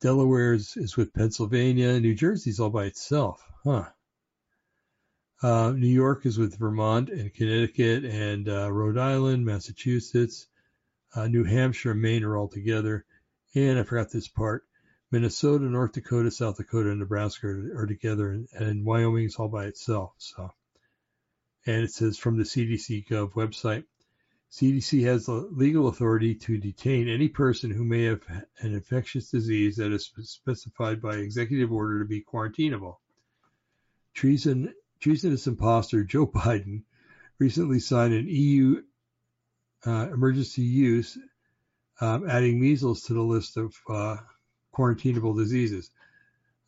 [0.00, 2.00] Delaware is, is with Pennsylvania.
[2.00, 3.40] New Jersey's all by itself.
[3.62, 3.84] Huh.
[5.40, 10.48] Uh, New York is with Vermont and Connecticut and uh, Rhode Island, Massachusetts.
[11.14, 13.04] Uh, New Hampshire and Maine are all together.
[13.54, 14.64] And I forgot this part.
[15.10, 19.48] Minnesota, North Dakota, South Dakota, and Nebraska are, are together, and, and Wyoming is all
[19.48, 20.12] by itself.
[20.18, 20.52] So,
[21.66, 23.84] and it says from the CDC Gov website,
[24.50, 28.22] CDC has the legal authority to detain any person who may have
[28.60, 32.96] an infectious disease that is specified by executive order to be quarantinable.
[34.14, 36.82] Treason, treasonous imposter Joe Biden
[37.38, 38.82] recently signed an EU
[39.86, 41.18] uh, emergency use,
[42.00, 44.16] um, adding measles to the list of uh,
[44.74, 45.90] quarantinable diseases.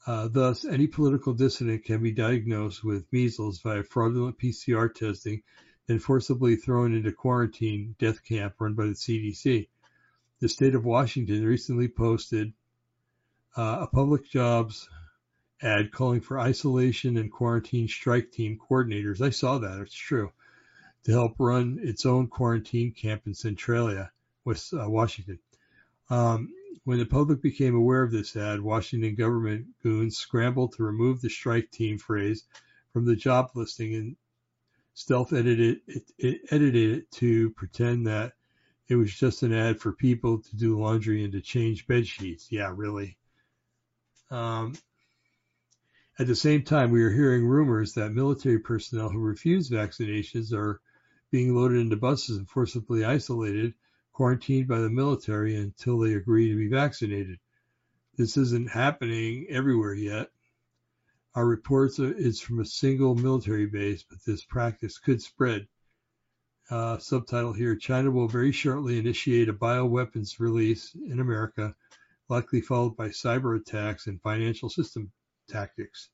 [0.06, 5.42] Uh, thus, any political dissident can be diagnosed with measles via fraudulent PCR testing,
[5.86, 9.68] then forcibly thrown into quarantine death camp run by the CDC.
[10.40, 12.54] The state of Washington recently posted
[13.56, 14.88] uh, a public jobs
[15.62, 19.20] ad calling for isolation and quarantine strike team coordinators.
[19.20, 20.32] I saw that, it's true,
[21.04, 24.10] to help run its own quarantine camp in Centralia,
[24.50, 25.38] West uh, Washington.
[26.10, 26.52] Um,
[26.82, 31.30] when the public became aware of this ad, Washington government goons scrambled to remove the
[31.30, 32.44] strike team phrase
[32.92, 34.16] from the job listing and
[34.94, 38.32] stealth edited it, it, edited it to pretend that
[38.88, 42.50] it was just an ad for people to do laundry and to change bed sheets.
[42.50, 43.18] Yeah, really.
[44.32, 44.74] Um,
[46.18, 50.80] at the same time, we are hearing rumors that military personnel who refuse vaccinations are
[51.30, 53.74] being loaded into buses and forcibly isolated
[54.12, 57.38] quarantined by the military until they agree to be vaccinated.
[58.16, 60.30] This isn't happening everywhere yet.
[61.34, 65.68] Our reports is from a single military base, but this practice could spread.
[66.70, 71.74] Uh, subtitle here China will very shortly initiate a bioweapons release in America,
[72.28, 75.10] likely followed by cyber attacks and financial system
[75.48, 76.10] tactics.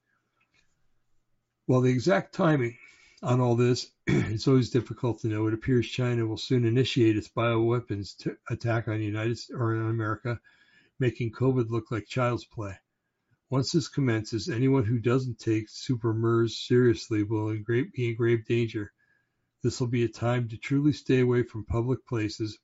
[1.67, 2.79] While the exact timing
[3.23, 5.47] on all this, it's always difficult to know.
[5.47, 10.39] It appears China will soon initiate its bioweapons t- attack on United or on America,
[10.99, 12.77] making COVID look like child's play.
[13.49, 18.17] Once this commences, anyone who doesn't take super MERS seriously will in great, be in
[18.17, 18.93] grave danger.
[19.63, 22.59] This will be a time to truly stay away from public places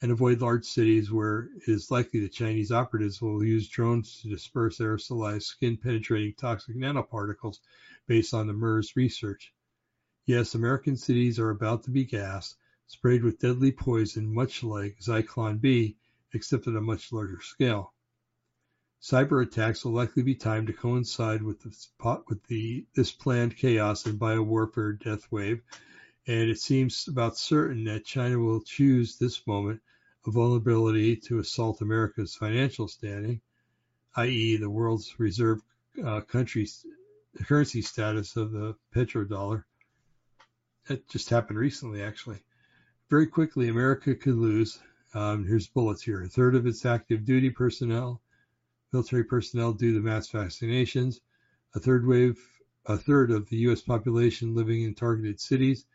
[0.00, 4.28] and avoid large cities where it is likely the Chinese operatives will use drones to
[4.28, 7.58] disperse aerosolized skin penetrating toxic nanoparticles
[8.06, 9.52] based on the MERS research.
[10.26, 12.56] Yes, American cities are about to be gassed,
[12.88, 15.98] sprayed with deadly poison much like Zyklon B,
[16.32, 17.94] except at a much larger scale.
[19.00, 21.92] Cyber attacks will likely be timed to coincide with, this,
[22.28, 25.62] with the, this planned chaos and biowarfare death wave,
[26.26, 29.80] and it seems about certain that China will choose this moment
[30.26, 33.40] of vulnerability to assault America's financial standing,
[34.16, 35.62] i.e., the world's reserve
[36.04, 36.84] uh, country's
[37.44, 39.62] currency status of the petrodollar,
[40.86, 42.38] that just happened recently, actually.
[43.08, 44.78] Very quickly, America could lose.
[45.14, 46.22] Um, here's bullets here.
[46.22, 48.20] A third of its active duty personnel,
[48.92, 51.20] military personnel due to mass vaccinations.
[51.74, 52.38] A third wave,
[52.86, 53.82] a third of the U.S.
[53.82, 55.86] population living in targeted cities.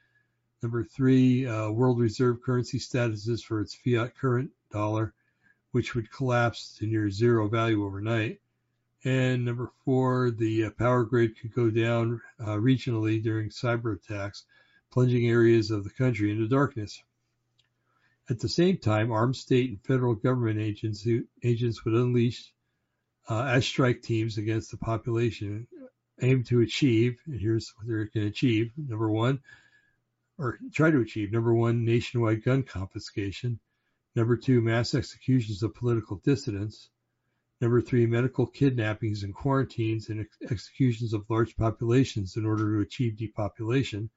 [0.62, 5.14] Number three, uh, world reserve currency statuses for its fiat current dollar,
[5.72, 8.40] which would collapse to near zero value overnight.
[9.04, 14.46] And number four, the uh, power grid could go down uh, regionally during cyber attacks,
[14.92, 17.02] plunging areas of the country into darkness.
[18.30, 21.08] At the same time, armed state and federal government agents,
[21.44, 22.54] agents would unleash
[23.30, 25.68] uh, as strike teams against the population
[26.22, 28.72] aim to achieve, and here's what they're going to achieve.
[28.78, 29.40] Number one,
[30.38, 31.32] or try to achieve.
[31.32, 33.60] Number one, nationwide gun confiscation.
[34.16, 36.90] Number two, mass executions of political dissidents.
[37.60, 42.82] Number three, medical kidnappings and quarantines and ex- executions of large populations in order to
[42.82, 44.10] achieve depopulation.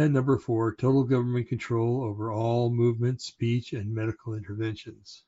[0.00, 5.24] And number four, total government control over all movement, speech, and medical interventions.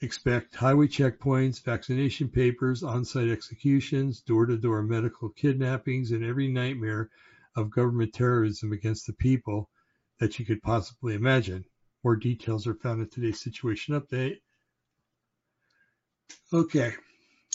[0.00, 7.10] Expect highway checkpoints, vaccination papers, on-site executions, door-to-door medical kidnappings, and every nightmare
[7.56, 9.68] of government terrorism against the people
[10.20, 11.64] that you could possibly imagine.
[12.04, 14.36] More details are found in today's situation update.
[16.52, 16.94] Okay.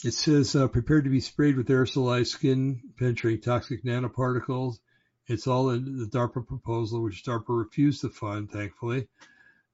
[0.03, 4.79] It says uh, prepared to be sprayed with aerosolized skin penetrating toxic nanoparticles.
[5.27, 9.07] It's all in the DARPA proposal, which DARPA refused to fund, thankfully.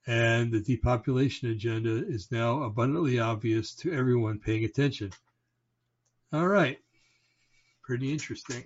[0.07, 5.11] And the depopulation agenda is now abundantly obvious to everyone paying attention.
[6.31, 6.79] All right.
[7.83, 8.63] Pretty interesting.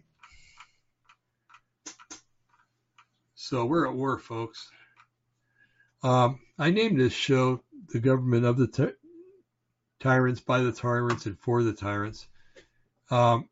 [3.36, 4.70] So we're at war, folks.
[6.02, 8.94] Um, I named this show The Government of the Ty-
[10.00, 12.28] Tyrants, by the Tyrants, and for the Tyrants.
[13.10, 13.48] Um,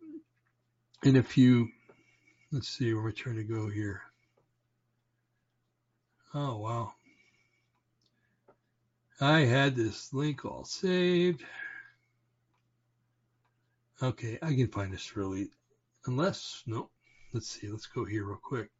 [1.03, 1.69] and if you,
[2.51, 4.01] let's see where we're trying to go here.
[6.33, 6.93] Oh, wow.
[9.19, 11.43] I had this link all saved.
[14.01, 15.49] Okay, I can find this really,
[16.05, 16.89] unless, no,
[17.33, 18.71] let's see, let's go here real quick.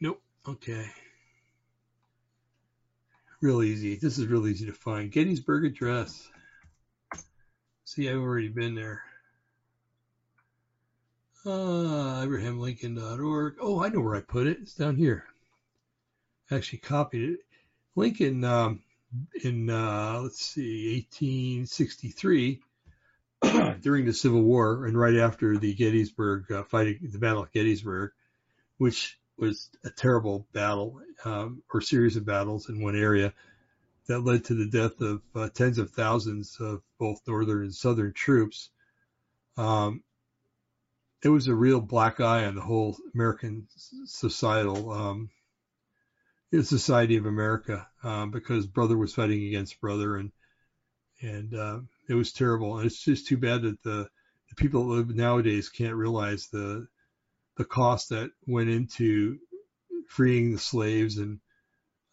[0.00, 0.86] Nope, okay.
[3.40, 3.96] Real easy.
[3.96, 5.12] This is real easy to find.
[5.12, 6.28] Gettysburg Address.
[7.84, 9.02] See, I've already been there.
[11.46, 13.54] Uh, AbrahamLincoln.org.
[13.60, 14.58] Oh, I know where I put it.
[14.62, 15.26] It's down here.
[16.50, 17.40] I actually copied it.
[17.94, 18.82] Lincoln, um,
[19.44, 22.60] in, uh, let's see, 1863,
[23.80, 28.10] during the Civil War and right after the Gettysburg uh, fighting, the Battle of Gettysburg,
[28.78, 33.32] which was a terrible battle um, or series of battles in one area
[34.08, 38.12] that led to the death of uh, tens of thousands of both northern and southern
[38.12, 38.70] troops.
[39.56, 40.02] Um,
[41.22, 43.66] it was a real black eye on the whole American
[44.04, 45.30] societal um,
[46.62, 50.32] society of America um, because brother was fighting against brother and
[51.22, 52.76] and uh, it was terrible.
[52.76, 54.08] And it's just too bad that the,
[54.48, 56.86] the people that live nowadays can't realize the
[57.56, 59.38] the cost that went into
[60.08, 61.40] freeing the slaves and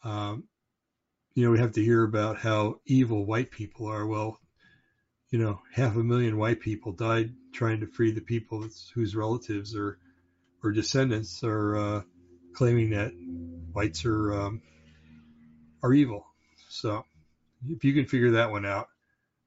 [0.04, 0.46] um,
[1.36, 4.40] you know we have to hear about how evil white people are well
[5.34, 9.76] you know half a million white people died trying to free the people whose relatives
[9.76, 9.98] or
[10.64, 12.02] or descendants are uh,
[12.54, 13.12] claiming that
[13.74, 14.62] whites are um,
[15.82, 16.28] are evil.
[16.70, 17.04] So
[17.68, 18.88] if you can figure that one out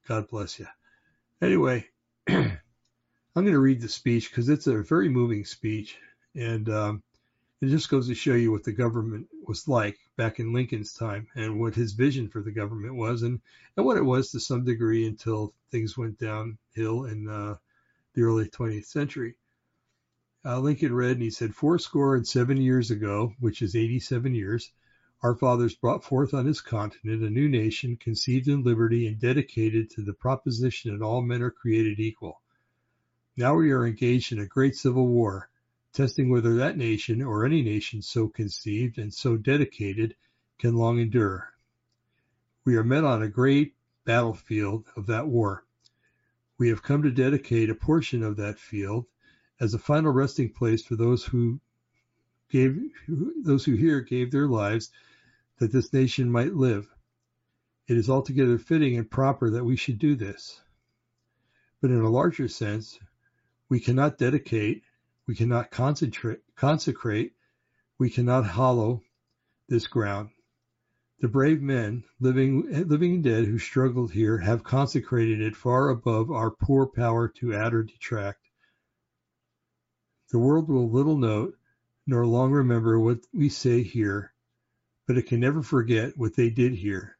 [0.09, 0.67] god bless you
[1.41, 1.85] anyway
[2.29, 5.99] I'm going to read the speech because it's a very moving speech,
[6.35, 7.03] and um,
[7.63, 11.27] it just goes to show you what the government was like back in Lincoln's time
[11.37, 13.41] and what his vision for the government was, and,
[13.77, 17.57] and what it was to some degree until things went downhill in uh,
[18.15, 19.37] the early 20th century.
[20.45, 24.35] Uh, Lincoln read and he said, Four score and seven years ago, which is 87
[24.35, 24.71] years,
[25.23, 29.91] our fathers brought forth on this continent a new nation conceived in liberty and dedicated
[29.91, 32.43] to the proposition that all men are created equal.
[33.35, 35.49] Now we are engaged in a great civil war,
[35.97, 40.15] testing whether that nation, or any nation so conceived and so dedicated,
[40.59, 41.55] can long endure.
[42.67, 43.75] We are met on a great
[44.05, 45.65] battlefield of that war.
[46.59, 49.07] We have come to dedicate a portion of that field
[49.59, 51.61] as a final resting place for those who
[52.51, 52.79] gave
[53.43, 54.91] those who here gave their lives
[55.59, 56.89] that this nation might live.
[57.89, 60.61] It is altogether fitting and proper that we should do this.
[61.81, 62.99] But in a larger sense,
[63.69, 64.83] we cannot dedicate,
[65.27, 67.33] we cannot consecrate,
[67.99, 69.03] we cannot hallow
[69.69, 70.31] this ground.
[71.21, 76.31] The brave men, living, living and dead, who struggled here, have consecrated it far above
[76.31, 78.41] our poor power to add or detract.
[80.31, 81.57] The world will little note,
[82.07, 84.33] nor long remember what we say here,
[85.07, 87.17] but it can never forget what they did here.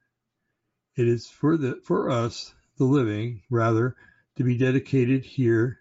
[0.95, 3.97] It is for the for us, the living, rather,
[4.37, 5.79] to be dedicated here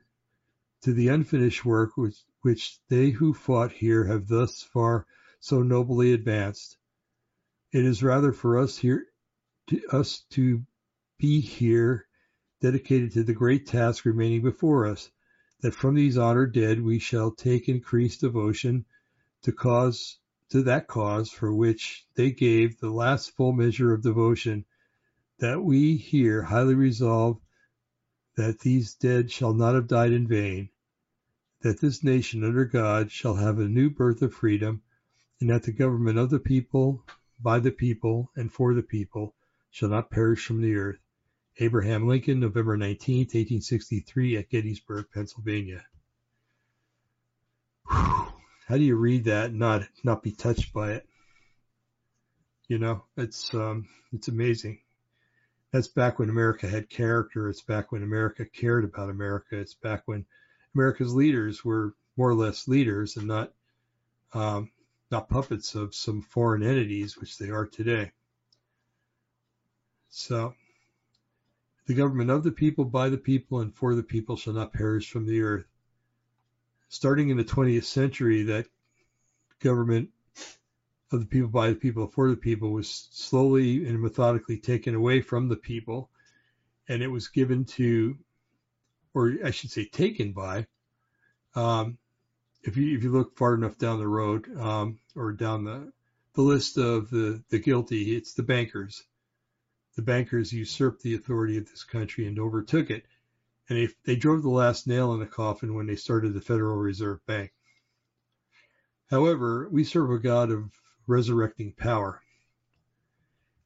[0.85, 5.07] to the unfinished work which, which they who fought here have thus far
[5.39, 6.77] so nobly advanced.
[7.73, 9.07] It is rather for us here,
[9.65, 10.63] to us to
[11.17, 12.05] be here
[12.61, 15.09] dedicated to the great task remaining before us,
[15.61, 18.85] that from these honored dead we shall take increased devotion
[19.41, 24.65] to cause to that cause for which they gave the last full measure of devotion,
[25.39, 27.41] that we here highly resolve
[28.37, 30.69] that these dead shall not have died in vain,
[31.65, 34.83] that this nation under God shall have a new birth of freedom,
[35.41, 37.03] and that the government of the people,
[37.41, 39.33] by the people, and for the people
[39.71, 40.99] shall not perish from the earth.
[41.57, 45.83] Abraham Lincoln, November 19, 1863, at Gettysburg, Pennsylvania.
[47.89, 48.27] Whew.
[48.67, 51.09] How do you read that and not not be touched by it?
[52.67, 54.81] You know, it's um, it's amazing.
[55.71, 57.49] That's back when America had character.
[57.49, 59.57] It's back when America cared about America.
[59.57, 60.27] It's back when
[60.75, 63.53] America's leaders were more or less leaders and not
[64.33, 64.69] um,
[65.11, 68.11] not puppets of some foreign entities, which they are today.
[70.09, 70.53] So,
[71.85, 75.09] the government of the people, by the people, and for the people shall not perish
[75.09, 75.65] from the earth.
[76.89, 78.67] Starting in the 20th century, that
[79.59, 80.09] government
[81.11, 85.21] of the people, by the people, for the people was slowly and methodically taken away
[85.21, 86.09] from the people,
[86.87, 88.17] and it was given to,
[89.15, 90.67] or I should say, taken by.
[91.55, 91.97] Um,
[92.61, 95.91] if you if you look far enough down the road, um, or down the
[96.33, 99.03] the list of the the guilty, it's the bankers.
[99.95, 103.05] The bankers usurped the authority of this country and overtook it,
[103.69, 106.77] and they they drove the last nail in the coffin when they started the Federal
[106.77, 107.53] Reserve Bank.
[109.09, 110.71] However, we serve a God of
[111.07, 112.21] resurrecting power.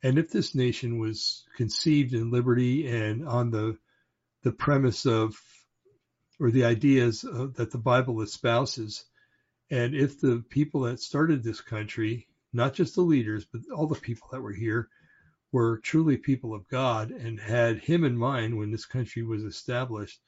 [0.03, 3.77] And if this nation was conceived in liberty and on the
[4.43, 5.39] the premise of
[6.39, 9.03] or the ideas of, that the Bible espouses,
[9.69, 13.99] and if the people that started this country, not just the leaders, but all the
[13.99, 14.89] people that were here,
[15.51, 20.21] were truly people of God and had Him in mind when this country was established,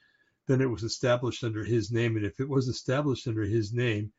[0.47, 2.17] then it was established under His name.
[2.17, 4.11] And if it was established under His name,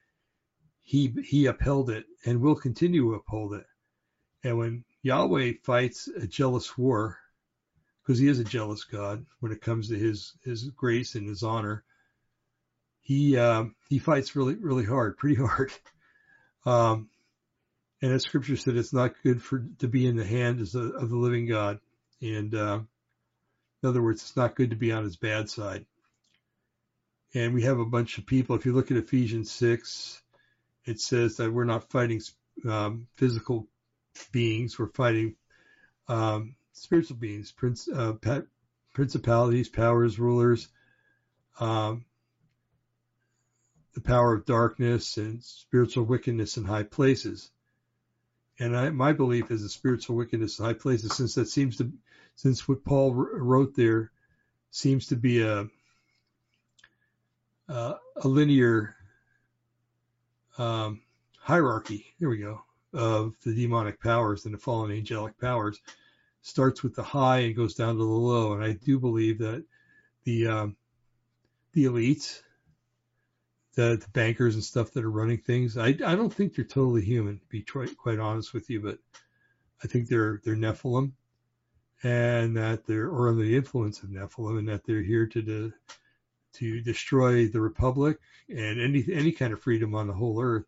[0.81, 3.67] he he upheld it and will continue to uphold it.
[4.43, 7.19] And when Yahweh fights a jealous war,
[8.03, 11.43] because he is a jealous God when it comes to his his grace and his
[11.43, 11.85] honor,
[13.01, 15.73] he um, he fights really really hard, pretty hard.
[16.65, 17.09] Um,
[18.01, 21.09] and as Scripture said, it's not good for to be in the hands of, of
[21.11, 21.81] the living God.
[22.21, 22.81] And uh,
[23.83, 25.87] in other words, it's not good to be on his bad side.
[27.35, 28.57] And we have a bunch of people.
[28.57, 30.21] If you look at Ephesians six,
[30.85, 32.21] it says that we're not fighting
[32.69, 33.67] um, physical
[34.33, 35.37] beings, we're fighting
[36.09, 38.15] um, spiritual beings, prince, uh,
[38.93, 40.69] principalities, powers, rulers,
[41.61, 42.05] um,
[43.95, 47.51] the power of darkness and spiritual wickedness in high places.
[48.59, 51.91] And I, my belief is the spiritual wickedness in high places, since that seems to,
[52.37, 54.11] since what Paul wrote there
[54.71, 55.67] seems to be a,
[57.69, 58.95] uh, a linear
[60.59, 61.01] um,
[61.39, 62.63] hierarchy, here we go,
[62.93, 65.81] of the demonic powers and the fallen angelic powers
[66.43, 68.53] starts with the high and goes down to the low.
[68.53, 69.65] And I do believe that
[70.25, 70.77] the um,
[71.73, 72.43] the elites,
[73.75, 77.03] the, the bankers and stuff that are running things, I, I don't think they're totally
[77.03, 78.99] human, to be quite, honest with you, but
[79.83, 81.13] I think they're they're Nephilim,
[82.03, 85.73] and that they're or under the influence of Nephilim, and that they're here to de,
[86.55, 90.67] to destroy the republic and any any kind of freedom on the whole earth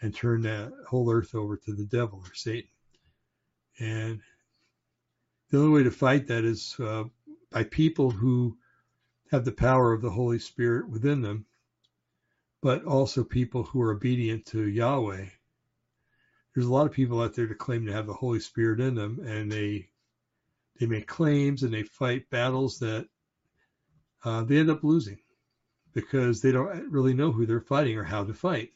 [0.00, 2.70] and turn that whole earth over to the devil or Satan.
[3.80, 4.20] And
[5.50, 7.04] the only way to fight that is uh,
[7.50, 8.58] by people who
[9.30, 11.46] have the power of the Holy Spirit within them,
[12.60, 15.26] but also people who are obedient to Yahweh.
[16.54, 18.94] There's a lot of people out there to claim to have the Holy Spirit in
[18.94, 19.88] them, and they
[20.78, 23.08] they make claims and they fight battles that
[24.24, 25.18] uh, they end up losing
[25.92, 28.70] because they don't really know who they're fighting or how to fight.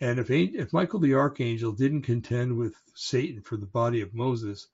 [0.00, 4.68] And if if Michael the archangel didn't contend with Satan for the body of Moses,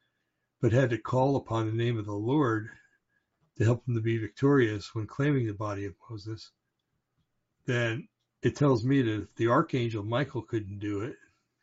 [0.61, 2.69] but had to call upon the name of the Lord
[3.57, 6.51] to help him to be victorious when claiming the body of Moses,
[7.67, 8.09] then
[8.43, 11.17] it tells me that if the archangel Michael couldn't do it,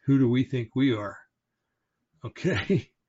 [0.06, 1.18] who do we think we are?
[2.24, 2.90] Okay.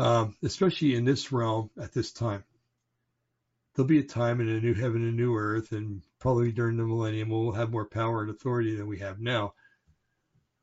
[0.00, 2.44] Um, especially in this realm at this time
[3.78, 6.82] there'll be a time in a new heaven and new earth, and probably during the
[6.82, 9.54] millennium we'll have more power and authority than we have now.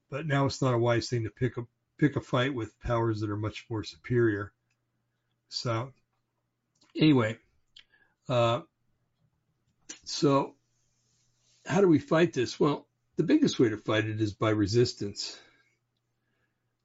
[0.10, 1.66] But now it's not a wise thing to pick a
[1.98, 4.52] pick a fight with powers that are much more superior.
[5.50, 5.94] So
[6.96, 7.38] anyway,
[8.28, 8.62] uh,
[10.04, 10.56] so
[11.66, 12.60] how do we fight this?
[12.60, 15.40] Well, the biggest way to fight it is by resistance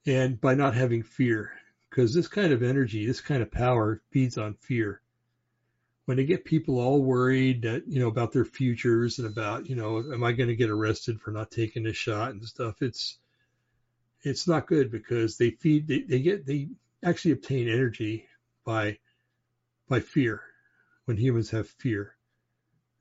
[0.06, 1.52] and by not having fear,
[1.88, 5.02] because this kind of energy, this kind of power feeds on fear
[6.10, 9.76] when they get people all worried that you know about their futures and about you
[9.76, 13.18] know am I going to get arrested for not taking a shot and stuff it's
[14.22, 16.68] it's not good because they feed they, they get they
[17.02, 18.26] actually obtain energy
[18.64, 18.98] by
[19.88, 20.42] by fear
[21.04, 22.14] when humans have fear.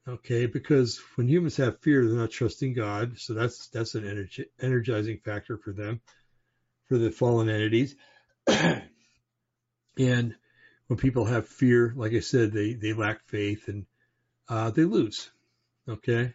[0.08, 4.46] Okay, because when humans have fear, they're not trusting God, so that's that's an energy,
[4.60, 6.02] energizing factor for them,
[6.88, 7.96] for the fallen entities.
[8.48, 8.84] and
[9.98, 13.86] when people have fear, like I said, they they lack faith and
[14.48, 15.30] uh, they lose.
[15.88, 16.34] Okay,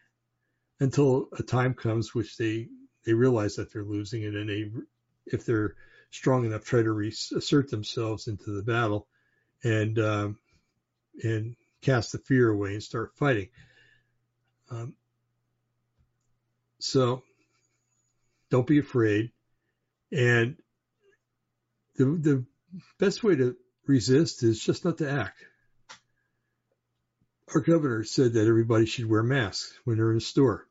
[0.78, 2.68] until a time comes which they
[3.04, 4.70] they realize that they're losing, it, and they,
[5.26, 5.74] if they're
[6.10, 9.06] strong enough, try to reassert themselves into the battle,
[9.62, 10.38] and um,
[11.22, 13.48] and cast the fear away and start fighting.
[14.70, 14.94] Um,
[16.78, 17.22] so
[18.50, 19.30] don't be afraid.
[20.12, 20.56] And
[21.96, 22.44] the, the
[22.98, 23.56] best way to
[23.86, 25.44] resist is just not to act.
[27.54, 30.66] Our governor said that everybody should wear masks when they're in a store.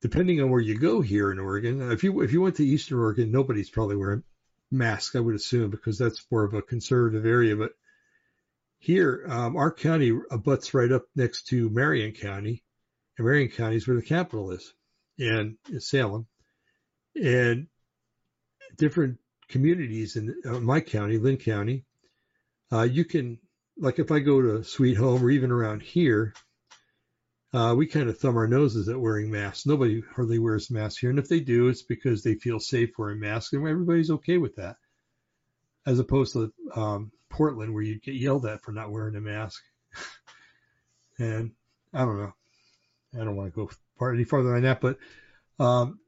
[0.00, 2.98] Depending on where you go here in Oregon, if you if you went to Eastern
[2.98, 4.22] Oregon, nobody's probably wearing
[4.70, 7.56] masks, I would assume, because that's more of a conservative area.
[7.56, 7.72] But
[8.78, 12.62] here, um, our county abuts right up next to Marion County,
[13.16, 14.72] and Marion County is where the capital is,
[15.18, 16.26] and Salem,
[17.16, 17.66] and
[18.76, 19.18] different
[19.48, 21.84] communities in uh, my county, Linn County.
[22.70, 23.38] Uh, you can,
[23.76, 26.34] like, if I go to Sweet Home or even around here,
[27.52, 29.66] uh, we kind of thumb our noses at wearing masks.
[29.66, 33.20] Nobody hardly wears masks here, and if they do, it's because they feel safe wearing
[33.20, 34.76] masks, and everybody's okay with that.
[35.86, 39.62] As opposed to um, Portland where you'd get yelled at for not wearing a mask.
[41.18, 41.52] and
[41.94, 42.34] I don't know.
[43.14, 44.98] I don't want to go far any farther on that, but
[45.58, 45.98] um,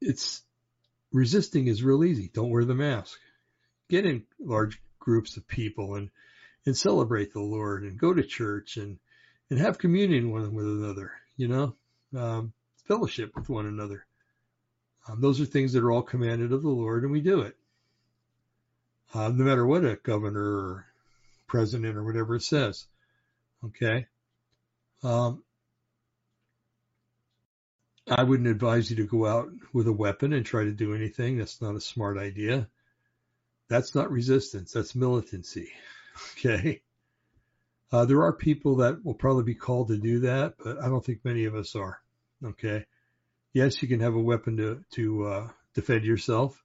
[0.00, 0.42] it's
[1.12, 2.30] resisting is real easy.
[2.32, 3.18] Don't wear the mask.
[3.88, 6.10] Get in large groups of people and
[6.66, 8.98] and celebrate the Lord and go to church and
[9.50, 11.12] and have communion one with another.
[11.36, 11.74] You know,
[12.16, 12.52] um,
[12.84, 14.06] fellowship with one another.
[15.08, 17.56] Um, those are things that are all commanded of the Lord, and we do it
[19.14, 20.86] uh, no matter what a governor or
[21.46, 22.86] president or whatever it says.
[23.64, 24.06] Okay.
[25.02, 25.42] Um,
[28.08, 31.38] I wouldn't advise you to go out with a weapon and try to do anything.
[31.38, 32.68] That's not a smart idea.
[33.68, 34.72] That's not resistance.
[34.72, 35.70] That's militancy.
[36.36, 36.82] Okay.
[37.92, 41.04] Uh, there are people that will probably be called to do that, but I don't
[41.04, 42.00] think many of us are.
[42.44, 42.86] Okay.
[43.52, 46.62] Yes, you can have a weapon to, to, uh, defend yourself.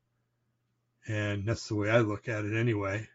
[1.07, 3.07] And that's the way I look at it anyway.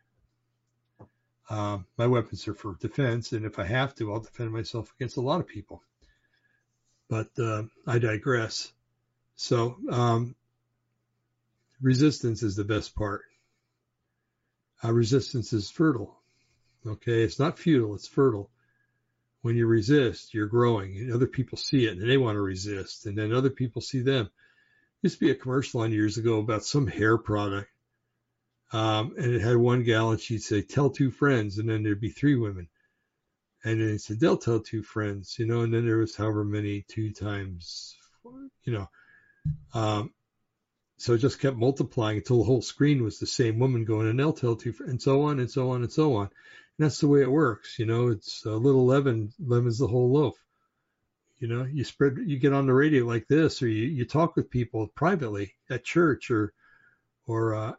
[1.48, 5.16] Um, my weapons are for defense, and if I have to, I'll defend myself against
[5.16, 5.82] a lot of people.
[7.08, 8.72] But uh, I digress.
[9.34, 10.36] So um,
[11.80, 13.22] resistance is the best part.
[14.84, 16.19] Uh, resistance is fertile.
[16.86, 18.50] Okay, it's not futile; it's fertile.
[19.42, 23.06] When you resist, you're growing, and other people see it, and they want to resist,
[23.06, 24.24] and then other people see them.
[24.24, 27.70] There used to be a commercial on years ago about some hair product
[28.72, 31.58] um, and it had one gal and she'd say, tell two friends.
[31.58, 32.68] And then there'd be three women.
[33.64, 36.44] And then he said, they'll tell two friends, you know, and then there was however
[36.44, 37.96] many two times,
[38.64, 38.88] you know,
[39.74, 40.14] um,
[40.96, 44.18] so it just kept multiplying until the whole screen was the same woman going, and
[44.18, 46.30] they'll tell two, and so on and so on and so on.
[46.80, 47.78] That's the way it works.
[47.78, 50.34] You know, it's a little leaven, leaven's the whole loaf.
[51.38, 54.34] You know, you spread, you get on the radio like this, or you, you talk
[54.34, 56.54] with people privately at church or,
[57.26, 57.72] or uh,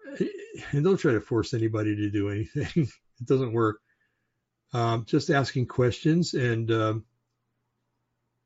[0.72, 2.68] and don't try to force anybody to do anything.
[3.20, 3.80] it doesn't work.
[4.72, 7.06] Um, just asking questions and um,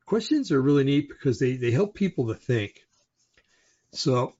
[0.06, 2.80] questions are really neat because they, they help people to think.
[3.92, 4.32] So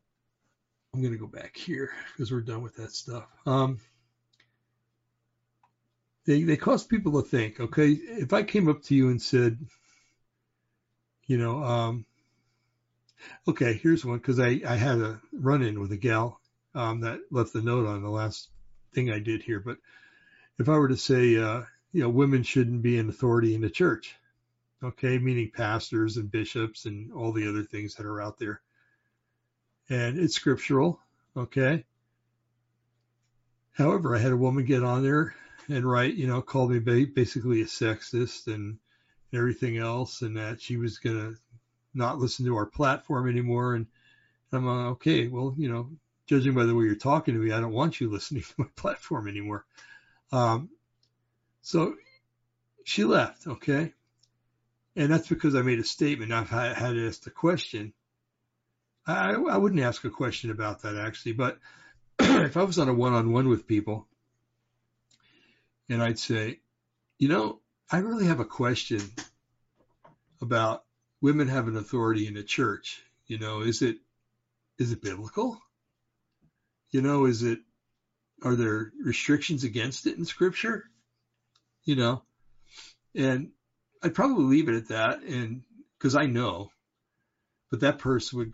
[0.94, 3.26] I'm going to go back here because we're done with that stuff.
[3.44, 3.80] Um,
[6.27, 9.59] they, they cause people to think, okay, if I came up to you and said,
[11.27, 12.05] you know, um,
[13.48, 16.40] okay, here's one because I, I had a run in with a gal
[16.74, 18.48] um, that left the note on the last
[18.93, 19.61] thing I did here.
[19.61, 19.78] But
[20.59, 21.62] if I were to say, uh,
[21.93, 24.16] you know, women shouldn't be an authority in the church,
[24.82, 28.61] okay, meaning pastors and bishops and all the other things that are out there.
[29.89, 30.98] And it's scriptural,
[31.36, 31.85] okay.
[33.73, 35.35] However, I had a woman get on there
[35.68, 38.78] and write, you know, called me basically a sexist and
[39.32, 41.36] everything else, and that she was going to
[41.94, 43.74] not listen to our platform anymore.
[43.74, 43.86] And
[44.52, 45.90] I'm like, okay, well, you know,
[46.26, 48.66] judging by the way you're talking to me, I don't want you listening to my
[48.76, 49.64] platform anymore.
[50.32, 50.70] Um,
[51.62, 51.94] so
[52.84, 53.93] she left, okay?
[54.94, 56.32] And that's because I made a statement.
[56.32, 57.93] I've had to ask the question.
[59.06, 61.59] I, I wouldn't ask a question about that actually, but
[62.18, 64.06] if I was on a one-on-one with people
[65.88, 66.60] and I'd say,
[67.18, 67.60] you know,
[67.90, 69.00] I really have a question
[70.40, 70.84] about
[71.20, 73.02] women having authority in the church.
[73.26, 73.96] You know, is it,
[74.78, 75.60] is it biblical?
[76.90, 77.58] you know, is it,
[78.42, 80.84] are there restrictions against it in scripture?
[81.86, 82.22] you know,
[83.14, 83.52] and
[84.02, 85.22] I'd probably leave it at that.
[85.22, 85.62] And
[85.96, 86.70] because I know,
[87.70, 88.52] but that person would,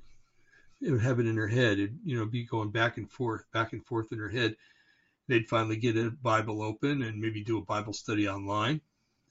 [0.81, 1.79] it would have it in her head.
[1.79, 4.57] It'd, you know, be going back and forth, back and forth in her head.
[5.33, 8.83] They'd finally get a Bible open and maybe do a Bible study online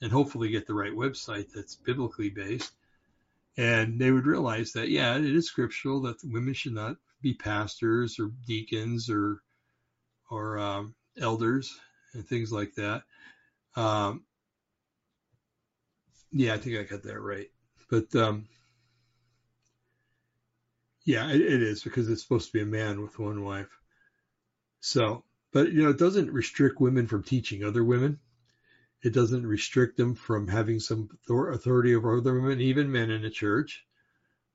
[0.01, 2.71] and hopefully get the right website that's biblically based.
[3.55, 8.19] And they would realize that, yeah, it is scriptural that women should not be pastors
[8.19, 9.43] or deacons or,
[10.31, 11.79] or um, elders
[12.15, 13.03] and things like that.
[13.75, 14.23] Um,
[16.31, 17.51] yeah, I think I got that right.
[17.91, 18.47] But um,
[21.05, 23.69] yeah, it, it is because it's supposed to be a man with one wife.
[24.79, 28.19] So, but you know, it doesn't restrict women from teaching other women.
[29.03, 33.29] It doesn't restrict them from having some authority over other women, even men in the
[33.29, 33.85] church.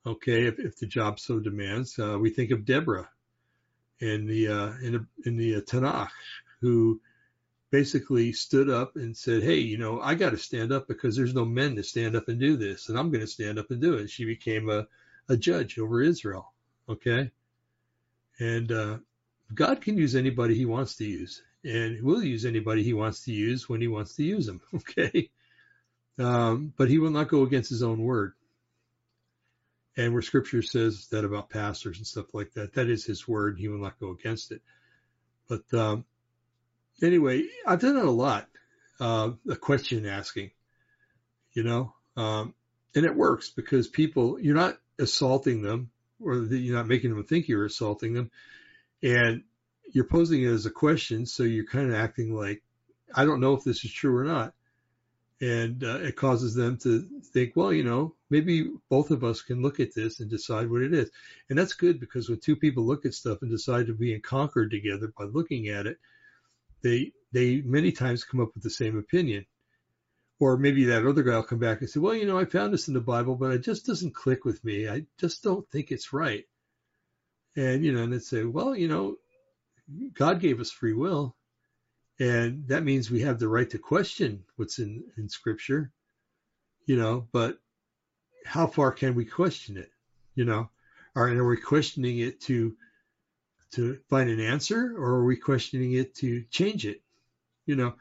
[0.07, 3.09] Okay, if, if the job so demands, uh, we think of Deborah
[3.99, 6.11] in the uh, in, a, in the uh, Tanakh,
[6.61, 7.01] who
[7.71, 11.35] basically stood up and said, "Hey, you know, I got to stand up because there's
[11.35, 13.81] no men to stand up and do this, and I'm going to stand up and
[13.81, 14.87] do it." She became a
[15.29, 16.53] a judge over Israel.
[16.89, 17.33] Okay,
[18.39, 18.99] and uh,
[19.55, 23.33] God can use anybody He wants to use and will use anybody he wants to
[23.33, 24.61] use when he wants to use them.
[24.75, 25.31] Okay.
[26.19, 28.33] Um, but he will not go against his own word.
[29.99, 33.59] And where scripture says that about pastors and stuff like that, that is his word.
[33.59, 34.63] He will not go against it.
[35.47, 36.07] But um,
[37.03, 38.49] anyway, I've done it a lot.
[38.99, 40.53] Uh, question asking,
[41.53, 42.55] you know, um,
[42.95, 47.49] and it works because people, you're not assaulting them or you're not making them think
[47.49, 48.31] you're assaulting them.
[49.03, 49.43] And
[49.93, 52.63] you're posing it as a question, so you're kind of acting like,
[53.15, 54.53] I don't know if this is true or not.
[55.41, 59.61] And uh, it causes them to think, well, you know, maybe both of us can
[59.61, 61.11] look at this and decide what it is.
[61.51, 64.23] And that's good because when two people look at stuff and decide to be in
[64.23, 65.99] conquered together by looking at it,
[66.83, 69.45] they they many times come up with the same opinion.
[70.39, 72.73] Or maybe that other guy will come back and say, well, you know, I found
[72.73, 74.89] this in the Bible, but it just doesn't click with me.
[74.89, 76.45] I just don't think it's right.
[77.57, 79.17] And, you know, and they'd say, well, you know,
[80.13, 81.37] God gave us free will,
[82.19, 85.91] and that means we have the right to question what's in, in Scripture,
[86.87, 87.29] you know.
[87.33, 87.59] But
[88.45, 89.91] how far can we question it,
[90.35, 90.69] you know?
[91.15, 92.77] Are, are we questioning it to
[93.73, 97.03] to find an answer, or are we questioning it to change it,
[97.65, 97.95] you know?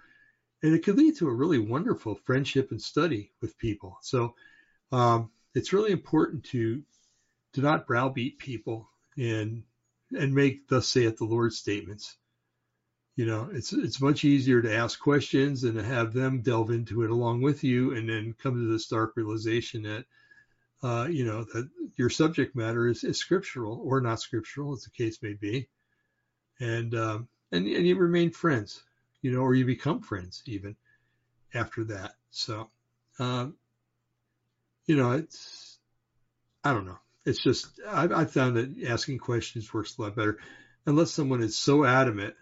[0.63, 3.97] And it could lead to a really wonderful friendship and study with people.
[4.01, 4.35] So
[4.91, 6.81] um, it's really important to
[7.53, 9.63] to not browbeat people and
[10.17, 12.17] and make thus saith the Lord statements.
[13.15, 17.03] You know, it's it's much easier to ask questions and to have them delve into
[17.03, 20.05] it along with you, and then come to the stark realization that,
[20.83, 24.89] uh, you know, that your subject matter is, is scriptural or not scriptural, as the
[24.89, 25.69] case may be,
[26.59, 28.83] and um, and and you remain friends,
[29.21, 30.75] you know, or you become friends even
[31.53, 32.15] after that.
[32.31, 32.69] So,
[33.17, 33.55] um,
[34.87, 35.79] you know, it's
[36.65, 40.37] I don't know it's just I've, I've found that asking questions works a lot better,
[40.85, 42.35] unless someone is so adamant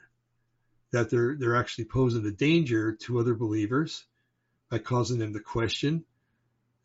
[0.91, 4.05] that they're they're actually posing a danger to other believers
[4.69, 6.03] by causing them to question.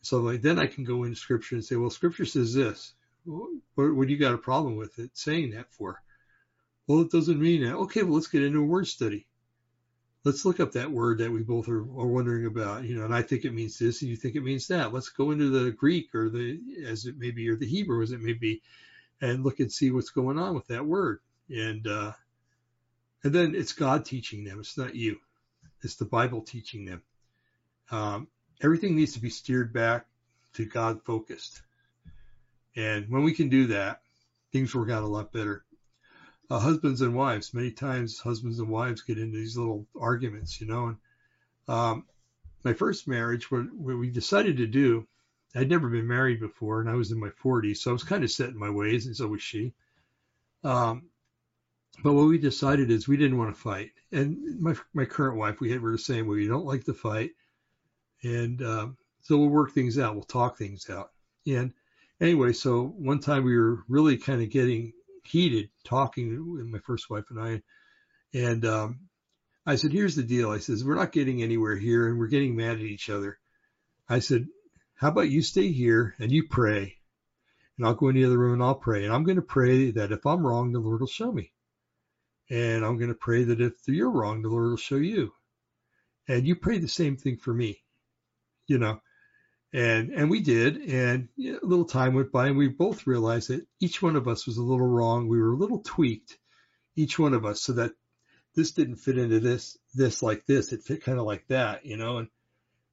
[0.02, 2.94] So like then I can go into scripture and say, well, scripture says this.
[3.24, 6.00] What, what do you got a problem with it saying that for?
[6.86, 7.74] Well, it doesn't mean that.
[7.74, 9.26] Okay, well, let's get into a word study
[10.28, 13.14] let's look up that word that we both are, are, wondering about, you know, and
[13.14, 14.92] I think it means this and you think it means that.
[14.92, 18.12] Let's go into the Greek or the, as it may be, or the Hebrew as
[18.12, 18.60] it may be,
[19.22, 21.20] and look and see what's going on with that word.
[21.48, 22.12] And, uh,
[23.24, 24.60] and then it's God teaching them.
[24.60, 25.16] It's not you.
[25.82, 27.02] It's the Bible teaching them.
[27.90, 28.28] Um,
[28.60, 30.04] everything needs to be steered back
[30.54, 31.62] to God focused.
[32.76, 34.02] And when we can do that,
[34.52, 35.64] things work out a lot better
[36.50, 37.52] uh, husbands and wives.
[37.54, 40.86] Many times, husbands and wives get into these little arguments, you know.
[40.86, 40.96] And
[41.68, 42.06] um,
[42.64, 45.06] my first marriage, what, what we decided to do,
[45.54, 48.24] I'd never been married before, and I was in my 40s, so I was kind
[48.24, 49.72] of set in my ways, and so was she.
[50.64, 51.04] Um,
[52.02, 53.90] but what we decided is we didn't want to fight.
[54.12, 56.36] And my my current wife, we had, were the same way.
[56.36, 57.32] We don't like to fight,
[58.22, 60.14] and um, so we'll work things out.
[60.14, 61.10] We'll talk things out.
[61.46, 61.72] And
[62.20, 64.92] anyway, so one time we were really kind of getting
[65.28, 67.62] heated talking with my first wife and I.
[68.32, 69.00] And um,
[69.66, 70.50] I said, here's the deal.
[70.50, 73.38] I says, we're not getting anywhere here and we're getting mad at each other.
[74.08, 74.46] I said,
[74.94, 76.98] how about you stay here and you pray
[77.78, 79.04] and I'll go in the other room and I'll pray.
[79.04, 81.52] And I'm going to pray that if I'm wrong, the Lord will show me.
[82.50, 85.32] And I'm going to pray that if you're wrong, the Lord will show you.
[86.26, 87.80] And you pray the same thing for me,
[88.66, 89.00] you know.
[89.72, 93.66] And and we did, and a little time went by, and we both realized that
[93.80, 95.28] each one of us was a little wrong.
[95.28, 96.38] We were a little tweaked,
[96.96, 97.92] each one of us, so that
[98.54, 100.72] this didn't fit into this, this like this.
[100.72, 102.16] It fit kind of like that, you know.
[102.16, 102.28] And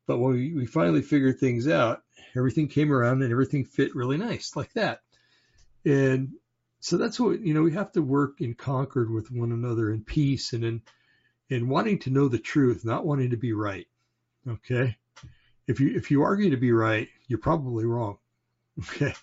[0.05, 2.03] but when we, we finally figured things out,
[2.35, 4.99] everything came around and everything fit really nice like that.
[5.85, 6.33] And
[6.81, 7.63] so that's what you know.
[7.63, 10.81] We have to work in concord with one another in peace and in
[11.49, 13.87] in wanting to know the truth, not wanting to be right.
[14.45, 14.97] Okay.
[15.67, 18.17] If you if you argue to be right, you're probably wrong.
[18.77, 19.13] Okay.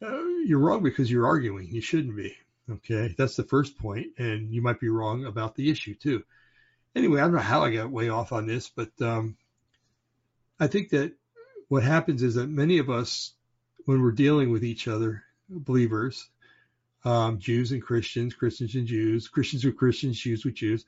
[0.00, 1.68] Uh, you're wrong because you're arguing.
[1.68, 2.34] You shouldn't be.
[2.70, 3.14] Okay.
[3.18, 6.24] That's the first point, and you might be wrong about the issue too.
[6.96, 9.36] Anyway, I don't know how I got way off on this, but um,
[10.58, 11.12] I think that
[11.68, 13.32] what happens is that many of us,
[13.84, 16.28] when we're dealing with each other, believers,
[17.04, 20.84] um, Jews and Christians, Christians and Jews, Christians with Christians, Jews with Jews,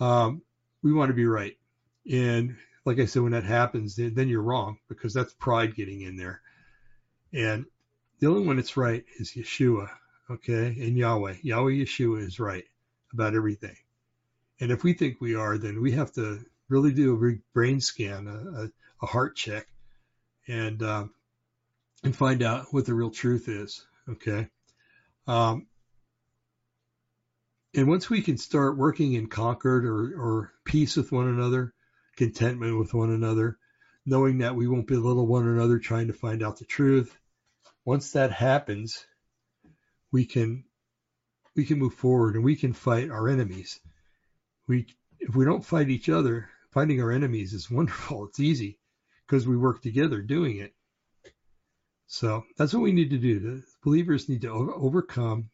[0.00, 0.42] um,
[0.82, 1.56] we want to be right.
[2.10, 6.02] And like I said, when that happens, then, then you're wrong because that's pride getting
[6.02, 6.40] in there.
[7.32, 7.64] And
[8.20, 9.88] the only one that's right is Yeshua,
[10.30, 11.36] okay, and Yahweh.
[11.42, 12.64] Yahweh Yeshua is right
[13.12, 13.76] about everything.
[14.60, 18.26] And if we think we are, then we have to really do a brain scan,
[18.28, 18.70] a, a,
[19.02, 19.66] a heart check,
[20.46, 21.14] and um,
[22.02, 23.84] and find out what the real truth is.
[24.08, 24.48] Okay.
[25.26, 25.66] Um,
[27.74, 31.72] and once we can start working in concord or, or peace with one another,
[32.16, 33.58] contentment with one another,
[34.06, 37.16] knowing that we won't belittle one another trying to find out the truth.
[37.84, 39.06] Once that happens,
[40.12, 40.64] we can
[41.56, 43.80] we can move forward and we can fight our enemies.
[44.66, 44.86] We
[45.20, 48.26] if we don't fight each other, fighting our enemies is wonderful.
[48.26, 48.78] It's easy
[49.26, 50.74] because we work together doing it.
[52.06, 53.40] So that's what we need to do.
[53.40, 55.50] The believers need to overcome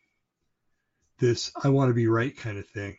[1.18, 2.96] this I want to be right kind of thing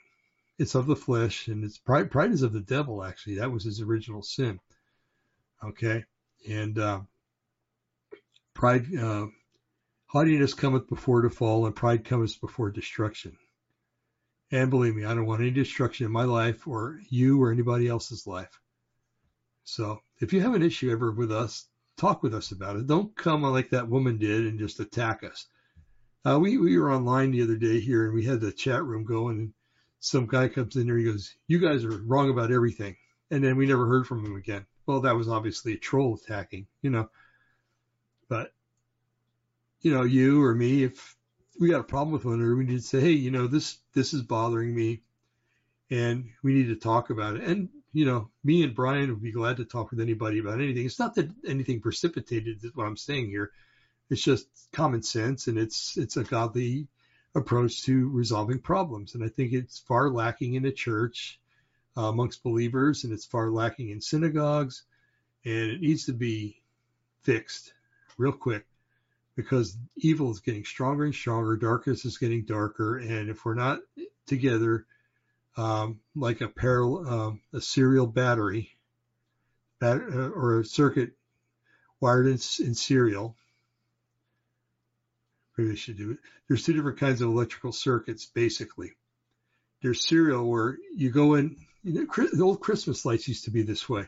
[0.62, 3.36] it's of the flesh and it's pride pride is of the devil actually.
[3.36, 4.60] That was his original sin.
[5.64, 6.06] Okay?
[6.50, 7.02] And uh,
[8.54, 9.28] pride uh,
[10.08, 13.38] haughtiness cometh before the fall and pride cometh before destruction.
[14.52, 17.88] And believe me i don't want any destruction in my life or you or anybody
[17.88, 18.60] else's life.
[19.64, 21.68] So if you have an issue ever with us
[21.98, 22.88] talk with us about it.
[22.88, 25.46] Don't come like that woman did and just attack us.
[26.26, 29.04] Uh, we, we were online the other day here and we had the chat room
[29.04, 29.54] going and
[30.02, 32.98] some guy comes in there, he goes, "You guys are wrong about everything,"
[33.30, 34.66] and then we never heard from him again.
[34.88, 37.10] Well, that was obviously a troll attacking, you know.
[38.28, 38.52] But
[39.82, 41.16] you know, you or me, if
[41.60, 43.78] we got a problem with one another, we need to say, "Hey, you know, this
[43.94, 45.04] this is bothering me,"
[45.92, 47.44] and we need to talk about it.
[47.44, 50.86] And you know, me and Brian would be glad to talk with anybody about anything.
[50.86, 53.52] It's not that anything precipitated what I'm saying here.
[54.10, 56.88] It's just common sense, and it's it's a godly
[57.36, 59.16] approach to resolving problems.
[59.16, 61.40] And I think it's far lacking in the church
[61.98, 64.84] uh, amongst believers, and it's far lacking in synagogues,
[65.46, 66.62] and it needs to be
[67.22, 67.74] fixed
[68.18, 68.66] real quick
[69.36, 73.80] because evil is getting stronger and stronger, darkness is getting darker, and if we're not
[74.26, 74.86] together,
[75.58, 78.72] um, like a parallel, um, a serial battery,
[79.80, 81.12] bat- uh, or a circuit
[82.00, 83.36] wired in, in serial,
[85.62, 86.18] Maybe I should do it.
[86.48, 88.94] There's two different kinds of electrical circuits, basically.
[89.84, 93.62] There's serial where you go in, you know, the old Christmas lights used to be
[93.62, 94.08] this way.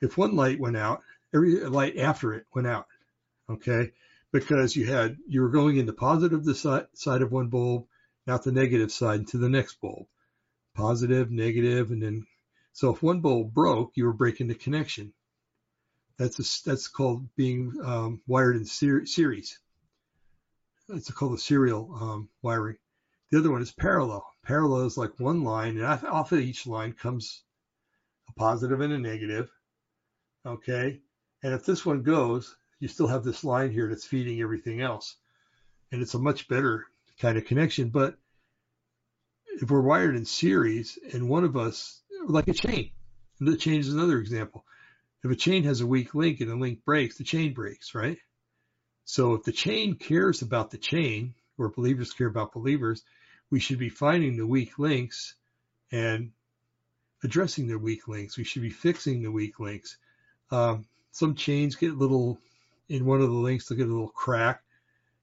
[0.00, 1.02] If one light went out,
[1.34, 2.86] every light after it went out.
[3.50, 3.92] Okay.
[4.32, 7.86] Because you had, you were going in the positive the side, side of one bulb,
[8.26, 10.06] out the negative side to the next bulb.
[10.74, 12.26] Positive, negative, and then,
[12.72, 15.12] so if one bulb broke, you were breaking the connection.
[16.16, 19.58] That's a, that's called being um, wired in ser- series
[20.88, 22.76] it's called the serial um, wiring.
[23.30, 24.24] The other one is parallel.
[24.44, 27.42] Parallel is like one line, and off of each line comes
[28.28, 29.50] a positive and a negative.
[30.44, 31.00] Okay,
[31.42, 35.16] and if this one goes, you still have this line here that's feeding everything else,
[35.90, 36.86] and it's a much better
[37.18, 37.88] kind of connection.
[37.88, 38.16] But
[39.60, 42.90] if we're wired in series, and one of us, like a chain,
[43.40, 44.64] the chain is another example.
[45.24, 48.18] If a chain has a weak link and the link breaks, the chain breaks, right?
[49.06, 53.02] So if the chain cares about the chain, or believers care about believers,
[53.50, 55.36] we should be finding the weak links
[55.92, 56.32] and
[57.22, 58.36] addressing their weak links.
[58.36, 59.96] We should be fixing the weak links.
[60.50, 62.38] Um, some chains get a little,
[62.88, 64.62] in one of the links, they'll get a little crack.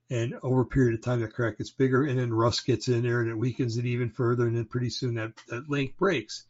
[0.08, 3.02] And over a period of time, that crack gets bigger, and then rust gets in
[3.02, 4.46] there and it weakens it even further.
[4.46, 6.46] And then pretty soon that, that link breaks.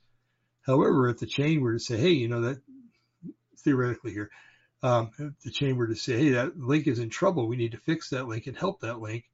[0.62, 2.60] However, if the chain were to say, hey, you know, that
[3.58, 4.30] theoretically here,
[4.84, 7.48] um, the chamber to say, hey, that link is in trouble.
[7.48, 9.24] We need to fix that link and help that link.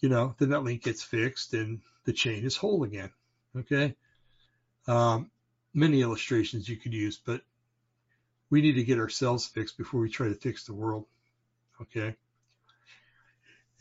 [0.00, 3.10] You know, then that link gets fixed and the chain is whole again.
[3.54, 3.94] Okay.
[4.88, 5.30] Um,
[5.74, 7.42] many illustrations you could use, but
[8.48, 11.04] we need to get ourselves fixed before we try to fix the world.
[11.82, 12.16] Okay.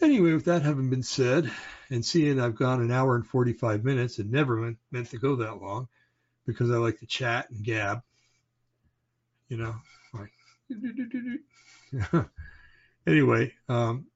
[0.01, 1.49] Anyway, with that having been said,
[1.89, 5.61] and seeing I've gone an hour and 45 minutes, and never meant, to go that
[5.61, 5.87] long
[6.45, 8.01] because I like to chat and gab,
[9.47, 9.75] you know,
[13.07, 14.07] anyway, um,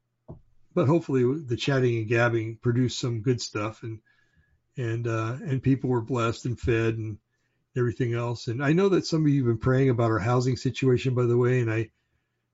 [0.73, 3.99] but hopefully the chatting and gabbing produced some good stuff and,
[4.77, 7.17] and, uh, and people were blessed and fed and
[7.77, 8.47] everything else.
[8.47, 11.23] And I know that some of you have been praying about our housing situation, by
[11.23, 11.89] the way, and I,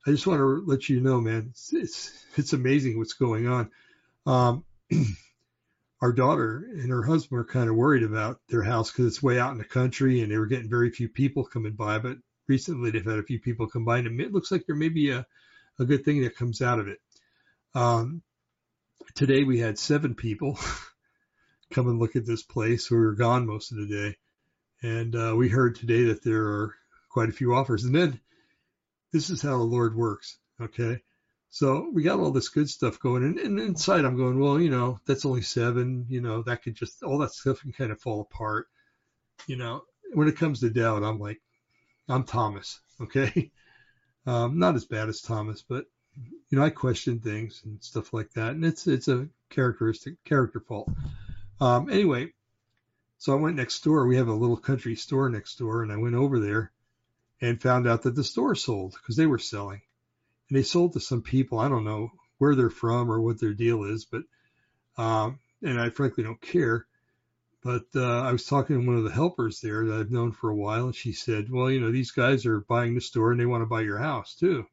[0.05, 3.71] I just want to let you know, man, it's, it's, it's amazing what's going on.
[4.25, 4.63] Um,
[6.01, 9.39] our daughter and her husband are kind of worried about their house because it's way
[9.39, 11.99] out in the country and they were getting very few people coming by.
[11.99, 14.19] But recently they've had a few people combine them.
[14.19, 15.25] it looks like there may be a,
[15.79, 16.99] a good thing that comes out of it.
[17.73, 18.21] Um,
[19.15, 20.59] today we had seven people
[21.71, 22.89] come and look at this place.
[22.89, 24.17] We were gone most of the day.
[24.83, 26.75] And uh, we heard today that there are
[27.09, 27.83] quite a few offers.
[27.83, 28.19] And then
[29.11, 30.37] this is how the Lord works.
[30.59, 31.01] Okay.
[31.49, 33.23] So we got all this good stuff going.
[33.23, 36.05] And, and inside I'm going, well, you know, that's only seven.
[36.09, 38.67] You know, that could just, all that stuff can kind of fall apart.
[39.47, 41.41] You know, when it comes to doubt, I'm like,
[42.09, 42.79] I'm Thomas.
[42.99, 43.51] Okay.
[44.23, 45.87] Um, not as bad as Thomas, but
[46.49, 48.51] you know, I question things and stuff like that.
[48.51, 50.89] And it's, it's a characteristic character fault.
[51.59, 52.31] Um, anyway,
[53.17, 54.05] so I went next door.
[54.05, 56.71] We have a little country store next door and I went over there
[57.41, 59.81] and found out that the store sold because they were selling
[60.49, 61.57] and they sold to some people.
[61.57, 64.21] I don't know where they're from or what their deal is, but,
[64.97, 66.85] um, and I frankly don't care.
[67.63, 70.49] But uh, I was talking to one of the helpers there that I've known for
[70.49, 73.39] a while, and she said, "Well, you know, these guys are buying the store and
[73.39, 74.65] they want to buy your house too."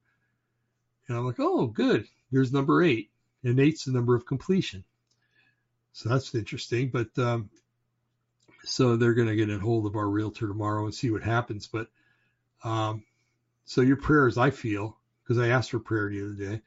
[1.06, 2.06] And I'm like, "Oh, good.
[2.30, 3.10] Here's number eight,
[3.44, 4.84] and eight's the number of completion."
[5.92, 6.88] So that's interesting.
[6.88, 7.50] But um,
[8.64, 11.66] so they're going to get a hold of our realtor tomorrow and see what happens.
[11.66, 11.88] But
[12.64, 13.04] um,
[13.66, 16.62] so your prayers, I feel, because I asked for prayer the other day,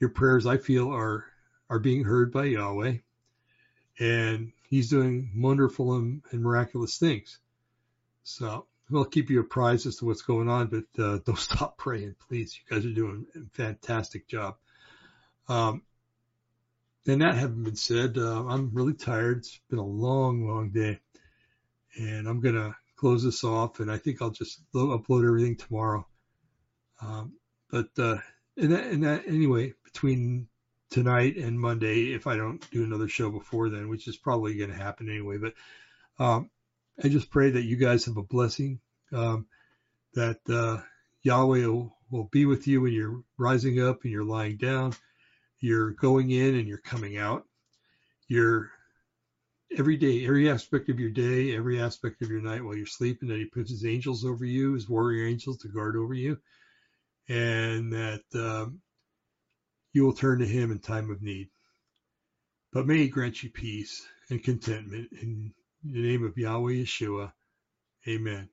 [0.00, 1.24] your prayers, I feel, are
[1.70, 2.96] are being heard by Yahweh,
[4.00, 7.38] and He's doing wonderful and, and miraculous things.
[8.22, 12.14] So we'll keep you apprised as to what's going on, but uh, don't stop praying,
[12.26, 12.56] please.
[12.56, 14.56] You guys are doing a fantastic job.
[15.46, 15.82] Um,
[17.06, 19.40] and that having been said, uh, I'm really tired.
[19.40, 21.00] It's been a long, long day,
[21.98, 26.06] and I'm gonna close this off, and I think I'll just upload everything tomorrow.
[27.02, 27.34] Um,
[27.70, 28.16] but uh,
[28.56, 30.48] and that, and that anyway, between
[30.92, 34.70] tonight and Monday, if I don't do another show before then, which is probably going
[34.70, 35.54] to happen anyway, but
[36.18, 36.50] um,
[37.02, 38.78] I just pray that you guys have a blessing,
[39.12, 39.46] um,
[40.14, 40.82] that uh,
[41.22, 44.92] Yahweh will, will be with you when you're rising up and you're lying down,
[45.58, 47.46] you're going in and you're coming out,
[48.28, 48.70] you're
[49.76, 53.30] every day, every aspect of your day, every aspect of your night while you're sleeping,
[53.30, 56.36] that he puts his angels over you, his warrior angels to guard over you,
[57.28, 58.80] and that um,
[59.92, 61.48] you will turn to him in time of need.
[62.72, 65.52] But may he grant you peace and contentment in
[65.84, 67.32] the name of Yahweh Yeshua.
[68.08, 68.48] Amen.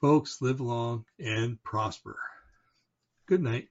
[0.00, 2.18] Folks, live long and prosper.
[3.26, 3.68] Good night.